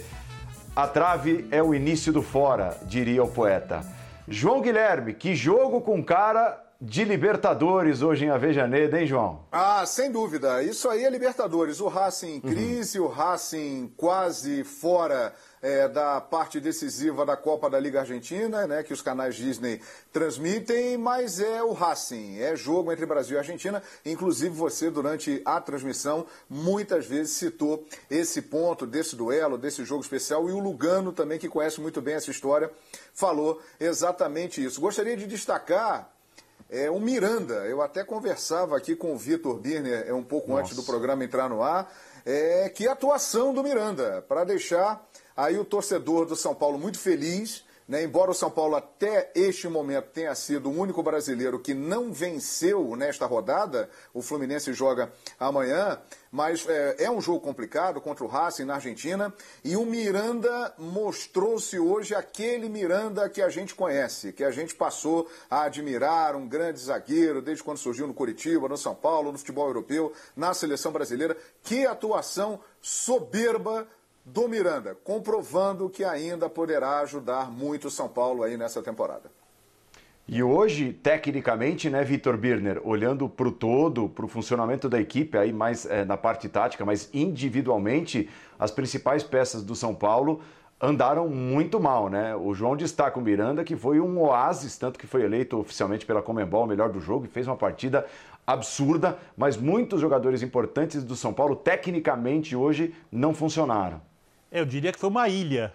a 0.84 0.88
trave 0.88 1.46
é 1.52 1.62
o 1.62 1.76
início 1.76 2.14
do 2.14 2.22
fora, 2.22 2.78
diria 2.84 3.22
o 3.22 3.28
poeta. 3.28 3.84
João 4.26 4.62
Guilherme, 4.62 5.14
que 5.14 5.36
jogo 5.36 5.82
com 5.82 6.02
cara 6.02 6.58
de 6.80 7.04
Libertadores 7.04 8.02
hoje 8.02 8.24
em 8.24 8.30
Avejaneda, 8.30 8.98
hein, 8.98 9.06
João? 9.06 9.42
Ah, 9.52 9.86
sem 9.86 10.10
dúvida. 10.10 10.64
Isso 10.64 10.88
aí 10.88 11.04
é 11.04 11.10
Libertadores. 11.10 11.82
O 11.82 11.90
Racing 11.90 12.36
em 12.36 12.40
crise, 12.40 12.98
uhum. 12.98 13.08
o 13.08 13.10
Racing 13.10 13.94
quase 13.98 14.64
fora 14.64 15.34
é, 15.62 15.88
da 15.88 16.22
parte 16.22 16.60
decisiva 16.60 17.26
da 17.26 17.36
Copa 17.36 17.70
da 17.70 17.80
Liga 17.80 18.02
Argentina, 18.02 18.66
né, 18.68 18.84
que 18.84 18.94
os 18.94 19.02
canais 19.02 19.36
Disney 19.36 19.82
transmitem, 20.12 20.98
mas 20.98 21.40
é 21.40 21.62
o 21.64 21.74
Racing, 21.74 22.40
é 22.40 22.56
jogo 22.56 22.92
entre 22.92 23.06
Brasil 23.06 23.36
e 23.36 23.40
Argentina. 23.40 23.82
Inclusive 24.06 24.56
você, 24.56 24.90
durante 24.90 25.42
a 25.46 25.60
transmissão, 25.60 26.26
muitas 26.50 27.06
vezes 27.06 27.34
citou 27.34 27.86
esse 28.10 28.42
ponto 28.42 28.86
desse 28.86 29.16
duelo, 29.16 29.58
desse 29.58 29.84
jogo 29.84 30.02
especial, 30.02 30.50
e 30.50 30.52
o 30.52 30.60
Lugano 30.60 31.12
também, 31.12 31.40
que 31.40 31.50
conhece 31.50 31.82
muito 31.82 32.02
bem 32.02 32.16
essa 32.16 32.32
história, 32.32 32.72
falou 33.14 33.62
exatamente 33.80 34.64
isso. 34.64 34.80
Gostaria 34.80 35.18
de 35.18 35.28
destacar 35.28 36.10
é, 36.70 36.90
o 36.90 37.00
Miranda. 37.00 37.66
Eu 37.66 37.82
até 37.82 38.04
conversava 38.04 38.78
aqui 38.78 38.96
com 38.96 39.14
o 39.14 39.18
Vitor 39.18 39.58
Birner 39.58 40.06
é, 40.08 40.14
um 40.14 40.24
pouco 40.24 40.50
Nossa. 40.50 40.62
antes 40.62 40.76
do 40.76 40.84
programa 40.84 41.24
entrar 41.24 41.50
no 41.50 41.64
ar. 41.64 41.92
É, 42.26 42.70
que 42.70 42.88
atuação 42.88 43.54
do 43.54 43.64
Miranda, 43.64 44.24
para 44.28 44.44
deixar 44.44 45.09
Aí 45.40 45.58
o 45.58 45.64
torcedor 45.64 46.26
do 46.26 46.36
São 46.36 46.54
Paulo 46.54 46.78
muito 46.78 47.00
feliz, 47.00 47.64
né? 47.88 48.04
embora 48.04 48.30
o 48.30 48.34
São 48.34 48.52
Paulo 48.52 48.76
até 48.76 49.32
este 49.34 49.70
momento 49.70 50.08
tenha 50.08 50.36
sido 50.36 50.70
o 50.70 50.78
único 50.78 51.02
brasileiro 51.02 51.58
que 51.62 51.74
não 51.74 52.12
venceu 52.12 52.94
nesta 52.98 53.26
rodada, 53.26 53.90
o 54.14 54.22
Fluminense 54.22 54.74
joga 54.74 55.10
amanhã, 55.40 55.98
mas 56.30 56.68
é, 56.68 57.06
é 57.06 57.10
um 57.10 57.22
jogo 57.22 57.40
complicado 57.40 58.02
contra 58.02 58.26
o 58.26 58.28
Racing 58.28 58.66
na 58.66 58.76
Argentina, 58.76 59.34
e 59.64 59.78
o 59.78 59.86
Miranda 59.86 60.74
mostrou-se 60.78 61.80
hoje 61.80 62.14
aquele 62.14 62.68
Miranda 62.68 63.30
que 63.30 63.42
a 63.42 63.48
gente 63.48 63.74
conhece, 63.74 64.34
que 64.34 64.44
a 64.44 64.52
gente 64.52 64.76
passou 64.76 65.26
a 65.50 65.62
admirar, 65.62 66.36
um 66.36 66.50
grande 66.50 66.82
zagueiro, 66.82 67.42
desde 67.42 67.64
quando 67.64 67.78
surgiu 67.78 68.06
no 68.06 68.14
Curitiba, 68.14 68.68
no 68.68 68.78
São 68.78 68.94
Paulo, 68.94 69.32
no 69.32 69.38
futebol 69.38 69.68
europeu, 69.68 70.12
na 70.36 70.54
seleção 70.54 70.92
brasileira. 70.92 71.38
Que 71.64 71.86
atuação 71.86 72.60
soberba 72.82 73.88
do 74.34 74.48
Miranda, 74.48 74.96
comprovando 75.04 75.90
que 75.90 76.04
ainda 76.04 76.50
poderá 76.50 77.00
ajudar 77.00 77.52
muito 77.52 77.88
o 77.88 77.92
São 77.92 78.08
Paulo 78.08 78.44
aí 78.44 78.58
nessa 78.58 78.82
temporada. 78.82 79.32
E 80.28 80.44
hoje, 80.44 80.94
tecnicamente, 80.94 81.90
né, 81.90 82.04
Vitor 82.04 82.38
Birner, 82.38 82.80
olhando 82.84 83.28
para 83.28 83.48
o 83.48 83.52
todo, 83.52 84.08
para 84.08 84.24
o 84.24 84.28
funcionamento 84.28 84.88
da 84.88 85.02
equipe, 85.02 85.36
aí 85.36 85.52
mais 85.52 85.88
é, 85.88 86.06
na 86.06 86.16
parte 86.16 86.48
tática, 86.48 86.86
mas 86.86 87.10
individualmente, 87.12 88.30
as 88.60 88.70
principais 88.70 89.24
peças 89.24 89.64
do 89.64 89.76
São 89.76 89.96
Paulo 89.96 90.42
andaram 90.80 91.28
muito 91.28 91.80
mal, 91.80 92.10
né? 92.10 92.36
O 92.36 92.54
João 92.54 92.78
destaca 92.78 93.18
o 93.18 93.22
Miranda, 93.24 93.64
que 93.64 93.76
foi 93.76 94.00
um 94.00 94.22
oásis, 94.22 94.78
tanto 94.78 95.00
que 95.00 95.08
foi 95.08 95.24
eleito 95.24 95.58
oficialmente 95.58 96.06
pela 96.06 96.22
Comembol 96.22 96.66
o 96.66 96.68
melhor 96.68 96.90
do 96.90 97.02
jogo 97.02 97.26
e 97.26 97.28
fez 97.28 97.48
uma 97.48 97.58
partida 97.58 98.06
absurda, 98.46 99.18
mas 99.36 99.58
muitos 99.58 100.00
jogadores 100.00 100.44
importantes 100.44 101.04
do 101.04 101.16
São 101.16 101.34
Paulo, 101.34 101.56
tecnicamente, 101.56 102.56
hoje 102.56 102.94
não 103.12 103.34
funcionaram. 103.34 104.09
É, 104.52 104.60
eu 104.60 104.66
diria 104.66 104.92
que 104.92 105.00
foi 105.00 105.10
uma 105.10 105.28
ilha 105.28 105.74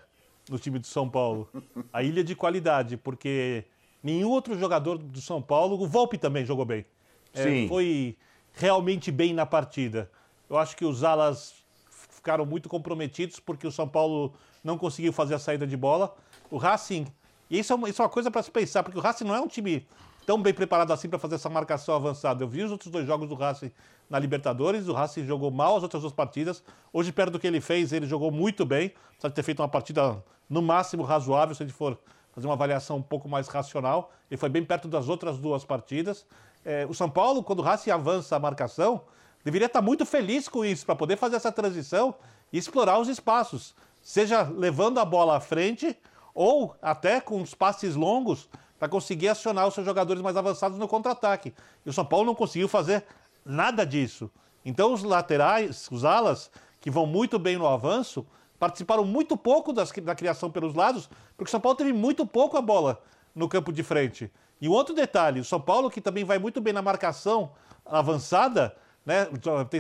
no 0.48 0.58
time 0.58 0.78
do 0.78 0.86
São 0.86 1.08
Paulo. 1.08 1.48
A 1.92 2.02
ilha 2.02 2.22
de 2.22 2.34
qualidade, 2.34 2.96
porque 2.96 3.64
nenhum 4.02 4.30
outro 4.30 4.58
jogador 4.58 4.98
do 4.98 5.20
São 5.20 5.40
Paulo, 5.40 5.80
o 5.80 5.86
Volpe 5.86 6.18
também 6.18 6.44
jogou 6.44 6.64
bem. 6.64 6.84
É, 7.32 7.68
foi 7.68 8.16
realmente 8.52 9.10
bem 9.10 9.32
na 9.32 9.46
partida. 9.46 10.10
Eu 10.48 10.56
acho 10.56 10.76
que 10.76 10.84
os 10.84 11.02
alas 11.02 11.54
ficaram 11.90 12.46
muito 12.46 12.68
comprometidos 12.68 13.40
porque 13.40 13.66
o 13.66 13.72
São 13.72 13.88
Paulo 13.88 14.32
não 14.62 14.78
conseguiu 14.78 15.12
fazer 15.12 15.34
a 15.34 15.38
saída 15.38 15.66
de 15.66 15.76
bola. 15.76 16.14
O 16.50 16.56
Racing, 16.56 17.06
e 17.50 17.58
isso 17.58 17.72
é 17.72 17.76
uma, 17.76 17.88
isso 17.88 18.00
é 18.00 18.04
uma 18.04 18.10
coisa 18.10 18.30
para 18.30 18.42
se 18.42 18.50
pensar, 18.50 18.82
porque 18.82 18.98
o 18.98 19.00
Racing 19.00 19.24
não 19.24 19.34
é 19.34 19.40
um 19.40 19.48
time 19.48 19.86
tão 20.24 20.40
bem 20.40 20.52
preparado 20.52 20.92
assim 20.92 21.08
para 21.08 21.18
fazer 21.18 21.36
essa 21.36 21.48
marcação 21.48 21.94
avançada. 21.94 22.42
Eu 22.42 22.48
vi 22.48 22.62
os 22.62 22.70
outros 22.70 22.90
dois 22.90 23.06
jogos 23.06 23.28
do 23.28 23.34
Racing 23.34 23.70
na 24.08 24.18
Libertadores, 24.18 24.88
o 24.88 24.92
Racing 24.92 25.24
jogou 25.24 25.50
mal 25.50 25.76
as 25.76 25.82
outras 25.82 26.02
duas 26.02 26.12
partidas. 26.12 26.62
Hoje, 26.92 27.12
perto 27.12 27.32
do 27.32 27.38
que 27.38 27.46
ele 27.46 27.60
fez, 27.60 27.92
ele 27.92 28.06
jogou 28.06 28.30
muito 28.30 28.64
bem. 28.64 28.90
Precisa 29.10 29.30
ter 29.30 29.42
feito 29.42 29.60
uma 29.60 29.68
partida 29.68 30.22
no 30.48 30.60
máximo 30.60 31.02
razoável, 31.02 31.54
se 31.54 31.62
a 31.62 31.66
gente 31.66 31.76
for 31.76 31.98
fazer 32.32 32.46
uma 32.46 32.54
avaliação 32.54 32.96
um 32.96 33.02
pouco 33.02 33.28
mais 33.28 33.48
racional. 33.48 34.10
Ele 34.30 34.38
foi 34.38 34.48
bem 34.48 34.64
perto 34.64 34.88
das 34.88 35.08
outras 35.08 35.38
duas 35.38 35.64
partidas. 35.64 36.26
É, 36.64 36.86
o 36.88 36.94
São 36.94 37.08
Paulo, 37.08 37.42
quando 37.42 37.60
o 37.60 37.62
Racing 37.62 37.90
avança 37.90 38.36
a 38.36 38.38
marcação, 38.38 39.02
deveria 39.44 39.66
estar 39.66 39.82
muito 39.82 40.04
feliz 40.04 40.48
com 40.48 40.64
isso, 40.64 40.84
para 40.84 40.96
poder 40.96 41.16
fazer 41.16 41.36
essa 41.36 41.52
transição 41.52 42.14
e 42.52 42.58
explorar 42.58 42.98
os 42.98 43.08
espaços. 43.08 43.74
Seja 44.02 44.42
levando 44.42 44.98
a 44.98 45.04
bola 45.04 45.36
à 45.36 45.40
frente 45.40 45.96
ou 46.34 46.74
até 46.82 47.20
com 47.20 47.40
os 47.40 47.54
passes 47.54 47.94
longos 47.94 48.48
para 48.84 48.88
conseguir 48.90 49.28
acionar 49.28 49.66
os 49.66 49.72
seus 49.72 49.86
jogadores 49.86 50.20
mais 50.20 50.36
avançados 50.36 50.76
no 50.78 50.86
contra-ataque. 50.86 51.54
E 51.86 51.88
o 51.88 51.92
São 51.92 52.04
Paulo 52.04 52.26
não 52.26 52.34
conseguiu 52.34 52.68
fazer 52.68 53.02
nada 53.42 53.86
disso. 53.86 54.30
Então 54.62 54.92
os 54.92 55.02
laterais, 55.02 55.88
os 55.90 56.04
alas, 56.04 56.50
que 56.82 56.90
vão 56.90 57.06
muito 57.06 57.38
bem 57.38 57.56
no 57.56 57.66
avanço, 57.66 58.26
participaram 58.58 59.02
muito 59.02 59.38
pouco 59.38 59.72
das, 59.72 59.90
da 59.90 60.14
criação 60.14 60.50
pelos 60.50 60.74
lados, 60.74 61.08
porque 61.34 61.48
o 61.48 61.50
São 61.50 61.62
Paulo 61.62 61.78
teve 61.78 61.94
muito 61.94 62.26
pouco 62.26 62.58
a 62.58 62.60
bola 62.60 63.00
no 63.34 63.48
campo 63.48 63.72
de 63.72 63.82
frente. 63.82 64.30
E 64.60 64.68
um 64.68 64.72
outro 64.72 64.94
detalhe, 64.94 65.40
o 65.40 65.44
São 65.44 65.58
Paulo, 65.62 65.90
que 65.90 66.02
também 66.02 66.22
vai 66.22 66.38
muito 66.38 66.60
bem 66.60 66.74
na 66.74 66.82
marcação 66.82 67.52
avançada, 67.86 68.76
né, 69.06 69.26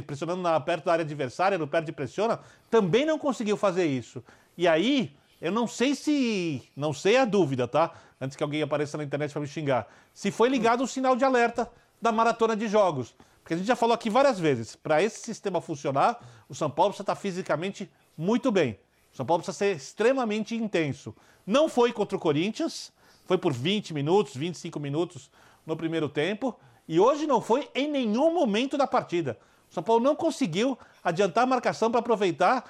pressionando 0.06 0.40
na, 0.40 0.58
perto 0.60 0.86
da 0.86 0.92
área 0.92 1.04
adversária, 1.04 1.58
no 1.58 1.68
perto 1.68 1.84
de 1.84 1.92
pressiona, 1.92 2.40
também 2.70 3.04
não 3.04 3.18
conseguiu 3.18 3.58
fazer 3.58 3.84
isso. 3.84 4.24
E 4.56 4.66
aí, 4.66 5.14
eu 5.44 5.52
não 5.52 5.66
sei 5.66 5.94
se. 5.94 6.62
Não 6.74 6.94
sei 6.94 7.18
a 7.18 7.26
dúvida, 7.26 7.68
tá? 7.68 7.92
Antes 8.18 8.34
que 8.34 8.42
alguém 8.42 8.62
apareça 8.62 8.96
na 8.96 9.04
internet 9.04 9.30
para 9.30 9.42
me 9.42 9.46
xingar. 9.46 9.86
Se 10.14 10.30
foi 10.30 10.48
ligado 10.48 10.82
o 10.82 10.86
sinal 10.86 11.14
de 11.14 11.22
alerta 11.22 11.70
da 12.00 12.10
maratona 12.10 12.56
de 12.56 12.66
jogos. 12.66 13.14
Porque 13.42 13.52
a 13.52 13.56
gente 13.58 13.66
já 13.66 13.76
falou 13.76 13.94
aqui 13.94 14.08
várias 14.08 14.40
vezes, 14.40 14.74
para 14.74 15.02
esse 15.02 15.20
sistema 15.20 15.60
funcionar, 15.60 16.18
o 16.48 16.54
São 16.54 16.70
Paulo 16.70 16.92
precisa 16.92 17.02
estar 17.02 17.14
fisicamente 17.14 17.90
muito 18.16 18.50
bem. 18.50 18.78
O 19.12 19.16
São 19.18 19.26
Paulo 19.26 19.42
precisa 19.42 19.58
ser 19.58 19.76
extremamente 19.76 20.56
intenso. 20.56 21.14
Não 21.46 21.68
foi 21.68 21.92
contra 21.92 22.16
o 22.16 22.20
Corinthians, 22.20 22.90
foi 23.26 23.36
por 23.36 23.52
20 23.52 23.92
minutos, 23.92 24.34
25 24.34 24.80
minutos 24.80 25.30
no 25.66 25.76
primeiro 25.76 26.08
tempo, 26.08 26.58
e 26.88 26.98
hoje 26.98 27.26
não 27.26 27.42
foi 27.42 27.68
em 27.74 27.86
nenhum 27.86 28.32
momento 28.32 28.78
da 28.78 28.86
partida. 28.86 29.38
O 29.70 29.74
São 29.74 29.82
Paulo 29.82 30.02
não 30.02 30.16
conseguiu 30.16 30.78
adiantar 31.02 31.44
a 31.44 31.46
marcação 31.46 31.90
para 31.90 32.00
aproveitar, 32.00 32.64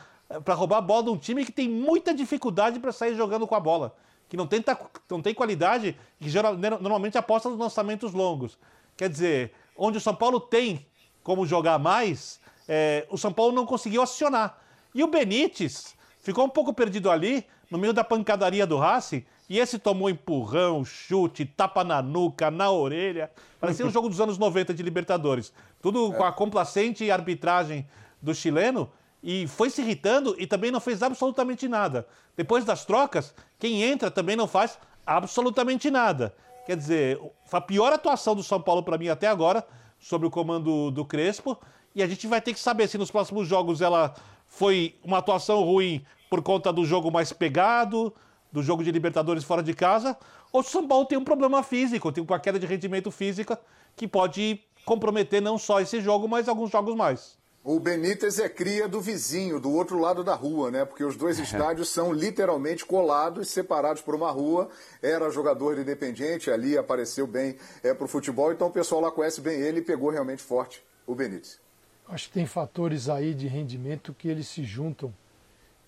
para 0.44 0.54
roubar 0.54 0.78
a 0.78 0.80
bola 0.80 1.04
de 1.04 1.10
um 1.10 1.16
time 1.16 1.44
que 1.44 1.52
tem 1.52 1.68
muita 1.68 2.14
dificuldade 2.14 2.78
para 2.78 2.92
sair 2.92 3.14
jogando 3.14 3.46
com 3.46 3.54
a 3.54 3.60
bola, 3.60 3.94
que 4.28 4.36
não 4.36 4.46
tem, 4.46 4.64
não 5.10 5.22
tem 5.22 5.34
qualidade, 5.34 5.96
que 6.18 6.28
geral, 6.28 6.56
normalmente 6.56 7.18
aposta 7.18 7.48
nos 7.48 7.58
lançamentos 7.58 8.12
longos. 8.12 8.58
Quer 8.96 9.08
dizer, 9.08 9.52
onde 9.76 9.98
o 9.98 10.00
São 10.00 10.14
Paulo 10.14 10.40
tem 10.40 10.86
como 11.22 11.46
jogar 11.46 11.78
mais, 11.78 12.40
é, 12.68 13.06
o 13.10 13.18
São 13.18 13.32
Paulo 13.32 13.52
não 13.52 13.66
conseguiu 13.66 14.02
acionar. 14.02 14.58
E 14.94 15.02
o 15.02 15.08
Benítez 15.08 15.94
ficou 16.20 16.44
um 16.44 16.48
pouco 16.48 16.72
perdido 16.72 17.10
ali, 17.10 17.44
no 17.70 17.78
meio 17.78 17.92
da 17.92 18.04
pancadaria 18.04 18.66
do 18.66 18.78
Racing, 18.78 19.24
e 19.48 19.58
esse 19.58 19.78
tomou 19.78 20.08
empurrão, 20.08 20.84
chute, 20.84 21.44
tapa 21.44 21.84
na 21.84 22.00
nuca, 22.00 22.50
na 22.50 22.70
orelha. 22.70 23.30
Parecia 23.60 23.84
um 23.84 23.90
jogo 23.90 24.08
dos 24.08 24.20
anos 24.20 24.38
90 24.38 24.72
de 24.72 24.82
Libertadores. 24.82 25.52
Tudo 25.82 26.12
com 26.12 26.24
a 26.24 26.32
complacente 26.32 27.10
arbitragem 27.10 27.86
do 28.22 28.34
chileno. 28.34 28.90
E 29.26 29.46
foi 29.46 29.70
se 29.70 29.80
irritando 29.80 30.36
e 30.38 30.46
também 30.46 30.70
não 30.70 30.80
fez 30.80 31.02
absolutamente 31.02 31.66
nada. 31.66 32.06
Depois 32.36 32.62
das 32.62 32.84
trocas, 32.84 33.34
quem 33.58 33.82
entra 33.82 34.10
também 34.10 34.36
não 34.36 34.46
faz 34.46 34.78
absolutamente 35.06 35.90
nada. 35.90 36.34
Quer 36.66 36.76
dizer, 36.76 37.18
foi 37.46 37.58
a 37.58 37.62
pior 37.62 37.90
atuação 37.90 38.36
do 38.36 38.42
São 38.42 38.60
Paulo 38.60 38.82
para 38.82 38.98
mim 38.98 39.08
até 39.08 39.26
agora, 39.26 39.66
sob 39.98 40.26
o 40.26 40.30
comando 40.30 40.90
do 40.90 41.06
Crespo. 41.06 41.58
E 41.94 42.02
a 42.02 42.06
gente 42.06 42.26
vai 42.26 42.38
ter 42.38 42.52
que 42.52 42.60
saber 42.60 42.86
se 42.86 42.98
nos 42.98 43.10
próximos 43.10 43.48
jogos 43.48 43.80
ela 43.80 44.14
foi 44.46 44.94
uma 45.02 45.18
atuação 45.18 45.62
ruim 45.62 46.04
por 46.28 46.42
conta 46.42 46.70
do 46.70 46.84
jogo 46.84 47.10
mais 47.10 47.32
pegado, 47.32 48.12
do 48.52 48.62
jogo 48.62 48.84
de 48.84 48.92
Libertadores 48.92 49.42
fora 49.42 49.62
de 49.62 49.72
casa, 49.72 50.18
ou 50.52 50.62
se 50.62 50.68
o 50.68 50.72
São 50.72 50.86
Paulo 50.86 51.06
tem 51.06 51.16
um 51.16 51.24
problema 51.24 51.62
físico, 51.62 52.12
tem 52.12 52.22
uma 52.22 52.38
queda 52.38 52.58
de 52.58 52.66
rendimento 52.66 53.10
física 53.10 53.58
que 53.96 54.06
pode 54.06 54.60
comprometer 54.84 55.40
não 55.40 55.56
só 55.56 55.80
esse 55.80 55.98
jogo, 56.02 56.28
mas 56.28 56.46
alguns 56.46 56.70
jogos 56.70 56.94
mais. 56.94 57.42
O 57.66 57.80
Benítez 57.80 58.38
é 58.38 58.46
cria 58.46 58.86
do 58.86 59.00
vizinho, 59.00 59.58
do 59.58 59.72
outro 59.72 59.98
lado 59.98 60.22
da 60.22 60.34
rua, 60.34 60.70
né? 60.70 60.84
Porque 60.84 61.02
os 61.02 61.16
dois 61.16 61.38
estádios 61.40 61.88
são 61.88 62.12
literalmente 62.12 62.84
colados, 62.84 63.48
separados 63.48 64.02
por 64.02 64.14
uma 64.14 64.30
rua. 64.30 64.68
Era 65.00 65.30
jogador 65.30 65.78
independente, 65.78 66.50
ali 66.50 66.76
apareceu 66.76 67.26
bem 67.26 67.56
é, 67.82 67.94
para 67.94 68.04
o 68.04 68.08
futebol, 68.08 68.52
então 68.52 68.66
o 68.66 68.70
pessoal 68.70 69.00
lá 69.00 69.10
conhece 69.10 69.40
bem 69.40 69.58
ele 69.58 69.78
e 69.78 69.82
pegou 69.82 70.10
realmente 70.10 70.42
forte 70.42 70.84
o 71.06 71.14
Benítez. 71.14 71.58
Acho 72.06 72.28
que 72.28 72.34
tem 72.34 72.44
fatores 72.44 73.08
aí 73.08 73.32
de 73.32 73.48
rendimento 73.48 74.12
que 74.12 74.28
eles 74.28 74.46
se 74.46 74.62
juntam 74.62 75.12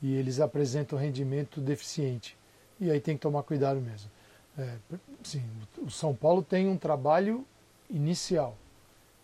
e 0.01 0.15
eles 0.15 0.41
apresentam 0.41 0.99
rendimento 0.99 1.61
deficiente. 1.61 2.39
E 2.81 2.91
aí 2.91 3.01
tem 3.01 3.17
que 3.17 3.23
tomar 3.23 3.43
cuidado 3.43 3.83
mesmo. 3.83 4.11
É, 4.59 4.77
sim, 5.23 5.45
o 5.77 5.91
São 5.91 6.15
Paulo 6.15 6.43
tem 6.43 6.69
um 6.69 6.79
trabalho 6.79 7.45
inicial 7.91 8.57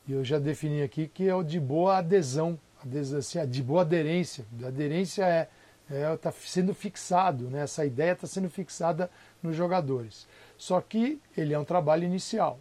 e 0.07 0.13
eu 0.13 0.25
já 0.25 0.39
defini 0.39 0.83
aqui 0.83 1.09
que 1.09 1.29
é 1.29 1.35
o 1.35 1.43
de 1.43 1.61
boa 1.61 1.99
adesão, 1.99 2.59
adesão 2.83 3.19
assim, 3.19 3.47
de 3.47 3.63
boa 3.63 3.83
aderência. 3.83 4.45
A 4.63 4.69
aderência 4.69 5.25
é 5.25 5.49
está 5.89 5.95
é, 5.95 6.17
tá 6.17 6.33
sendo 6.33 6.75
fixado, 6.75 7.51
né? 7.51 7.63
essa 7.63 7.85
ideia 7.85 8.13
está 8.13 8.27
sendo 8.27 8.49
fixada 8.49 9.11
nos 9.43 9.55
jogadores. 9.55 10.27
Só 10.57 10.81
que 10.81 11.21
ele 11.37 11.53
é 11.53 11.59
um 11.59 11.65
trabalho 11.65 12.05
inicial. 12.05 12.59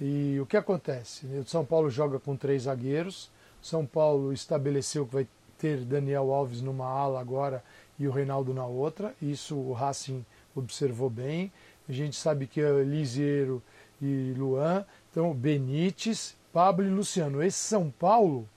E 0.00 0.38
o 0.40 0.46
que 0.46 0.56
acontece? 0.56 1.26
O 1.26 1.44
São 1.44 1.64
Paulo 1.64 1.88
joga 1.88 2.18
com 2.18 2.36
três 2.36 2.62
zagueiros, 2.62 3.30
São 3.60 3.86
Paulo 3.86 4.32
estabeleceu 4.32 5.06
que 5.06 5.14
vai 5.14 5.28
ter 5.56 5.84
Daniel 5.84 6.32
Alves 6.32 6.60
numa 6.60 6.86
ala 6.86 7.20
agora 7.20 7.62
e 7.98 8.08
o 8.08 8.10
Reinaldo 8.10 8.52
na 8.52 8.66
outra. 8.66 9.14
Isso 9.22 9.56
o 9.56 9.72
Racing 9.72 10.24
observou 10.54 11.08
bem. 11.08 11.52
A 11.88 11.92
gente 11.92 12.16
sabe 12.16 12.46
que 12.46 12.60
é 12.60 12.82
Liseiro 12.82 13.62
e 14.00 14.34
Luan, 14.36 14.84
então 15.10 15.32
Benítez 15.32 16.36
Pablo 16.52 16.86
e 16.86 16.90
Luciano. 16.90 17.42
Esse 17.42 17.58
São 17.58 17.90
Paulo 17.90 18.48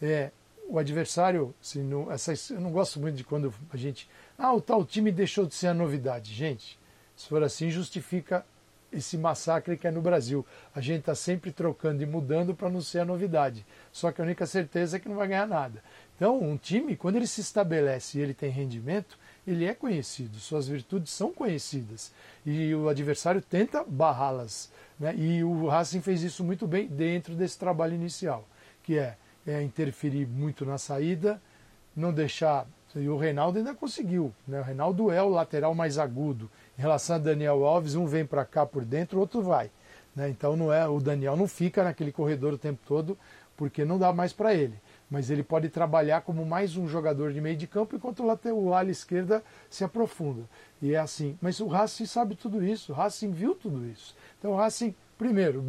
é 0.00 0.30
o 0.68 0.78
adversário. 0.78 1.54
Assim, 1.60 1.82
não, 1.82 2.10
essa, 2.10 2.32
eu 2.52 2.60
não 2.60 2.70
gosto 2.70 3.00
muito 3.00 3.16
de 3.16 3.24
quando 3.24 3.52
a 3.72 3.76
gente. 3.76 4.08
Ah, 4.38 4.52
o 4.52 4.60
tal 4.60 4.84
time 4.84 5.10
deixou 5.10 5.44
de 5.46 5.54
ser 5.54 5.68
a 5.68 5.74
novidade. 5.74 6.32
Gente, 6.32 6.78
se 7.16 7.28
for 7.28 7.42
assim, 7.42 7.70
justifica 7.70 8.44
esse 8.92 9.16
massacre 9.16 9.76
que 9.76 9.86
é 9.86 9.90
no 9.90 10.00
Brasil. 10.00 10.44
A 10.74 10.80
gente 10.80 11.00
está 11.00 11.14
sempre 11.14 11.52
trocando 11.52 12.02
e 12.02 12.06
mudando 12.06 12.54
para 12.54 12.70
não 12.70 12.80
ser 12.80 13.00
a 13.00 13.04
novidade. 13.04 13.64
Só 13.92 14.10
que 14.10 14.20
a 14.20 14.24
única 14.24 14.46
certeza 14.46 14.96
é 14.96 15.00
que 15.00 15.08
não 15.08 15.16
vai 15.16 15.28
ganhar 15.28 15.46
nada. 15.46 15.82
Então, 16.16 16.40
um 16.40 16.56
time, 16.56 16.96
quando 16.96 17.16
ele 17.16 17.26
se 17.26 17.40
estabelece 17.40 18.18
e 18.18 18.20
ele 18.20 18.34
tem 18.34 18.50
rendimento, 18.50 19.18
ele 19.46 19.64
é 19.64 19.74
conhecido, 19.74 20.38
suas 20.38 20.68
virtudes 20.68 21.12
são 21.12 21.32
conhecidas. 21.32 22.12
E 22.44 22.74
o 22.74 22.88
adversário 22.88 23.40
tenta 23.40 23.84
barrá-las. 23.84 24.70
Né? 24.98 25.14
E 25.16 25.44
o 25.44 25.66
Racing 25.66 26.00
fez 26.00 26.22
isso 26.22 26.44
muito 26.44 26.66
bem 26.66 26.86
dentro 26.86 27.34
desse 27.34 27.58
trabalho 27.58 27.94
inicial, 27.94 28.46
que 28.82 28.98
é, 28.98 29.16
é 29.46 29.62
interferir 29.62 30.26
muito 30.26 30.64
na 30.66 30.78
saída, 30.78 31.40
não 31.96 32.12
deixar. 32.12 32.66
E 32.94 33.08
o 33.08 33.16
Reinaldo 33.16 33.58
ainda 33.58 33.74
conseguiu. 33.74 34.32
Né? 34.46 34.60
O 34.60 34.64
Reinaldo 34.64 35.10
é 35.10 35.22
o 35.22 35.28
lateral 35.28 35.74
mais 35.74 35.96
agudo. 35.96 36.50
Em 36.78 36.82
relação 36.82 37.16
a 37.16 37.18
Daniel 37.18 37.64
Alves, 37.64 37.94
um 37.94 38.06
vem 38.06 38.26
para 38.26 38.44
cá 38.44 38.66
por 38.66 38.84
dentro, 38.84 39.18
o 39.18 39.20
outro 39.20 39.42
vai. 39.42 39.70
Né? 40.14 40.28
Então 40.28 40.56
não 40.56 40.72
é 40.72 40.86
o 40.88 41.00
Daniel 41.00 41.36
não 41.36 41.46
fica 41.48 41.84
naquele 41.84 42.12
corredor 42.12 42.52
o 42.52 42.58
tempo 42.58 42.80
todo, 42.86 43.16
porque 43.56 43.84
não 43.84 43.98
dá 43.98 44.12
mais 44.12 44.32
para 44.32 44.54
ele. 44.54 44.74
Mas 45.10 45.28
ele 45.28 45.42
pode 45.42 45.68
trabalhar 45.68 46.20
como 46.20 46.46
mais 46.46 46.76
um 46.76 46.86
jogador 46.86 47.32
de 47.32 47.40
meio 47.40 47.56
de 47.56 47.66
campo, 47.66 47.96
enquanto 47.96 48.22
o 48.24 48.72
ala 48.72 48.90
esquerda 48.90 49.42
se 49.68 49.82
aprofunda. 49.82 50.44
E 50.80 50.94
é 50.94 50.98
assim. 50.98 51.36
Mas 51.42 51.58
o 51.58 51.66
Racing 51.66 52.06
sabe 52.06 52.36
tudo 52.36 52.64
isso, 52.64 52.92
o 52.92 52.94
Racing 52.94 53.32
viu 53.32 53.56
tudo 53.56 53.84
isso. 53.88 54.14
Então, 54.38 54.56
assim, 54.58 54.94
primeiro, 55.18 55.64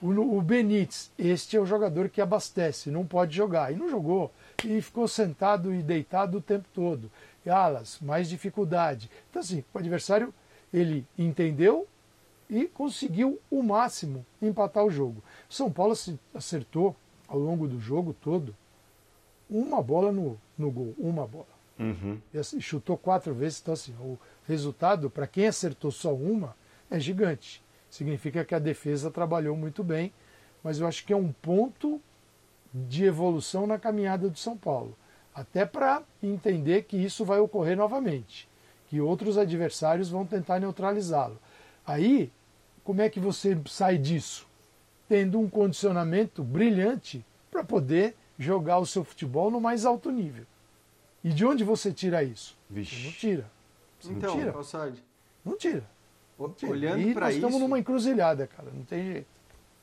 o 0.00 0.40
Benítez, 0.40 1.10
este 1.18 1.56
é 1.56 1.60
o 1.60 1.66
jogador 1.66 2.08
que 2.08 2.20
abastece, 2.20 2.92
não 2.92 3.04
pode 3.04 3.36
jogar. 3.36 3.72
E 3.72 3.76
não 3.76 3.90
jogou. 3.90 4.30
E 4.64 4.80
ficou 4.80 5.08
sentado 5.08 5.74
e 5.74 5.82
deitado 5.82 6.38
o 6.38 6.40
tempo 6.40 6.68
todo. 6.72 7.10
E 7.44 7.50
alas, 7.50 7.98
mais 8.00 8.28
dificuldade. 8.28 9.10
Então, 9.28 9.40
assim, 9.40 9.64
o 9.74 9.78
adversário, 9.78 10.32
ele 10.72 11.04
entendeu 11.18 11.88
e 12.48 12.66
conseguiu 12.66 13.40
o 13.50 13.62
máximo 13.62 14.24
empatar 14.40 14.84
o 14.84 14.90
jogo. 14.90 15.22
São 15.48 15.72
Paulo 15.72 15.94
acertou 16.32 16.94
ao 17.30 17.38
longo 17.38 17.66
do 17.66 17.80
jogo 17.80 18.12
todo 18.12 18.54
uma 19.48 19.82
bola 19.82 20.12
no, 20.12 20.38
no 20.58 20.70
gol, 20.70 20.94
uma 20.98 21.26
bola. 21.26 21.46
Uhum. 21.78 22.20
E 22.34 22.38
assim, 22.38 22.60
chutou 22.60 22.98
quatro 22.98 23.32
vezes, 23.32 23.60
então 23.62 23.72
assim, 23.72 23.94
o 24.00 24.18
resultado, 24.46 25.08
para 25.08 25.26
quem 25.26 25.46
acertou 25.46 25.90
só 25.90 26.14
uma, 26.14 26.54
é 26.90 27.00
gigante 27.00 27.62
significa 27.90 28.44
que 28.44 28.54
a 28.54 28.58
defesa 28.58 29.10
trabalhou 29.10 29.56
muito 29.56 29.82
bem, 29.82 30.12
mas 30.62 30.78
eu 30.78 30.86
acho 30.86 31.04
que 31.04 31.12
é 31.12 31.16
um 31.16 31.32
ponto 31.32 32.00
de 32.72 33.04
evolução 33.04 33.66
na 33.66 33.78
caminhada 33.78 34.30
do 34.30 34.38
São 34.38 34.56
Paulo, 34.56 34.96
até 35.34 35.66
para 35.66 36.02
entender 36.22 36.84
que 36.84 36.96
isso 36.96 37.24
vai 37.24 37.40
ocorrer 37.40 37.76
novamente, 37.76 38.48
que 38.88 39.00
outros 39.00 39.36
adversários 39.36 40.08
vão 40.08 40.24
tentar 40.24 40.60
neutralizá-lo. 40.60 41.38
Aí, 41.84 42.30
como 42.84 43.00
é 43.00 43.10
que 43.10 43.18
você 43.18 43.60
sai 43.66 43.98
disso? 43.98 44.46
Tendo 45.10 45.40
um 45.40 45.50
condicionamento 45.50 46.44
brilhante 46.44 47.26
para 47.50 47.64
poder 47.64 48.14
jogar 48.38 48.78
o 48.78 48.86
seu 48.86 49.02
futebol 49.02 49.50
no 49.50 49.60
mais 49.60 49.84
alto 49.84 50.08
nível. 50.12 50.46
E 51.24 51.30
de 51.30 51.44
onde 51.44 51.64
você 51.64 51.92
tira 51.92 52.22
isso? 52.22 52.56
Vixe. 52.68 52.94
Você 52.94 53.04
não 53.04 53.12
tira. 53.12 53.50
Você 53.98 54.12
então, 54.12 54.30
não 54.30 54.40
tira. 54.40 54.52
Não 55.44 55.56
tira. 55.56 56.70
Olhando 56.72 57.12
para 57.12 57.30
isso. 57.30 57.40
Nós 57.40 57.48
estamos 57.48 57.60
numa 57.60 57.78
encruzilhada, 57.78 58.46
cara, 58.46 58.70
não 58.72 58.84
tem 58.84 59.04
jeito. 59.04 59.40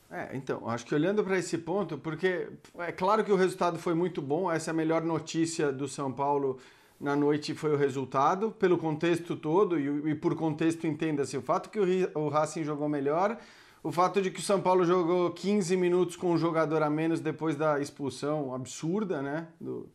É, 0.09 0.29
então, 0.33 0.67
acho 0.69 0.85
que 0.85 0.95
olhando 0.95 1.21
para 1.23 1.37
esse 1.37 1.57
ponto, 1.57 1.97
porque 1.97 2.47
é 2.79 2.93
claro 2.93 3.25
que 3.25 3.31
o 3.31 3.35
resultado 3.35 3.77
foi 3.77 3.93
muito 3.93 4.21
bom, 4.21 4.49
essa 4.49 4.71
é 4.71 4.73
a 4.73 4.73
melhor 4.73 5.03
notícia 5.03 5.73
do 5.73 5.89
São 5.89 6.09
Paulo 6.09 6.57
na 6.99 7.15
noite 7.15 7.53
foi 7.53 7.73
o 7.73 7.77
resultado, 7.77 8.51
pelo 8.51 8.77
contexto 8.77 9.35
todo, 9.35 9.77
e, 9.77 10.11
e 10.11 10.15
por 10.15 10.35
contexto 10.35 10.87
entenda-se 10.87 11.37
o 11.37 11.41
fato 11.41 11.69
que 11.69 11.79
o, 11.79 12.19
o 12.19 12.29
Racing 12.29 12.63
jogou 12.63 12.89
melhor, 12.89 13.37
o 13.83 13.91
fato 13.91 14.21
de 14.21 14.31
que 14.31 14.39
o 14.39 14.43
São 14.43 14.61
Paulo 14.61 14.85
jogou 14.85 15.31
15 15.31 15.77
minutos 15.77 16.15
com 16.15 16.31
um 16.31 16.37
jogador 16.37 16.83
a 16.83 16.89
menos 16.89 17.19
depois 17.19 17.55
da 17.55 17.79
expulsão 17.79 18.53
absurda, 18.53 19.21
né, 19.21 19.47
do, 19.59 19.87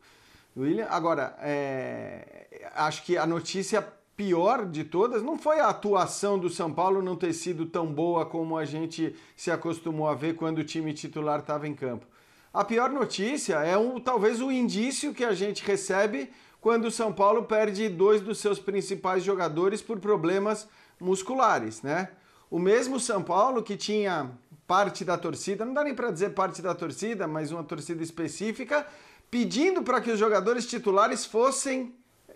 do 0.55 0.63
William. 0.63 0.87
Agora, 0.89 1.35
é, 1.41 2.69
acho 2.75 3.03
que 3.03 3.17
a 3.17 3.25
notícia 3.25 3.85
pior 4.15 4.65
de 4.65 4.83
todas 4.83 5.23
não 5.23 5.37
foi 5.37 5.59
a 5.59 5.69
atuação 5.69 6.37
do 6.37 6.49
São 6.49 6.71
Paulo 6.71 7.01
não 7.01 7.15
ter 7.15 7.33
sido 7.33 7.65
tão 7.65 7.87
boa 7.87 8.25
como 8.25 8.57
a 8.57 8.65
gente 8.65 9.15
se 9.35 9.51
acostumou 9.51 10.07
a 10.07 10.13
ver 10.13 10.35
quando 10.35 10.59
o 10.59 10.63
time 10.63 10.93
titular 10.93 11.39
estava 11.39 11.67
em 11.67 11.73
campo. 11.73 12.05
A 12.53 12.63
pior 12.63 12.89
notícia 12.91 13.55
é 13.55 13.75
um, 13.77 13.99
talvez 13.99 14.39
o 14.39 14.51
indício 14.51 15.13
que 15.13 15.23
a 15.23 15.33
gente 15.33 15.63
recebe 15.63 16.31
quando 16.61 16.85
o 16.85 16.91
São 16.91 17.11
Paulo 17.11 17.43
perde 17.43 17.89
dois 17.89 18.21
dos 18.21 18.37
seus 18.37 18.59
principais 18.59 19.23
jogadores 19.23 19.81
por 19.81 19.99
problemas 19.99 20.67
musculares, 21.01 21.81
né? 21.81 22.09
O 22.53 22.59
mesmo 22.59 22.99
São 22.99 23.23
Paulo 23.23 23.63
que 23.63 23.75
tinha 23.75 24.29
parte 24.67 25.03
da 25.03 25.17
torcida, 25.17 25.65
não 25.65 25.73
dá 25.73 25.83
nem 25.83 25.95
para 25.95 26.11
dizer 26.11 26.35
parte 26.35 26.61
da 26.61 26.75
torcida, 26.75 27.27
mas 27.27 27.51
uma 27.51 27.63
torcida 27.63 28.03
específica, 28.03 28.85
pedindo 29.31 29.81
para 29.81 29.99
que 29.99 30.11
os 30.11 30.19
jogadores 30.19 30.67
titulares 30.67 31.25
fossem 31.25 31.95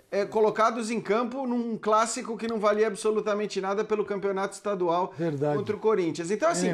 é, 0.09 0.26
colocados 0.26 0.89
em 0.89 0.99
campo 0.99 1.45
num 1.45 1.78
clássico 1.78 2.36
que 2.36 2.47
não 2.47 2.57
valia 2.57 2.88
absolutamente 2.88 3.61
nada 3.61 3.86
pelo 3.86 4.03
campeonato 4.03 4.55
estadual 4.55 5.13
Verdade. 5.15 5.55
contra 5.55 5.76
o 5.76 5.80
Corinthians. 5.80 6.32
Então, 6.32 6.49
assim, 6.49 6.70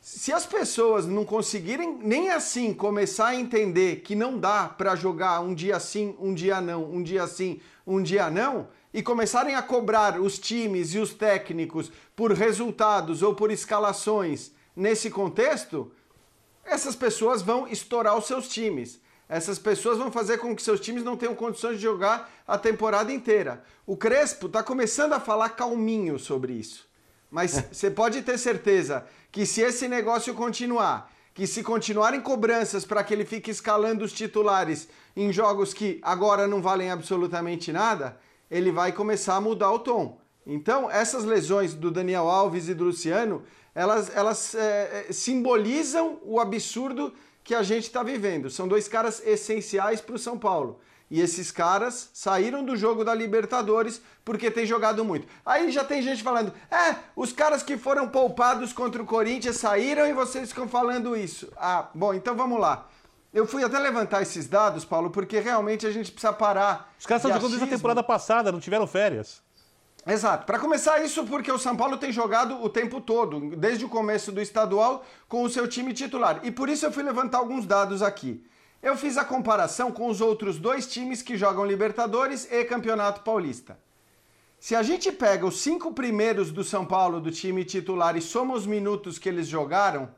se 0.00 0.32
as 0.32 0.44
pessoas 0.44 1.06
não 1.06 1.24
conseguirem 1.24 1.96
nem 2.02 2.30
assim 2.30 2.74
começar 2.74 3.28
a 3.28 3.36
entender 3.36 4.00
que 4.00 4.16
não 4.16 4.36
dá 4.36 4.64
para 4.66 4.96
jogar 4.96 5.38
um 5.38 5.54
dia 5.54 5.78
sim, 5.78 6.16
um 6.18 6.34
dia 6.34 6.60
não, 6.60 6.82
um 6.90 7.04
dia 7.04 7.24
sim, 7.28 7.60
um 7.86 8.02
dia 8.02 8.28
não, 8.28 8.66
e 8.92 9.02
começarem 9.02 9.54
a 9.54 9.62
cobrar 9.62 10.20
os 10.20 10.38
times 10.38 10.94
e 10.94 10.98
os 10.98 11.14
técnicos 11.14 11.90
por 12.14 12.32
resultados 12.32 13.22
ou 13.22 13.34
por 13.34 13.50
escalações 13.50 14.52
nesse 14.74 15.10
contexto, 15.10 15.92
essas 16.64 16.96
pessoas 16.96 17.42
vão 17.42 17.68
estourar 17.68 18.16
os 18.16 18.26
seus 18.26 18.48
times 18.48 19.00
essas 19.30 19.60
pessoas 19.60 19.96
vão 19.96 20.10
fazer 20.10 20.38
com 20.38 20.56
que 20.56 20.62
seus 20.62 20.80
times 20.80 21.04
não 21.04 21.16
tenham 21.16 21.36
condições 21.36 21.76
de 21.76 21.82
jogar 21.84 22.28
a 22.46 22.58
temporada 22.58 23.12
inteira. 23.12 23.62
O 23.86 23.96
Crespo 23.96 24.46
está 24.46 24.60
começando 24.60 25.12
a 25.12 25.20
falar 25.20 25.50
calminho 25.50 26.18
sobre 26.18 26.54
isso. 26.54 26.88
Mas 27.30 27.52
você 27.70 27.88
pode 27.88 28.22
ter 28.22 28.36
certeza 28.36 29.06
que 29.30 29.46
se 29.46 29.60
esse 29.60 29.86
negócio 29.86 30.34
continuar, 30.34 31.12
que 31.32 31.46
se 31.46 31.62
continuarem 31.62 32.20
cobranças 32.20 32.84
para 32.84 33.04
que 33.04 33.14
ele 33.14 33.24
fique 33.24 33.52
escalando 33.52 34.04
os 34.04 34.12
titulares 34.12 34.88
em 35.14 35.32
jogos 35.32 35.72
que 35.72 36.00
agora 36.02 36.48
não 36.48 36.60
valem 36.60 36.90
absolutamente 36.90 37.72
nada, 37.72 38.18
ele 38.50 38.72
vai 38.72 38.92
começar 38.92 39.36
a 39.36 39.40
mudar 39.40 39.70
o 39.70 39.78
tom. 39.78 40.18
Então, 40.46 40.90
essas 40.90 41.24
lesões 41.24 41.74
do 41.74 41.90
Daniel 41.90 42.28
Alves 42.28 42.68
e 42.68 42.74
do 42.74 42.84
Luciano, 42.84 43.42
elas, 43.74 44.14
elas 44.16 44.54
é, 44.54 45.06
simbolizam 45.10 46.18
o 46.22 46.40
absurdo 46.40 47.14
que 47.44 47.54
a 47.54 47.62
gente 47.62 47.84
está 47.84 48.02
vivendo. 48.02 48.50
São 48.50 48.66
dois 48.66 48.88
caras 48.88 49.22
essenciais 49.24 50.00
para 50.00 50.14
o 50.14 50.18
São 50.18 50.38
Paulo. 50.38 50.80
E 51.10 51.20
esses 51.20 51.50
caras 51.50 52.08
saíram 52.14 52.64
do 52.64 52.76
jogo 52.76 53.04
da 53.04 53.12
Libertadores 53.12 54.00
porque 54.24 54.50
tem 54.50 54.64
jogado 54.64 55.04
muito. 55.04 55.26
Aí 55.44 55.70
já 55.72 55.82
tem 55.82 56.00
gente 56.02 56.22
falando: 56.22 56.52
é, 56.70 56.94
os 57.16 57.32
caras 57.32 57.64
que 57.64 57.76
foram 57.76 58.08
poupados 58.08 58.72
contra 58.72 59.02
o 59.02 59.06
Corinthians 59.06 59.56
saíram 59.56 60.06
e 60.06 60.12
vocês 60.12 60.50
ficam 60.50 60.68
falando 60.68 61.16
isso. 61.16 61.52
Ah, 61.56 61.88
bom, 61.92 62.14
então 62.14 62.36
vamos 62.36 62.60
lá. 62.60 62.88
Eu 63.32 63.46
fui 63.46 63.62
até 63.62 63.78
levantar 63.78 64.22
esses 64.22 64.48
dados, 64.48 64.84
Paulo, 64.84 65.10
porque 65.10 65.38
realmente 65.38 65.86
a 65.86 65.90
gente 65.92 66.10
precisa 66.10 66.32
parar. 66.32 66.92
Os 66.98 67.06
caras 67.06 67.22
estão 67.22 67.36
jogando 67.36 67.50
desde 67.56 67.72
a 67.72 67.76
temporada 67.76 68.02
passada, 68.02 68.50
não 68.50 68.58
tiveram 68.58 68.86
férias. 68.86 69.40
Exato. 70.06 70.46
Para 70.46 70.58
começar 70.58 71.04
isso, 71.04 71.24
porque 71.26 71.52
o 71.52 71.58
São 71.58 71.76
Paulo 71.76 71.96
tem 71.96 72.10
jogado 72.10 72.62
o 72.62 72.68
tempo 72.68 73.00
todo, 73.00 73.54
desde 73.56 73.84
o 73.84 73.88
começo 73.88 74.32
do 74.32 74.40
estadual, 74.40 75.04
com 75.28 75.44
o 75.44 75.50
seu 75.50 75.68
time 75.68 75.92
titular. 75.92 76.40
E 76.42 76.50
por 76.50 76.68
isso 76.68 76.86
eu 76.86 76.92
fui 76.92 77.02
levantar 77.02 77.38
alguns 77.38 77.66
dados 77.66 78.02
aqui. 78.02 78.44
Eu 78.82 78.96
fiz 78.96 79.16
a 79.16 79.24
comparação 79.24 79.92
com 79.92 80.08
os 80.08 80.20
outros 80.20 80.58
dois 80.58 80.86
times 80.86 81.22
que 81.22 81.36
jogam 81.36 81.66
Libertadores 81.66 82.48
e 82.50 82.64
Campeonato 82.64 83.20
Paulista. 83.20 83.78
Se 84.58 84.74
a 84.74 84.82
gente 84.82 85.12
pega 85.12 85.46
os 85.46 85.60
cinco 85.60 85.92
primeiros 85.92 86.50
do 86.50 86.64
São 86.64 86.84
Paulo 86.84 87.20
do 87.20 87.30
time 87.30 87.64
titular 87.64 88.16
e 88.16 88.22
soma 88.22 88.54
os 88.54 88.66
minutos 88.66 89.18
que 89.18 89.28
eles 89.28 89.46
jogaram 89.46 90.08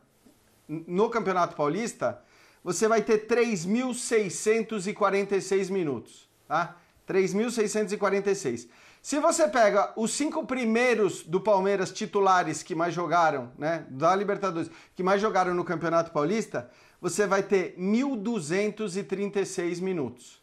no 0.68 1.10
Campeonato 1.10 1.56
Paulista, 1.56 2.22
você 2.62 2.86
vai 2.88 3.02
ter 3.02 3.26
3.646 3.26 5.70
minutos, 5.70 6.28
tá? 6.46 6.76
3.646. 7.08 8.68
Se 9.02 9.18
você 9.18 9.48
pega 9.48 9.92
os 9.96 10.12
cinco 10.12 10.46
primeiros 10.46 11.24
do 11.24 11.40
Palmeiras 11.40 11.90
titulares 11.90 12.62
que 12.62 12.74
mais 12.74 12.94
jogaram, 12.94 13.50
né, 13.58 13.84
da 13.90 14.14
Libertadores, 14.14 14.70
que 14.94 15.02
mais 15.02 15.20
jogaram 15.20 15.52
no 15.54 15.64
Campeonato 15.64 16.12
Paulista, 16.12 16.70
você 17.00 17.26
vai 17.26 17.42
ter 17.42 17.74
1.236 17.76 19.80
minutos. 19.80 20.40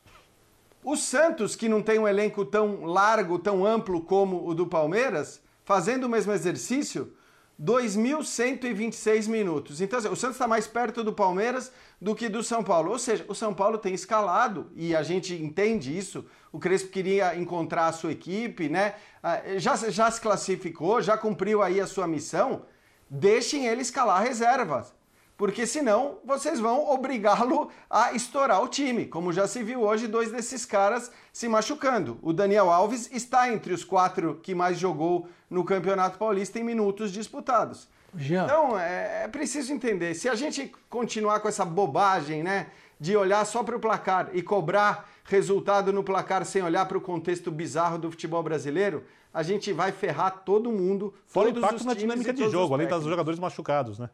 O 0.84 0.98
Santos, 0.98 1.56
que 1.56 1.70
não 1.70 1.82
tem 1.82 2.00
um 2.00 2.08
elenco 2.08 2.44
tão 2.44 2.84
largo, 2.84 3.40
tão 3.40 3.66
amplo 3.66 4.02
como 4.02 4.46
o 4.46 4.54
do 4.54 4.68
Palmeiras, 4.68 5.42
fazendo 5.64 6.04
o 6.04 6.10
mesmo 6.10 6.34
exercício, 6.34 7.14
2.126 7.62 9.28
minutos. 9.28 9.82
Então, 9.82 10.00
assim, 10.00 10.08
o 10.08 10.16
Santos 10.16 10.36
está 10.36 10.48
mais 10.48 10.66
perto 10.66 11.04
do 11.04 11.12
Palmeiras 11.12 11.72
do 12.00 12.16
que 12.16 12.30
do 12.30 12.42
São 12.42 12.64
Paulo. 12.64 12.92
Ou 12.92 13.00
seja, 13.00 13.26
o 13.28 13.36
São 13.36 13.54
Paulo 13.54 13.78
tem 13.78 13.94
escalado, 13.94 14.72
e 14.76 14.96
a 14.96 15.04
gente 15.04 15.34
entende 15.34 15.96
isso. 15.96 16.26
O 16.52 16.60
Crespo 16.60 16.90
queria 16.90 17.36
encontrar 17.36 17.88
a 17.88 17.92
sua 17.92 18.12
equipe, 18.12 18.70
né? 18.70 18.96
Ah, 19.22 19.42
já, 19.58 19.76
já 19.76 20.10
se 20.10 20.22
classificou, 20.22 21.02
já 21.02 21.18
cumpriu 21.18 21.62
aí 21.62 21.82
a 21.82 21.88
sua 21.88 22.08
missão. 22.08 22.66
Deixem 23.10 23.66
ele 23.68 23.82
escalar 23.82 24.24
reservas 24.24 24.94
porque 25.40 25.66
senão 25.66 26.18
vocês 26.26 26.60
vão 26.60 26.90
obrigá-lo 26.90 27.72
a 27.90 28.12
estourar 28.12 28.62
o 28.62 28.68
time, 28.68 29.06
como 29.06 29.32
já 29.32 29.48
se 29.48 29.64
viu 29.64 29.84
hoje 29.84 30.06
dois 30.06 30.30
desses 30.30 30.66
caras 30.66 31.10
se 31.32 31.48
machucando. 31.48 32.20
O 32.22 32.34
Daniel 32.34 32.70
Alves 32.70 33.10
está 33.10 33.50
entre 33.50 33.74
os 33.74 33.86
quatro 33.86 34.36
que 34.44 34.54
mais 34.54 34.78
jogou 34.78 35.30
no 35.50 35.64
Campeonato 35.64 36.18
Paulista 36.18 36.60
em 36.60 36.64
minutos 36.64 37.10
disputados. 37.10 37.88
Jean. 38.14 38.44
Então 38.44 38.78
é, 38.78 39.24
é 39.24 39.28
preciso 39.30 39.72
entender, 39.72 40.14
se 40.14 40.28
a 40.28 40.36
gente 40.36 40.74
continuar 40.90 41.40
com 41.40 41.48
essa 41.48 41.64
bobagem, 41.64 42.44
né, 42.44 42.68
de 43.00 43.16
olhar 43.16 43.46
só 43.46 43.64
para 43.64 43.78
o 43.78 43.80
placar 43.80 44.32
e 44.34 44.42
cobrar 44.42 45.10
resultado 45.24 45.94
no 45.94 46.04
placar 46.04 46.44
sem 46.44 46.62
olhar 46.62 46.86
para 46.86 46.98
o 46.98 47.02
contexto 47.02 47.50
bizarro 47.50 47.98
do 47.98 48.12
futebol 48.12 48.44
brasileiro, 48.44 49.06
a 49.34 49.42
gente 49.42 49.72
vai 49.72 49.94
ferrar 49.94 50.42
todo 50.44 50.70
mundo. 50.70 51.14
Fora 51.26 51.48
o 51.48 51.58
impacto 51.58 51.86
na 51.86 51.94
dinâmica 51.94 52.34
de 52.34 52.50
jogo, 52.50 52.74
além 52.74 52.88
dos 52.90 53.06
jogadores 53.06 53.40
machucados, 53.40 53.98
né? 54.00 54.10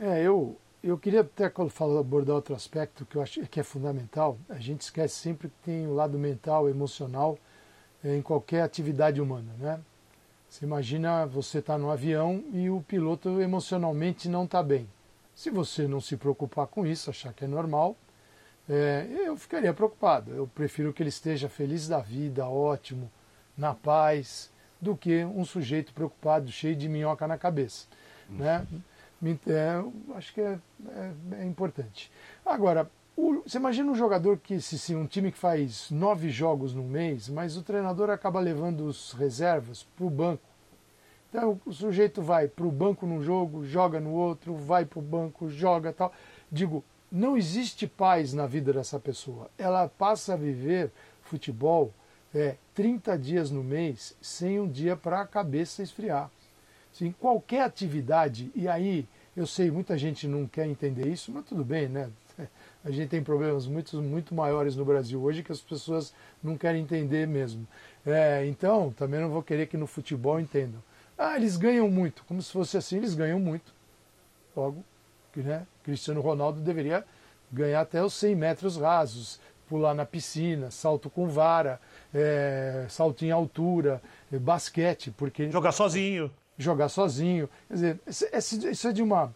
É, 0.00 0.22
eu, 0.22 0.56
eu 0.82 0.96
queria 0.96 1.20
até 1.20 1.52
falar, 1.68 2.00
abordar 2.00 2.34
outro 2.34 2.54
aspecto 2.54 3.04
que 3.04 3.16
eu 3.16 3.22
acho 3.22 3.46
que 3.46 3.60
é 3.60 3.62
fundamental. 3.62 4.38
A 4.48 4.58
gente 4.58 4.80
esquece 4.80 5.14
sempre 5.16 5.48
que 5.48 5.54
tem 5.62 5.86
o 5.86 5.92
lado 5.92 6.18
mental, 6.18 6.70
emocional 6.70 7.38
é, 8.02 8.16
em 8.16 8.22
qualquer 8.22 8.62
atividade 8.62 9.20
humana, 9.20 9.52
né? 9.58 9.78
Você 10.48 10.64
imagina 10.64 11.26
você 11.26 11.58
estar 11.58 11.74
tá 11.74 11.78
no 11.78 11.90
avião 11.90 12.42
e 12.52 12.70
o 12.70 12.80
piloto 12.80 13.40
emocionalmente 13.40 14.28
não 14.28 14.44
está 14.44 14.62
bem. 14.62 14.88
Se 15.34 15.50
você 15.50 15.86
não 15.86 16.00
se 16.00 16.16
preocupar 16.16 16.66
com 16.66 16.86
isso, 16.86 17.10
achar 17.10 17.32
que 17.34 17.44
é 17.44 17.48
normal, 17.48 17.94
é, 18.68 19.06
eu 19.26 19.36
ficaria 19.36 19.72
preocupado. 19.74 20.32
Eu 20.32 20.46
prefiro 20.46 20.94
que 20.94 21.02
ele 21.02 21.10
esteja 21.10 21.48
feliz 21.48 21.86
da 21.86 22.00
vida, 22.00 22.48
ótimo, 22.48 23.10
na 23.56 23.74
paz, 23.74 24.50
do 24.80 24.96
que 24.96 25.24
um 25.24 25.44
sujeito 25.44 25.92
preocupado, 25.92 26.50
cheio 26.50 26.74
de 26.74 26.88
minhoca 26.88 27.28
na 27.28 27.36
cabeça. 27.36 27.86
Né? 28.28 28.66
É, 29.22 30.14
acho 30.16 30.32
que 30.32 30.40
é, 30.40 30.58
é, 30.88 31.12
é 31.42 31.44
importante. 31.44 32.10
Agora, 32.44 32.90
o, 33.14 33.42
você 33.42 33.58
imagina 33.58 33.90
um 33.90 33.94
jogador 33.94 34.38
que, 34.38 34.60
se, 34.60 34.78
se, 34.78 34.94
um 34.94 35.06
time 35.06 35.30
que 35.30 35.38
faz 35.38 35.90
nove 35.90 36.30
jogos 36.30 36.72
no 36.72 36.82
mês, 36.82 37.28
mas 37.28 37.56
o 37.56 37.62
treinador 37.62 38.08
acaba 38.08 38.40
levando 38.40 38.86
os 38.86 39.12
reservas 39.12 39.86
para 39.94 40.06
o 40.06 40.10
banco. 40.10 40.42
Então 41.28 41.60
o 41.66 41.72
sujeito 41.72 42.22
vai 42.22 42.48
para 42.48 42.66
o 42.66 42.72
banco 42.72 43.06
num 43.06 43.22
jogo, 43.22 43.64
joga 43.64 44.00
no 44.00 44.10
outro, 44.10 44.54
vai 44.54 44.84
para 44.84 44.98
o 44.98 45.02
banco, 45.02 45.50
joga 45.50 45.92
tal. 45.92 46.12
Digo, 46.50 46.82
não 47.12 47.36
existe 47.36 47.86
paz 47.86 48.32
na 48.32 48.46
vida 48.46 48.72
dessa 48.72 48.98
pessoa. 48.98 49.50
Ela 49.58 49.88
passa 49.88 50.32
a 50.32 50.36
viver 50.36 50.90
futebol 51.22 51.92
é, 52.34 52.56
30 52.74 53.18
dias 53.18 53.50
no 53.50 53.62
mês 53.62 54.16
sem 54.20 54.58
um 54.58 54.68
dia 54.68 54.96
para 54.96 55.20
a 55.20 55.26
cabeça 55.26 55.82
esfriar. 55.82 56.30
Sim, 57.00 57.14
qualquer 57.18 57.62
atividade, 57.62 58.52
e 58.54 58.68
aí 58.68 59.08
eu 59.34 59.46
sei, 59.46 59.70
muita 59.70 59.96
gente 59.96 60.28
não 60.28 60.46
quer 60.46 60.66
entender 60.66 61.08
isso, 61.08 61.32
mas 61.32 61.46
tudo 61.46 61.64
bem, 61.64 61.88
né? 61.88 62.10
A 62.84 62.90
gente 62.90 63.08
tem 63.08 63.22
problemas 63.22 63.66
muito, 63.66 64.02
muito 64.02 64.34
maiores 64.34 64.76
no 64.76 64.84
Brasil 64.84 65.22
hoje 65.22 65.42
que 65.42 65.50
as 65.50 65.62
pessoas 65.62 66.12
não 66.42 66.58
querem 66.58 66.82
entender 66.82 67.26
mesmo. 67.26 67.66
É, 68.04 68.44
então, 68.46 68.92
também 68.92 69.18
não 69.18 69.30
vou 69.30 69.42
querer 69.42 69.66
que 69.66 69.78
no 69.78 69.86
futebol 69.86 70.38
entendam. 70.38 70.82
Ah, 71.16 71.36
eles 71.36 71.56
ganham 71.56 71.90
muito. 71.90 72.22
Como 72.24 72.42
se 72.42 72.52
fosse 72.52 72.76
assim, 72.76 72.98
eles 72.98 73.14
ganham 73.14 73.40
muito. 73.40 73.72
Logo, 74.54 74.84
né? 75.36 75.66
Cristiano 75.82 76.20
Ronaldo 76.20 76.60
deveria 76.60 77.02
ganhar 77.50 77.80
até 77.80 78.04
os 78.04 78.12
100 78.12 78.36
metros 78.36 78.76
rasos, 78.76 79.40
pular 79.70 79.94
na 79.94 80.04
piscina, 80.04 80.70
salto 80.70 81.08
com 81.08 81.28
vara, 81.28 81.80
é, 82.12 82.84
salto 82.90 83.24
em 83.24 83.30
altura, 83.30 84.02
é, 84.30 84.38
basquete, 84.38 85.10
porque 85.10 85.50
jogar 85.50 85.72
sozinho, 85.72 86.30
jogar 86.62 86.88
sozinho, 86.88 87.48
quer 87.68 87.74
dizer, 87.74 88.00
isso 88.06 88.88
é 88.88 88.92
de 88.92 89.02
uma 89.02 89.34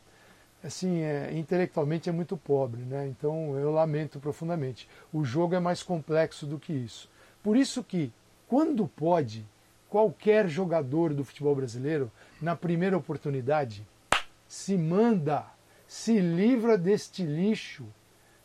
assim, 0.64 1.02
é, 1.02 1.30
intelectualmente 1.36 2.08
é 2.08 2.12
muito 2.12 2.36
pobre, 2.36 2.80
né? 2.82 3.06
Então 3.06 3.56
eu 3.58 3.70
lamento 3.70 4.18
profundamente. 4.18 4.88
O 5.12 5.24
jogo 5.24 5.54
é 5.54 5.60
mais 5.60 5.82
complexo 5.82 6.46
do 6.46 6.58
que 6.58 6.72
isso. 6.72 7.10
Por 7.42 7.56
isso 7.56 7.84
que, 7.84 8.10
quando 8.48 8.88
pode, 8.88 9.46
qualquer 9.90 10.48
jogador 10.48 11.12
do 11.12 11.24
futebol 11.24 11.54
brasileiro, 11.54 12.10
na 12.40 12.56
primeira 12.56 12.96
oportunidade, 12.96 13.86
se 14.48 14.76
manda, 14.76 15.44
se 15.86 16.18
livra 16.18 16.78
deste 16.78 17.22
lixo. 17.22 17.84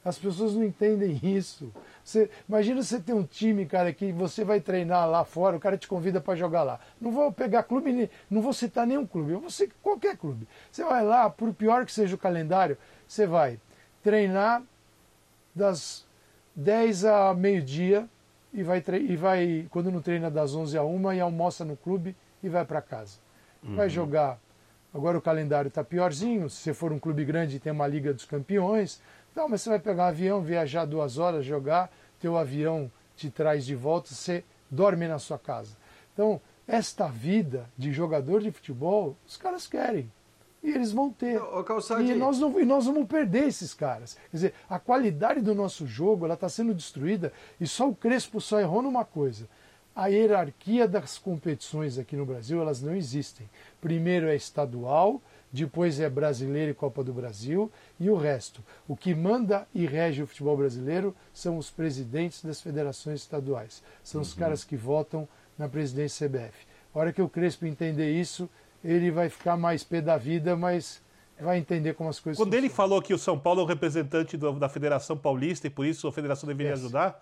As 0.04 0.18
pessoas 0.18 0.54
não 0.54 0.64
entendem 0.64 1.20
isso. 1.22 1.72
Você, 2.04 2.30
imagina 2.48 2.82
você 2.82 3.00
ter 3.00 3.14
um 3.14 3.24
time, 3.24 3.66
cara, 3.66 3.92
que 3.92 4.12
você 4.12 4.44
vai 4.44 4.62
treinar 4.62 5.10
lá 5.10 5.26
fora, 5.26 5.58
o 5.58 5.60
cara 5.60 5.78
te 5.78 5.88
convida 5.88 6.22
para 6.22 6.36
jogar 6.36 6.64
lá. 6.64 6.80
Não 7.00 7.12
vou 7.12 7.32
pegar 7.32 7.64
clube, 7.64 8.10
não 8.30 8.42
vou 8.42 8.54
citar 8.54 8.88
nenhum 8.88 9.06
clube, 9.06 9.34
eu 9.34 9.40
vou 9.40 9.50
citar 9.50 9.76
qualquer 9.84 10.18
clube. 10.18 10.48
Você 10.72 10.84
vai 10.84 11.04
lá, 11.04 11.30
por 11.30 11.54
pior 11.54 11.86
que 11.86 11.92
seja 11.92 12.16
o 12.16 12.18
calendário, 12.18 12.78
você 13.08 13.28
vai 13.28 13.60
treinar 14.02 14.64
das 15.54 16.06
10 16.56 17.06
a 17.06 17.34
meio-dia 17.34 18.08
e 18.54 18.64
vai, 18.64 18.84
e 19.02 19.16
vai, 19.16 19.68
quando 19.70 19.92
não 19.92 20.02
treina, 20.02 20.32
das 20.32 20.56
11 20.56 20.78
a 20.78 20.84
1 20.84 21.14
e 21.14 21.20
almoça 21.20 21.66
no 21.66 21.76
clube 21.76 22.16
e 22.42 22.50
vai 22.50 22.66
para 22.66 22.82
casa. 22.82 23.18
Uhum. 23.62 23.76
Vai 23.76 23.90
jogar. 23.90 24.40
Agora 24.94 25.18
o 25.18 25.22
calendário 25.22 25.68
está 25.68 25.84
piorzinho. 25.84 26.50
Se 26.50 26.58
você 26.64 26.74
for 26.74 26.92
um 26.92 26.98
clube 26.98 27.24
grande, 27.24 27.60
tem 27.60 27.72
uma 27.72 27.86
Liga 27.86 28.14
dos 28.14 28.26
Campeões 28.26 29.00
não, 29.40 29.48
mas 29.48 29.62
você 29.62 29.70
vai 29.70 29.80
pegar 29.80 30.04
um 30.04 30.08
avião, 30.08 30.42
viajar 30.42 30.84
duas 30.84 31.18
horas, 31.18 31.46
jogar, 31.46 31.90
teu 32.20 32.38
avião 32.38 32.92
te 33.16 33.32
traz 33.32 33.66
de 33.66 33.74
volta, 33.74 34.14
você 34.14 34.44
dorme 34.70 35.08
na 35.08 35.18
sua 35.18 35.40
casa. 35.40 35.78
Então, 36.14 36.42
esta 36.68 37.08
vida 37.08 37.70
de 37.78 37.94
jogador 37.94 38.42
de 38.42 38.52
futebol, 38.52 39.16
os 39.26 39.38
caras 39.38 39.66
querem. 39.66 40.12
E 40.62 40.72
eles 40.72 40.92
vão 40.92 41.10
ter. 41.10 41.42
Ô, 41.42 41.64
e, 42.02 42.14
nós 42.16 42.38
não, 42.38 42.60
e 42.60 42.66
nós 42.66 42.86
vamos 42.86 43.08
perder 43.08 43.48
esses 43.48 43.74
caras. 43.74 44.18
Quer 44.30 44.36
dizer, 44.36 44.54
a 44.70 44.78
qualidade 44.78 45.40
do 45.40 45.56
nosso 45.56 45.88
jogo 45.88 46.26
ela 46.26 46.34
está 46.34 46.50
sendo 46.50 46.74
destruída 46.74 47.32
e 47.62 47.66
só 47.66 47.88
o 47.88 47.96
Crespo 47.96 48.42
só 48.42 48.60
errou 48.60 48.82
numa 48.82 49.06
coisa. 49.06 49.48
A 49.96 50.08
hierarquia 50.08 50.86
das 50.86 51.18
competições 51.18 51.98
aqui 51.98 52.18
no 52.18 52.26
Brasil, 52.26 52.62
elas 52.62 52.82
não 52.82 52.94
existem. 52.94 53.50
Primeiro 53.80 54.28
é 54.28 54.36
estadual, 54.36 55.22
depois 55.52 56.00
é 56.00 56.10
brasileiro 56.10 56.72
e 56.72 56.74
Copa 56.74 57.04
do 57.04 57.14
Brasil, 57.14 57.72
e 58.00 58.10
o 58.10 58.16
resto. 58.16 58.64
O 58.88 58.96
que 58.96 59.16
manda 59.16 59.68
e 59.74 59.86
rege 59.86 60.22
o 60.22 60.28
futebol 60.28 60.58
brasileiro 60.58 61.16
são 61.34 61.58
os 61.58 61.70
presidentes 61.72 62.44
das 62.44 62.62
federações 62.62 63.22
estaduais. 63.22 63.84
São 64.04 64.20
uhum. 64.20 64.28
os 64.28 64.34
caras 64.34 64.64
que 64.64 64.78
votam 64.78 65.28
na 65.58 65.68
presidência 65.68 66.28
CBF. 66.28 66.68
A 66.94 67.00
hora 67.00 67.14
que 67.14 67.22
o 67.22 67.30
Crespo 67.30 67.66
entender 67.66 68.12
isso, 68.12 68.50
ele 68.84 69.12
vai 69.12 69.30
ficar 69.30 69.58
mais 69.58 69.84
pé 69.84 70.02
da 70.02 70.18
vida, 70.18 70.56
mas 70.56 71.02
vai 71.40 71.58
entender 71.58 71.94
como 71.94 72.10
as 72.10 72.20
coisas 72.20 72.38
Quando 72.38 72.50
funcionam. 72.50 72.66
ele 72.66 72.74
falou 72.74 73.02
que 73.02 73.14
o 73.14 73.18
São 73.18 73.38
Paulo 73.38 73.62
é 73.62 73.64
o 73.64 73.68
representante 73.68 74.38
da 74.38 74.70
Federação 74.70 75.18
Paulista 75.18 75.68
e 75.68 75.70
por 75.70 75.86
isso 75.86 76.08
a 76.08 76.12
federação 76.12 76.48
deveria 76.48 76.72
yes. 76.72 76.82
ajudar, 76.82 77.20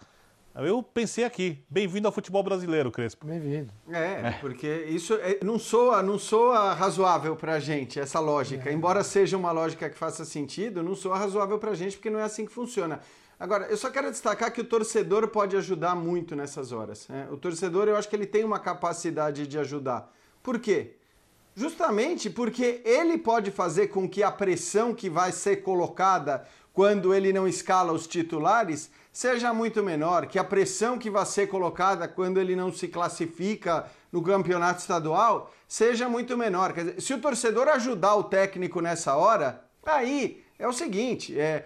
eu 0.65 0.81
pensei 0.81 1.23
aqui, 1.23 1.63
bem-vindo 1.69 2.07
ao 2.07 2.11
futebol 2.11 2.41
brasileiro, 2.41 2.91
Crespo. 2.91 3.27
Bem-vindo. 3.27 3.71
É, 3.91 4.31
porque 4.41 4.85
isso 4.89 5.13
é, 5.15 5.39
não 5.43 5.59
soa, 5.59 6.01
não 6.01 6.17
soa 6.17 6.73
razoável 6.73 7.35
pra 7.35 7.59
gente, 7.59 7.99
essa 7.99 8.19
lógica. 8.19 8.69
É. 8.69 8.73
Embora 8.73 9.03
seja 9.03 9.37
uma 9.37 9.51
lógica 9.51 9.89
que 9.89 9.97
faça 9.97 10.25
sentido, 10.25 10.81
não 10.81 10.95
soa 10.95 11.17
razoável 11.17 11.59
pra 11.59 11.73
gente, 11.73 11.97
porque 11.97 12.09
não 12.09 12.19
é 12.19 12.23
assim 12.23 12.45
que 12.45 12.51
funciona. 12.51 13.01
Agora, 13.39 13.67
eu 13.67 13.77
só 13.77 13.91
quero 13.91 14.09
destacar 14.09 14.51
que 14.51 14.61
o 14.61 14.63
torcedor 14.63 15.27
pode 15.27 15.55
ajudar 15.55 15.95
muito 15.95 16.35
nessas 16.35 16.71
horas. 16.71 17.07
Né? 17.07 17.27
O 17.31 17.37
torcedor, 17.37 17.87
eu 17.87 17.95
acho 17.95 18.09
que 18.09 18.15
ele 18.15 18.25
tem 18.25 18.43
uma 18.43 18.59
capacidade 18.59 19.45
de 19.45 19.59
ajudar. 19.59 20.11
Por 20.41 20.59
quê? 20.59 20.95
Justamente 21.55 22.29
porque 22.29 22.81
ele 22.83 23.17
pode 23.17 23.51
fazer 23.51 23.87
com 23.87 24.09
que 24.09 24.23
a 24.23 24.31
pressão 24.31 24.93
que 24.93 25.09
vai 25.09 25.31
ser 25.31 25.57
colocada 25.57 26.47
quando 26.73 27.13
ele 27.13 27.33
não 27.33 27.47
escala 27.47 27.91
os 27.91 28.07
titulares 28.07 28.91
seja 29.17 29.51
muito 29.51 29.81
menor, 29.81 30.27
que 30.27 30.37
a 30.37 30.43
pressão 30.43 30.95
que 30.95 31.09
vai 31.09 31.25
ser 31.25 31.47
colocada 31.47 32.07
quando 32.07 32.39
ele 32.39 32.55
não 32.55 32.71
se 32.71 32.87
classifica 32.87 33.87
no 34.11 34.21
campeonato 34.21 34.79
estadual 34.79 35.51
seja 35.67 36.07
muito 36.07 36.37
menor. 36.37 36.71
Quer 36.71 36.81
dizer, 36.81 37.01
se 37.01 37.15
o 37.15 37.19
torcedor 37.19 37.67
ajudar 37.67 38.13
o 38.13 38.25
técnico 38.25 38.79
nessa 38.79 39.15
hora, 39.15 39.65
aí 39.83 40.43
é 40.59 40.67
o 40.67 40.71
seguinte: 40.71 41.35
é, 41.39 41.65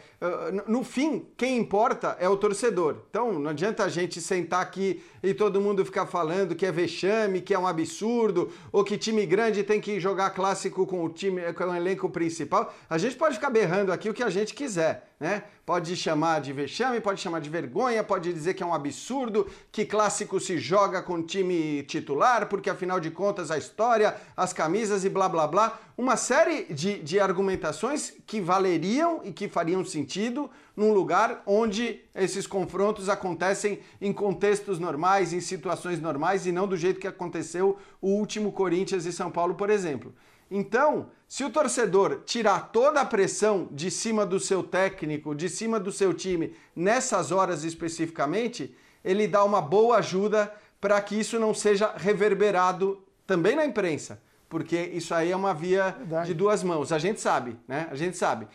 no 0.65 0.81
fim, 0.81 1.25
quem 1.35 1.57
importa 1.57 2.15
é 2.21 2.29
o 2.29 2.37
torcedor. 2.37 3.03
Então 3.09 3.37
não 3.37 3.51
adianta 3.51 3.83
a 3.83 3.89
gente 3.89 4.21
sentar 4.21 4.61
aqui 4.61 5.03
e 5.21 5.33
todo 5.33 5.59
mundo 5.59 5.83
ficar 5.83 6.05
falando 6.05 6.55
que 6.55 6.65
é 6.65 6.71
vexame, 6.71 7.41
que 7.41 7.53
é 7.53 7.59
um 7.59 7.67
absurdo, 7.67 8.49
ou 8.71 8.81
que 8.81 8.97
time 8.97 9.25
grande 9.25 9.61
tem 9.61 9.81
que 9.81 9.99
jogar 9.99 10.29
clássico 10.29 10.87
com 10.87 11.03
o 11.03 11.09
time, 11.09 11.51
com 11.51 11.65
o 11.65 11.75
elenco 11.75 12.09
principal. 12.09 12.73
A 12.89 12.97
gente 12.97 13.17
pode 13.17 13.35
ficar 13.35 13.49
berrando 13.49 13.91
aqui 13.91 14.09
o 14.09 14.13
que 14.13 14.23
a 14.23 14.29
gente 14.29 14.53
quiser, 14.53 15.10
né? 15.21 15.43
Pode 15.63 15.95
chamar 15.95 16.41
de 16.41 16.51
vexame, 16.51 16.99
pode 16.99 17.21
chamar 17.21 17.41
de 17.41 17.47
vergonha, 17.47 18.03
pode 18.03 18.33
dizer 18.33 18.55
que 18.55 18.63
é 18.63 18.65
um 18.65 18.73
absurdo, 18.73 19.47
que 19.71 19.85
clássico 19.85 20.39
se 20.39 20.57
joga 20.57 20.99
com 20.99 21.21
time 21.21 21.83
titular, 21.83 22.49
porque 22.49 22.71
afinal 22.71 22.99
de 22.99 23.11
contas 23.11 23.51
a 23.51 23.57
história, 23.57 24.15
as 24.35 24.51
camisas 24.51 25.05
e 25.05 25.09
blá 25.09 25.29
blá 25.29 25.45
blá. 25.45 25.79
Uma 25.95 26.17
série 26.17 26.73
de, 26.73 26.97
de 27.03 27.19
argumentações 27.19 28.13
que 28.25 28.41
valeriam 28.41 29.21
e 29.23 29.31
que 29.31 29.47
fariam 29.47 29.85
sentido 29.85 30.49
num 30.75 30.91
lugar 30.91 31.43
onde 31.45 32.01
esses 32.15 32.47
confrontos 32.47 33.07
acontecem 33.07 33.79
em 34.01 34.11
contextos 34.11 34.79
normais, 34.79 35.33
em 35.33 35.39
situações 35.39 36.01
normais 36.01 36.47
e 36.47 36.51
não 36.51 36.67
do 36.67 36.75
jeito 36.75 36.99
que 36.99 37.07
aconteceu 37.07 37.77
o 38.01 38.09
último 38.09 38.51
Corinthians 38.51 39.05
e 39.05 39.13
São 39.13 39.29
Paulo, 39.29 39.53
por 39.53 39.69
exemplo. 39.69 40.11
Então, 40.51 41.09
se 41.29 41.45
o 41.45 41.49
torcedor 41.49 42.23
tirar 42.25 42.71
toda 42.73 42.99
a 42.99 43.05
pressão 43.05 43.69
de 43.71 43.89
cima 43.89 44.25
do 44.25 44.37
seu 44.37 44.61
técnico, 44.61 45.33
de 45.33 45.47
cima 45.47 45.79
do 45.79 45.91
seu 45.91 46.13
time, 46.13 46.53
nessas 46.75 47.31
horas 47.31 47.63
especificamente, 47.63 48.75
ele 49.03 49.29
dá 49.29 49.43
uma 49.45 49.61
boa 49.61 49.97
ajuda 49.97 50.53
para 50.81 50.99
que 50.99 51.17
isso 51.17 51.39
não 51.39 51.53
seja 51.53 51.93
reverberado 51.95 53.01
também 53.25 53.55
na 53.55 53.65
imprensa 53.65 54.21
porque 54.51 54.77
isso 54.77 55.13
aí 55.13 55.31
é 55.31 55.35
uma 55.35 55.53
via 55.53 55.95
Verdade. 55.97 56.27
de 56.27 56.33
duas 56.33 56.61
mãos. 56.61 56.91
A 56.91 56.99
gente 56.99 57.21
sabe, 57.21 57.57
né? 57.65 57.87
A 57.89 57.95
gente 57.95 58.17
sabe. 58.17 58.49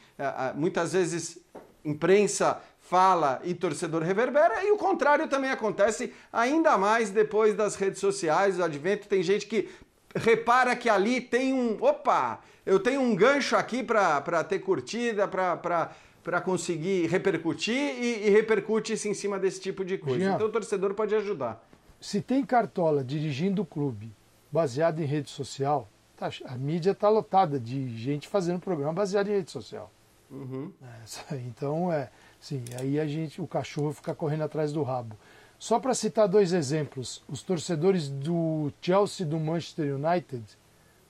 Muitas 0.55 0.93
vezes 0.93 1.39
imprensa 1.83 2.61
fala 2.81 3.41
e 3.45 3.55
torcedor 3.55 4.03
reverbera, 4.03 4.63
e 4.63 4.71
o 4.71 4.77
contrário 4.77 5.27
também 5.27 5.51
acontece, 5.51 6.13
ainda 6.31 6.77
mais 6.77 7.09
depois 7.09 7.55
das 7.55 7.77
redes 7.77 7.99
sociais, 7.99 8.59
do 8.59 8.65
advento. 8.65 9.09
Tem 9.09 9.23
gente 9.23 9.47
que 9.47 9.71
repara 10.17 10.75
que 10.75 10.89
ali 10.89 11.21
tem 11.21 11.53
um. 11.53 11.77
Opa! 11.81 12.41
Eu 12.65 12.81
tenho 12.81 13.01
um 13.01 13.15
gancho 13.15 13.55
aqui 13.55 13.83
para 13.83 14.43
ter 14.43 14.59
curtida, 14.59 15.29
para 15.29 16.41
conseguir 16.41 17.07
repercutir 17.07 17.77
e, 17.77 18.27
e 18.27 18.31
repercute-se 18.31 19.09
em 19.09 19.15
cima 19.15 19.39
desse 19.39 19.61
tipo 19.61 19.85
de 19.85 19.97
coisa. 19.97 20.19
Jean, 20.19 20.35
então 20.35 20.49
o 20.49 20.51
torcedor 20.51 20.93
pode 20.95 21.15
ajudar. 21.15 21.65
Se 22.01 22.21
tem 22.21 22.45
cartola 22.45 23.05
dirigindo 23.05 23.63
o 23.63 23.67
clube 23.67 24.13
baseado 24.51 25.01
em 25.01 25.05
rede 25.05 25.31
social, 25.31 25.89
tá, 26.17 26.29
a 26.45 26.57
mídia 26.57 26.91
está 26.91 27.09
lotada 27.09 27.61
de 27.61 27.97
gente 27.97 28.27
fazendo 28.27 28.59
programa 28.59 28.93
baseado 28.93 29.29
em 29.29 29.33
rede 29.33 29.51
social. 29.51 29.93
Uhum. 30.29 30.73
É, 31.31 31.37
então, 31.47 31.93
é, 31.93 32.11
sim, 32.41 32.65
aí 32.81 32.99
a 32.99 33.07
gente, 33.07 33.41
o 33.41 33.47
cachorro 33.47 33.93
fica 33.93 34.15
correndo 34.15 34.43
atrás 34.43 34.73
do 34.73 34.83
rabo. 34.83 35.17
Só 35.59 35.81
para 35.81 35.95
citar 35.95 36.29
dois 36.29 36.53
exemplos, 36.53 37.23
os 37.27 37.43
torcedores 37.43 38.09
do 38.09 38.71
Chelsea 38.81 39.25
e 39.25 39.29
do 39.29 39.41
Manchester 39.41 39.95
United 39.95 40.45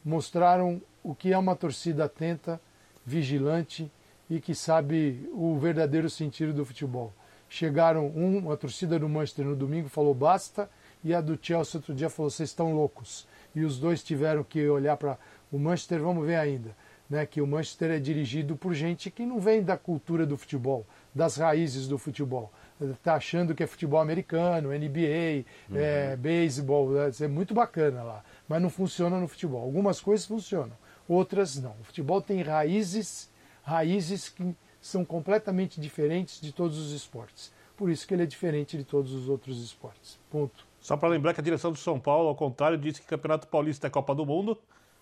mostraram 0.04 0.80
o 1.02 1.14
que 1.14 1.32
é 1.32 1.38
uma 1.38 1.56
torcida 1.56 2.04
atenta, 2.04 2.60
vigilante 3.04 3.90
e 4.30 4.40
que 4.40 4.54
sabe 4.54 5.28
o 5.32 5.58
verdadeiro 5.58 6.08
sentido 6.08 6.52
do 6.52 6.64
futebol. 6.64 7.12
Chegaram, 7.48 8.06
um, 8.06 8.50
a 8.50 8.56
torcida 8.56 8.98
do 8.98 9.08
Manchester 9.08 9.44
no 9.44 9.56
domingo 9.56 9.88
falou 9.88 10.14
basta, 10.14 10.70
e 11.02 11.12
a 11.12 11.20
do 11.20 11.38
Chelsea 11.40 11.78
outro 11.78 11.94
dia 11.94 12.08
falou 12.08 12.30
vocês 12.30 12.48
estão 12.48 12.72
loucos. 12.72 13.26
E 13.54 13.64
os 13.64 13.78
dois 13.78 14.02
tiveram 14.02 14.44
que 14.44 14.68
olhar 14.68 14.96
para 14.96 15.18
o 15.50 15.58
Manchester, 15.58 16.00
vamos 16.00 16.24
ver 16.24 16.36
ainda 16.36 16.74
né, 17.08 17.24
que 17.24 17.40
o 17.40 17.46
Manchester 17.46 17.92
é 17.92 17.98
dirigido 17.98 18.56
por 18.56 18.74
gente 18.74 19.10
que 19.10 19.24
não 19.24 19.40
vem 19.40 19.62
da 19.62 19.76
cultura 19.76 20.26
do 20.26 20.36
futebol, 20.36 20.84
das 21.14 21.36
raízes 21.36 21.86
do 21.86 21.98
futebol. 21.98 22.52
Está 22.80 23.14
achando 23.14 23.54
que 23.54 23.62
é 23.62 23.66
futebol 23.66 24.00
americano, 24.00 24.68
NBA, 24.68 25.44
uhum. 25.70 25.76
é, 25.76 26.16
beisebol, 26.16 26.90
né, 26.90 27.10
é 27.20 27.28
muito 27.28 27.54
bacana 27.54 28.02
lá, 28.02 28.24
mas 28.46 28.60
não 28.60 28.68
funciona 28.68 29.18
no 29.18 29.26
futebol. 29.26 29.62
Algumas 29.62 30.00
coisas 30.00 30.26
funcionam, 30.26 30.76
outras 31.08 31.56
não. 31.56 31.74
O 31.80 31.84
futebol 31.84 32.20
tem 32.20 32.42
raízes, 32.42 33.30
raízes 33.62 34.28
que 34.28 34.54
são 34.80 35.04
completamente 35.04 35.80
diferentes 35.80 36.40
de 36.40 36.52
todos 36.52 36.78
os 36.78 36.92
esportes. 36.92 37.52
Por 37.76 37.90
isso 37.90 38.06
que 38.06 38.14
ele 38.14 38.22
é 38.22 38.26
diferente 38.26 38.76
de 38.76 38.84
todos 38.84 39.12
os 39.12 39.28
outros 39.28 39.62
esportes. 39.62 40.18
Ponto. 40.30 40.66
Só 40.80 40.96
para 40.96 41.08
lembrar 41.08 41.34
que 41.34 41.40
a 41.40 41.44
direção 41.44 41.72
do 41.72 41.78
São 41.78 41.98
Paulo, 41.98 42.28
ao 42.28 42.34
contrário, 42.34 42.78
disse 42.78 43.00
que 43.00 43.06
o 43.06 43.10
Campeonato 43.10 43.48
Paulista 43.48 43.86
é 43.86 43.90
Copa 43.90 44.14
do 44.14 44.24
Mundo 44.24 44.58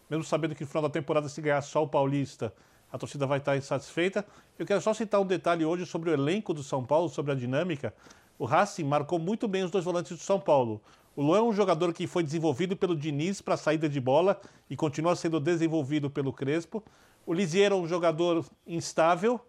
mesmo 0.09 0.25
sabendo 0.25 0.55
que 0.55 0.63
no 0.63 0.69
final 0.69 0.83
da 0.83 0.91
temporada, 0.91 1.29
se 1.29 1.41
ganhar 1.41 1.63
só 1.63 1.83
o 1.83 1.89
Paulista, 1.89 2.53
a 2.95 2.99
torcida 2.99 3.27
vai 3.27 3.39
estar 3.39 3.57
insatisfeita. 3.57 4.25
Eu 4.57 4.65
quero 4.65 4.81
só 4.81 4.95
citar 4.95 5.21
um 5.21 5.27
detalhe 5.27 5.65
hoje 5.65 5.85
sobre 5.85 6.11
o 6.11 6.13
elenco 6.13 6.55
do 6.55 6.63
São 6.63 6.85
Paulo, 6.85 7.09
sobre 7.09 7.33
a 7.33 7.35
dinâmica. 7.35 7.93
o 8.39 8.45
Racing 8.45 8.85
marcou 8.85 9.19
muito 9.19 9.49
bem 9.49 9.65
os 9.65 9.71
dois 9.73 9.85
volantes 9.85 10.17
do 10.17 10.23
São 10.23 10.39
Paulo. 10.39 10.81
O 11.17 11.23
Luan 11.23 11.39
é 11.39 11.43
um 11.43 11.53
jogador 11.53 11.93
que 11.93 12.07
foi 12.07 12.23
desenvolvido 12.23 12.77
pelo 12.77 12.95
Diniz 12.95 13.41
para 13.41 13.57
saída 13.57 13.89
de 13.89 14.01
bola 14.01 14.41
e 14.71 14.77
continua 14.77 15.17
sendo 15.17 15.41
desenvolvido 15.41 16.09
pelo 16.09 16.33
Crespo. 16.33 16.85
O 17.27 17.35
Lisier 17.35 17.73
é 17.73 17.75
um 17.75 17.89
jogador 17.89 18.45
instável, 18.65 19.41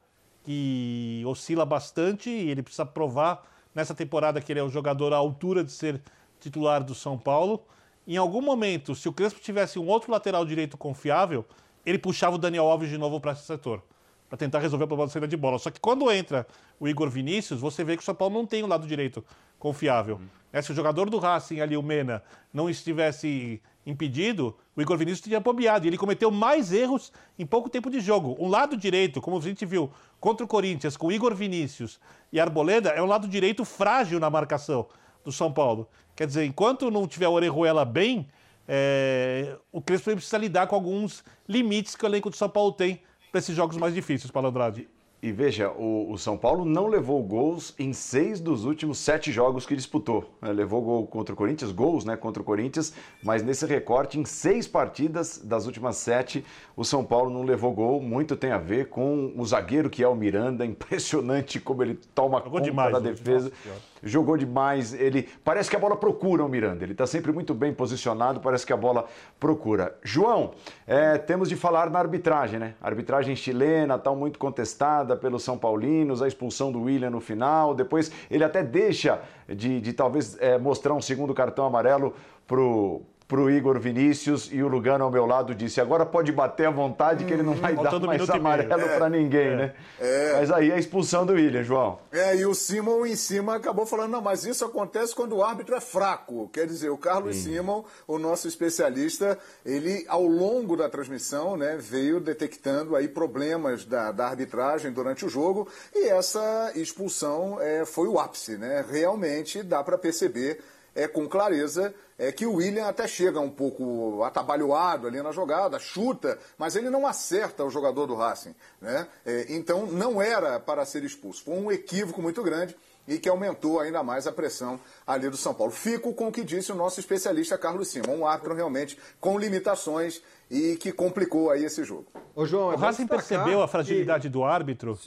que 0.43 1.21
oscila 1.27 1.67
bastante 1.67 2.31
e 2.31 2.49
ele 2.49 2.63
precisa 2.63 2.83
provar 2.85 3.43
nessa 3.75 3.93
temporada 3.93 4.41
que 4.41 4.51
ele 4.51 4.59
é 4.59 4.63
um 4.63 4.69
jogador 4.71 5.13
à 5.13 5.17
altura 5.17 5.63
de 5.63 5.71
ser 5.71 6.01
titular 6.39 6.83
do 6.83 6.95
São 6.95 7.15
Paulo. 7.15 7.63
Em 8.07 8.17
algum 8.17 8.41
momento, 8.41 8.95
se 8.95 9.07
o 9.07 9.13
Crespo 9.13 9.39
tivesse 9.39 9.77
um 9.77 9.85
outro 9.85 10.11
lateral 10.11 10.43
direito 10.45 10.77
confiável, 10.77 11.45
ele 11.86 11.97
puxava 11.97 12.36
o 12.36 12.39
Daniel 12.39 12.65
Alves 12.65 12.89
de 12.89 12.97
novo 12.97 13.19
para 13.19 13.33
esse 13.33 13.43
setor, 13.43 13.83
para 14.27 14.38
tentar 14.38 14.59
resolver 14.59 14.86
o 14.86 14.88
problema 14.88 15.07
da 15.07 15.13
saída 15.13 15.27
de 15.27 15.38
bola. 15.38 15.59
Só 15.59 15.69
que 15.69 15.79
quando 15.79 16.11
entra 16.11 16.47
o 16.79 16.88
Igor 16.88 17.09
Vinícius, 17.09 17.59
você 17.59 17.83
vê 17.83 17.95
que 17.95 18.01
o 18.01 18.05
São 18.05 18.15
Paulo 18.15 18.33
não 18.33 18.45
tem 18.45 18.63
um 18.63 18.67
lado 18.67 18.88
direito 18.88 19.23
confiável. 19.59 20.15
Uhum. 20.15 20.61
Se 20.61 20.71
o 20.71 20.75
jogador 20.75 21.09
do 21.09 21.17
Racing 21.17 21.59
ali, 21.59 21.75
o 21.75 21.83
Mena, 21.83 22.23
não 22.53 22.69
estivesse 22.69 23.61
impedido, 23.86 24.55
o 24.75 24.81
Igor 24.81 24.97
Vinícius 24.97 25.21
teria 25.21 25.39
bobeado. 25.39 25.86
E 25.86 25.89
ele 25.89 25.97
cometeu 25.97 26.31
mais 26.31 26.71
erros 26.71 27.11
em 27.38 27.45
pouco 27.45 27.69
tempo 27.69 27.89
de 27.89 27.99
jogo. 27.99 28.36
Um 28.39 28.47
lado 28.47 28.75
direito, 28.77 29.21
como 29.21 29.38
a 29.38 29.41
gente 29.41 29.65
viu 29.65 29.91
contra 30.19 30.45
o 30.45 30.47
Corinthians, 30.47 30.97
com 30.97 31.07
o 31.07 31.11
Igor 31.11 31.36
Vinícius 31.36 31.99
e 32.31 32.39
Arboleda, 32.39 32.89
é 32.89 33.01
um 33.01 33.05
lado 33.05 33.27
direito 33.27 33.65
frágil 33.65 34.19
na 34.19 34.29
marcação 34.29 34.88
do 35.23 35.31
São 35.31 35.51
Paulo. 35.51 35.88
Quer 36.15 36.25
dizer, 36.25 36.45
enquanto 36.45 36.89
não 36.89 37.07
tiver 37.07 37.27
o 37.27 37.33
Orejuela 37.33 37.83
bem, 37.83 38.27
é, 38.68 39.57
o 39.72 39.82
Crespo 39.82 40.11
precisa 40.11 40.38
lidar 40.38 40.68
com 40.68 40.76
alguns 40.76 41.24
limites 41.47 41.95
que 41.95 42.05
o 42.05 42.07
elenco 42.07 42.30
do 42.30 42.36
São 42.36 42.49
Paulo 42.49 42.72
tem 42.72 43.01
para 43.32 43.39
esses 43.39 43.55
jogos 43.55 43.78
mais 43.78 43.93
difíceis, 43.93 44.32
Paulo 44.32 44.49
Andrade. 44.49 44.88
E 45.26 45.32
veja, 45.32 45.72
o, 45.72 46.11
o, 46.11 46.18
São 46.20 46.38
Paulo 46.38 46.63
não 46.63 46.86
levou 46.86 47.24
gols 47.24 47.74
em 47.80 47.93
seis 47.93 48.39
dos 48.39 48.63
últimos 48.63 48.99
sete 48.99 49.32
jogos 49.32 49.66
que 49.66 49.76
disputou. 49.76 50.30
É, 50.39 50.51
levou 50.51 50.84
gol 50.84 51.07
contra 51.07 51.34
o 51.34 51.36
Corinthians, 51.36 51.72
gols 51.72 52.05
né, 52.05 52.16
contra 52.16 52.43
o 52.43 52.45
Corinthians, 52.45 52.93
mas 53.24 53.41
nesse 53.41 53.66
recorte, 53.66 54.20
em 54.20 54.24
seis 54.26 54.68
partidas 54.68 55.39
das 55.39 55.66
últimas 55.66 55.97
sete, 55.97 56.45
o 56.76 56.84
São 56.84 57.05
Paulo 57.05 57.30
não 57.30 57.43
levou 57.43 57.71
gol. 57.71 58.01
Muito 58.01 58.36
tem 58.36 58.51
a 58.51 58.57
ver 58.57 58.89
com 58.89 59.32
o 59.36 59.45
zagueiro 59.45 59.89
que 59.89 60.03
é 60.03 60.07
o 60.07 60.15
Miranda. 60.15 60.65
Impressionante 60.65 61.59
como 61.59 61.84
ele 61.84 61.99
toma 62.13 62.39
Jogou 62.39 62.51
conta 62.51 62.63
demais, 62.63 62.91
da 62.93 62.99
defesa. 62.99 63.51
Nossa, 63.65 63.82
jogou 64.03 64.38
demais. 64.38 64.93
Ele 64.93 65.30
parece 65.43 65.69
que 65.69 65.76
a 65.76 65.80
bola 65.80 65.95
procura 65.95 66.43
o 66.43 66.49
Miranda. 66.49 66.84
Ele 66.84 66.91
está 66.91 67.07
sempre 67.07 67.32
muito 67.32 67.53
bem 67.53 67.73
posicionado. 67.73 68.39
Parece 68.39 68.65
que 68.65 68.73
a 68.73 68.78
bola 68.78 69.05
procura. 69.39 69.95
João, 70.03 70.51
é, 70.86 71.17
temos 71.17 71.47
de 71.47 71.55
falar 71.55 71.89
na 71.89 71.99
arbitragem, 71.99 72.59
né? 72.59 72.76
Arbitragem 72.82 73.36
chilena, 73.36 73.97
tal 73.97 74.15
muito 74.15 74.38
contestada 74.38 75.15
pelos 75.15 75.43
São 75.43 75.57
Paulinos, 75.57 76.21
a 76.21 76.28
expulsão 76.28 76.71
do 76.71 76.84
William 76.84 77.09
no 77.09 77.21
final. 77.21 77.73
Depois 77.73 78.11
ele 78.30 78.43
até 78.43 78.63
deixa 78.63 79.21
de, 79.47 79.80
de 79.80 79.93
talvez 79.93 80.38
é, 80.39 80.57
mostrar 80.57 80.93
um 80.93 81.01
segundo 81.01 81.34
cartão 81.34 81.65
amarelo 81.65 82.13
pro 82.47 83.01
para 83.28 83.39
o 83.39 83.49
Igor 83.49 83.80
Vinícius 83.80 84.49
e 84.51 84.61
o 84.61 84.67
Lugano 84.67 85.03
ao 85.03 85.11
meu 85.11 85.26
lado 85.26 85.55
disse: 85.55 85.82
agora 85.82 86.05
pode 86.05 86.32
bater 86.32 86.67
à 86.67 86.71
vontade 86.71 87.26
que 87.26 87.34
ele 87.34 87.41
não 87.41 87.55
vai 87.55 87.73
hum, 87.73 87.82
dar 87.82 87.99
mais 87.99 88.30
amarelo 88.30 88.82
é, 88.82 88.97
para 88.97 89.09
ninguém, 89.09 89.47
é, 89.47 89.55
né? 89.55 89.73
É. 89.99 90.34
Mas 90.39 90.51
aí 90.51 90.71
a 90.71 90.78
expulsão 90.78 91.26
do 91.26 91.34
William, 91.34 91.63
João. 91.63 91.99
É, 92.11 92.36
e 92.36 92.45
o 92.45 92.53
Simon 92.53 93.05
em 93.05 93.15
cima 93.15 93.55
acabou 93.55 93.86
falando: 93.86 94.11
não, 94.11 94.21
mas 94.21 94.45
isso 94.45 94.63
acontece 94.63 95.15
quando 95.15 95.36
o 95.36 95.43
árbitro 95.43 95.76
é 95.76 95.82
fraco. 95.82 96.49
Quer 96.49 96.67
dizer, 96.67 96.89
o 96.89 96.97
Carlos 96.97 97.36
Sim. 97.36 97.55
Simon, 97.55 97.84
o 98.07 98.19
nosso 98.19 98.47
especialista, 98.47 99.38
ele 99.65 100.05
ao 100.07 100.23
longo 100.23 100.78
da 100.78 100.88
transmissão, 100.88 101.57
né, 101.57 101.78
veio 101.80 102.19
detectando 102.19 102.95
aí 102.95 103.07
problemas 103.07 103.86
da, 103.86 104.11
da 104.11 104.28
arbitragem 104.28 104.91
durante 104.91 105.26
o 105.26 105.30
jogo 105.30 105.67
e 105.93 106.09
essa 106.09 106.71
expulsão 106.76 107.59
é, 107.59 107.86
foi 107.86 108.07
o 108.07 108.19
ápice, 108.19 108.57
né? 108.57 108.86
Realmente 108.88 109.63
dá 109.63 109.84
para 109.84 109.97
perceber 109.97 110.61
é, 110.95 111.07
com 111.07 111.27
clareza 111.27 111.93
é 112.17 112.31
que 112.31 112.45
o 112.45 112.55
William 112.55 112.87
até 112.87 113.07
chega 113.07 113.39
um 113.39 113.49
pouco 113.49 114.23
atabalhoado 114.23 115.07
ali 115.07 115.21
na 115.21 115.31
jogada, 115.31 115.77
chuta, 115.77 116.39
mas 116.57 116.75
ele 116.75 116.89
não 116.89 117.05
acerta 117.05 117.65
o 117.65 117.69
jogador 117.69 118.07
do 118.07 118.15
Racing. 118.15 118.55
Né? 118.79 119.05
É, 119.25 119.47
então 119.49 119.85
não 119.85 120.21
era 120.21 120.59
para 120.59 120.85
ser 120.85 121.03
expulso. 121.03 121.43
Foi 121.43 121.55
um 121.55 121.69
equívoco 121.69 122.21
muito 122.21 122.41
grande 122.41 122.75
e 123.07 123.19
que 123.19 123.29
aumentou 123.29 123.79
ainda 123.79 124.01
mais 124.01 124.25
a 124.25 124.31
pressão 124.31 124.79
ali 125.05 125.29
do 125.29 125.37
São 125.37 125.53
Paulo. 125.53 125.71
Fico 125.71 126.13
com 126.13 126.29
o 126.29 126.31
que 126.31 126.43
disse 126.43 126.71
o 126.71 126.75
nosso 126.75 126.99
especialista 126.99 127.57
Carlos 127.57 127.89
Simon, 127.89 128.19
um 128.19 128.25
árbitro 128.25 128.55
realmente 128.55 128.97
com 129.19 129.37
limitações 129.37 130.21
e 130.49 130.77
que 130.77 130.91
complicou 130.91 131.51
aí 131.51 131.65
esse 131.65 131.83
jogo. 131.83 132.05
Ô, 132.33 132.45
João, 132.45 132.69
o 132.69 132.75
Racing 132.77 133.07
percebeu 133.07 133.61
a 133.61 133.67
fragilidade 133.67 134.29
do 134.29 134.43
árbitro 134.43 134.97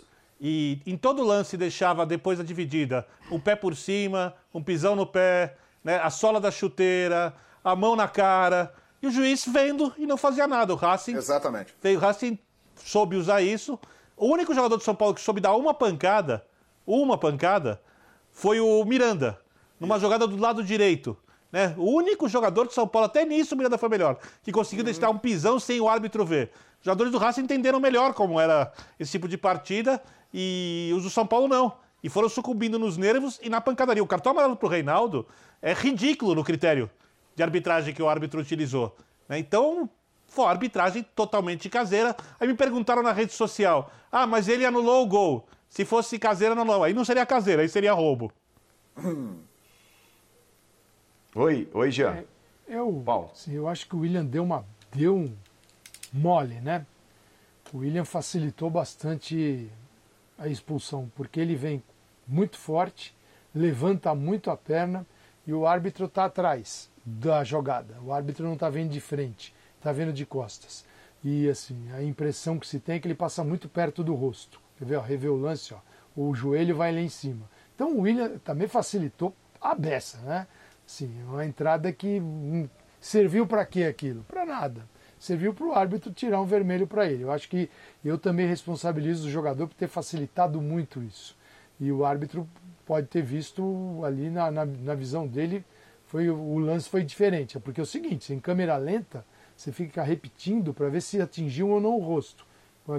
e 0.41 0.80
em 0.86 0.97
todo 0.97 1.24
lance 1.24 1.57
deixava 1.57 2.07
depois 2.07 2.39
da 2.39 2.45
dividida 2.45 3.07
um 3.30 3.41
pé 3.41 3.57
por 3.57 3.74
cima, 3.74 4.34
um 4.55 4.62
pisão 4.62 4.95
no 4.95 5.07
pé, 5.07 5.57
né, 5.83 5.99
a 5.99 6.11
sola 6.11 6.41
da 6.41 6.51
chuteira, 6.51 7.35
a 7.62 7.74
mão 7.76 7.97
na 7.97 8.09
cara. 8.09 8.72
E 9.01 9.07
o 9.07 9.11
juiz 9.11 9.45
vendo 9.47 9.93
e 9.97 10.07
não 10.07 10.16
fazia 10.16 10.47
nada. 10.47 10.72
O 10.72 10.76
Racing. 10.76 11.14
Exatamente. 11.14 11.74
O 11.83 11.99
Racing 11.99 12.39
soube 12.76 13.16
usar 13.16 13.41
isso. 13.41 13.79
O 14.16 14.26
único 14.26 14.53
jogador 14.55 14.76
de 14.76 14.85
São 14.85 14.95
Paulo 14.95 15.14
que 15.14 15.20
soube 15.20 15.41
dar 15.41 15.55
uma 15.55 15.72
pancada, 15.72 16.45
uma 16.85 17.16
pancada, 17.16 17.81
foi 18.33 18.61
o 18.61 18.85
Miranda, 18.85 19.39
numa 19.79 19.99
jogada 19.99 20.26
do 20.26 20.37
lado 20.37 20.62
direito. 20.64 21.16
Né? 21.51 21.74
O 21.79 21.95
único 21.95 22.29
jogador 22.29 22.66
de 22.66 22.74
São 22.74 22.87
Paulo, 22.87 23.07
até 23.07 23.24
nisso 23.24 23.55
o 23.55 23.59
Miranda 23.59 23.79
foi 23.79 23.89
melhor, 23.89 24.18
que 24.43 24.53
conseguiu 24.53 24.83
uhum. 24.83 24.93
deixar 24.93 25.11
um 25.11 25.18
pisão 25.18 25.59
sem 25.59 25.81
o 25.81 25.89
árbitro 25.89 26.24
ver. 26.24 26.51
Os 26.81 26.85
jogadores 26.85 27.12
do 27.12 27.18
Racing 27.18 27.43
entenderam 27.43 27.81
melhor 27.81 28.12
como 28.12 28.39
era 28.39 28.72
esse 28.99 29.12
tipo 29.12 29.29
de 29.29 29.39
partida 29.39 30.03
e 30.33 30.93
os 30.97 31.05
do 31.05 31.11
São 31.11 31.26
Paulo 31.26 31.49
não. 31.49 31.72
E 32.03 32.09
foram 32.09 32.29
sucumbindo 32.29 32.79
nos 32.79 32.97
nervos 32.97 33.41
e 33.43 33.49
na 33.49 33.61
pancadaria. 33.61 34.03
O 34.03 34.07
cartão 34.07 34.33
amarelo 34.33 34.57
pro 34.57 34.69
Reinaldo 34.69 35.27
é 35.61 35.73
ridículo 35.73 36.35
no 36.35 36.45
critério 36.45 36.91
de 37.35 37.43
arbitragem 37.43 37.95
que 37.95 38.03
o 38.03 38.09
árbitro 38.09 38.41
utilizou. 38.41 38.97
Né? 39.29 39.39
Então, 39.39 39.89
foi 40.27 40.45
uma 40.45 40.51
arbitragem 40.51 41.05
totalmente 41.15 41.69
caseira. 41.69 42.17
Aí 42.39 42.47
me 42.47 42.55
perguntaram 42.55 43.03
na 43.03 43.13
rede 43.13 43.33
social: 43.33 43.91
ah, 44.13 44.27
mas 44.27 44.49
ele 44.49 44.65
anulou 44.65 45.05
o 45.05 45.07
gol. 45.07 45.49
Se 45.69 45.85
fosse 45.85 46.19
caseira, 46.19 46.55
não, 46.55 46.65
não. 46.65 46.83
Aí 46.83 46.95
não 46.95 47.05
seria 47.05 47.27
caseira, 47.27 47.63
aí 47.63 47.69
seria 47.69 47.93
roubo. 47.93 48.33
Oi, 51.35 51.69
oi, 51.73 51.91
Jean. 51.91 52.15
É, 52.15 52.25
eu, 52.67 53.03
Paulo. 53.05 53.31
Sim, 53.35 53.53
eu 53.53 53.69
acho 53.69 53.87
que 53.87 53.95
o 53.95 54.01
William 54.01 54.25
deu 54.25 54.43
uma 54.43 54.65
deu 54.93 55.15
um 55.15 55.37
mole, 56.13 56.61
né? 56.61 56.87
O 57.73 57.79
William 57.79 58.05
facilitou 58.05 58.71
bastante 58.71 59.71
a 60.39 60.49
expulsão, 60.49 61.11
porque 61.14 61.41
ele 61.41 61.57
vem 61.57 61.82
muito 62.26 62.57
forte, 62.57 63.14
levanta 63.55 64.14
muito 64.14 64.51
a 64.51 64.57
perna 64.57 65.05
e 65.47 65.53
o 65.53 65.66
árbitro 65.66 66.07
está 66.07 66.26
atrás 66.26 66.91
da 67.05 67.43
jogada. 67.43 67.97
O 68.03 68.12
árbitro 68.12 68.45
não 68.45 68.55
está 68.55 68.70
vendo 68.70 68.91
de 68.91 69.01
frente, 69.01 69.55
está 69.76 69.91
vendo 69.91 70.12
de 70.12 70.24
costas. 70.24 70.84
E 71.24 71.49
assim, 71.49 71.91
a 71.93 72.03
impressão 72.03 72.59
que 72.59 72.66
se 72.66 72.78
tem 72.78 72.97
é 72.97 72.99
que 73.01 73.09
ele 73.09 73.14
passa 73.14 73.43
muito 73.43 73.68
perto 73.68 74.05
do 74.05 74.14
rosto. 74.14 74.61
Quer 74.78 74.84
ver? 74.84 74.97
Ó, 74.97 75.01
revê 75.01 75.28
o 75.28 75.36
lance, 75.36 75.74
ó, 75.74 75.78
o 76.14 76.34
joelho 76.34 76.76
vai 76.76 76.93
lá 76.93 77.01
em 77.01 77.09
cima. 77.09 77.49
Então 77.74 77.97
o 77.97 78.03
William 78.03 78.39
também 78.39 78.68
facilitou 78.68 79.34
a 79.61 79.74
beça, 79.74 80.18
né? 80.18 80.47
Sim, 80.86 81.22
uma 81.24 81.45
entrada 81.45 81.93
que 81.93 82.20
hum, 82.20 82.68
serviu 83.01 83.47
para 83.47 83.66
quê 83.66 83.84
aquilo? 83.84 84.22
Para 84.24 84.47
nada. 84.47 84.89
Serviu 85.19 85.53
para 85.53 85.66
o 85.66 85.73
árbitro 85.73 86.12
tirar 86.12 86.41
um 86.41 86.47
vermelho 86.47 86.87
para 86.87 87.07
ele. 87.07 87.25
Eu 87.25 87.33
acho 87.33 87.49
que 87.49 87.69
eu 88.05 88.19
também 88.19 88.47
responsabilizo 88.47 89.27
o 89.27 89.31
jogador 89.31 89.66
por 89.66 89.75
ter 89.75 89.89
facilitado 89.89 90.61
muito 90.61 91.03
isso. 91.03 91.37
E 91.81 91.91
o 91.91 92.05
árbitro 92.05 92.49
pode 92.87 93.07
ter 93.09 93.23
visto 93.23 94.01
ali 94.05 94.31
na, 94.31 94.51
na, 94.51 94.64
na 94.64 94.95
visão 94.95 95.27
dele, 95.27 95.64
foi 96.07 96.31
o 96.31 96.59
lance 96.59 96.89
foi 96.89 97.05
diferente. 97.05 97.57
É 97.57 97.61
porque 97.61 97.81
é 97.81 97.83
o 97.83 97.87
seguinte, 97.87 98.33
em 98.33 98.41
câmera 98.41 98.77
lenta, 98.77 99.25
você 99.57 99.73
fica 99.73 100.03
repetindo 100.03 100.73
para 100.73 100.89
ver 100.89 101.03
se 101.03 101.21
atingiu 101.21 101.69
ou 101.69 101.81
não 101.81 101.97
o 101.97 102.03
rosto. 102.03 102.47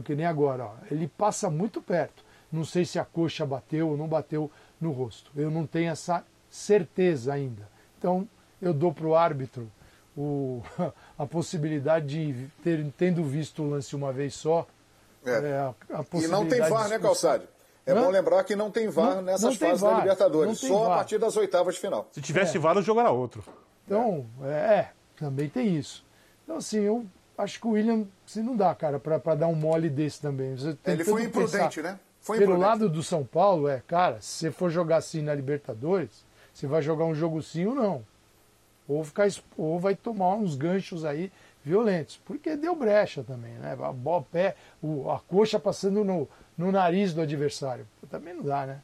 Que 0.04 0.14
nem 0.14 0.26
agora, 0.26 0.66
ó. 0.66 0.76
ele 0.92 1.08
passa 1.08 1.50
muito 1.50 1.82
perto. 1.82 2.24
Não 2.52 2.64
sei 2.64 2.86
se 2.86 3.00
a 3.00 3.06
coxa 3.06 3.46
bateu 3.46 3.90
ou 3.90 3.98
não 3.98 4.08
bateu 4.08 4.52
no 4.80 4.92
rosto. 4.92 5.32
Eu 5.36 5.50
não 5.50 5.66
tenho 5.66 5.90
essa 5.90 6.24
certeza 6.50 7.34
ainda. 7.34 7.68
Então, 7.98 8.28
eu 8.62 8.74
dou 8.74 8.94
para 8.94 9.08
o 9.08 9.16
árbitro 9.16 9.72
a 11.18 11.26
possibilidade 11.26 12.08
de, 12.08 12.48
ter, 12.64 12.86
tendo 12.98 13.24
visto 13.24 13.64
o 13.64 13.70
lance 13.70 13.96
uma 13.96 14.12
vez 14.12 14.34
só, 14.34 14.68
é. 15.26 15.32
É, 15.32 15.54
a, 15.58 15.74
a 16.00 16.06
e 16.14 16.28
não 16.28 16.48
tem 16.48 16.62
VAR, 16.62 16.90
né, 16.90 17.00
Calçade? 17.00 17.44
É 17.86 17.94
bom 17.94 18.10
lembrar 18.10 18.44
que 18.44 18.56
não 18.56 18.70
tem 18.70 18.88
VAR 18.88 19.16
não, 19.16 19.22
nessas 19.24 19.44
não 19.44 19.56
fases 19.56 19.82
VAR. 19.82 19.94
da 19.94 20.00
Libertadores, 20.02 20.60
só 20.60 20.84
VAR. 20.84 20.92
a 20.92 20.96
partir 20.98 21.18
das 21.18 21.36
oitavas 21.36 21.76
de 21.76 21.82
final. 21.82 22.08
Se 22.12 22.22
tivesse 22.22 22.58
é. 22.58 22.60
VAR, 22.60 22.78
o 22.78 22.82
jogo 22.82 23.00
era 23.00 23.12
outro. 23.12 23.44
Então, 23.86 24.26
é, 24.44 24.48
é, 24.50 24.92
também 25.18 25.50
tem 25.50 25.76
isso. 25.76 26.06
Então, 26.44 26.58
assim, 26.58 26.80
eu 26.80 27.06
acho 27.38 27.60
que 27.60 27.68
o 27.68 27.72
William, 27.72 28.06
se 28.26 28.42
não 28.42 28.56
dá, 28.56 28.74
cara, 28.76 29.00
para 29.00 29.36
dar 29.36 29.48
um 29.48 29.56
mole 29.56 29.90
desse 29.90 30.22
também. 30.22 30.56
Ele 30.86 31.04
foi 31.04 31.24
imprudente, 31.24 31.82
né? 31.82 32.00
Foi 32.22 32.38
pelo 32.38 32.58
lado 32.58 32.90
do 32.90 33.02
São 33.02 33.26
Paulo, 33.26 33.68
é, 33.68 33.82
cara, 33.88 34.20
se 34.22 34.28
você 34.28 34.52
for 34.52 34.70
jogar 34.70 34.98
assim 34.98 35.22
na 35.22 35.34
Libertadores, 35.34 36.26
você 36.54 36.68
vai 36.68 36.82
jogar 36.82 37.06
um 37.06 37.16
jogo 37.16 37.42
sim 37.42 37.66
ou 37.66 37.74
não. 37.74 38.06
Ou, 38.90 39.04
ficar, 39.04 39.28
ou 39.56 39.80
vai 39.80 39.96
tomar 39.96 40.36
uns 40.36 40.56
ganchos 40.56 41.06
aí 41.06 41.32
violentos. 41.64 42.20
Porque 42.26 42.56
deu 42.56 42.76
brecha 42.76 43.24
também, 43.24 43.54
né? 43.54 43.78
A 43.80 43.94
bola, 43.94 44.26
pé, 44.32 44.56
o, 44.82 45.10
a 45.10 45.20
coxa 45.20 45.60
passando 45.60 46.04
no, 46.04 46.28
no 46.58 46.72
nariz 46.72 47.14
do 47.14 47.22
adversário. 47.22 47.88
Também 48.10 48.34
não 48.34 48.44
dá, 48.44 48.66
né? 48.66 48.82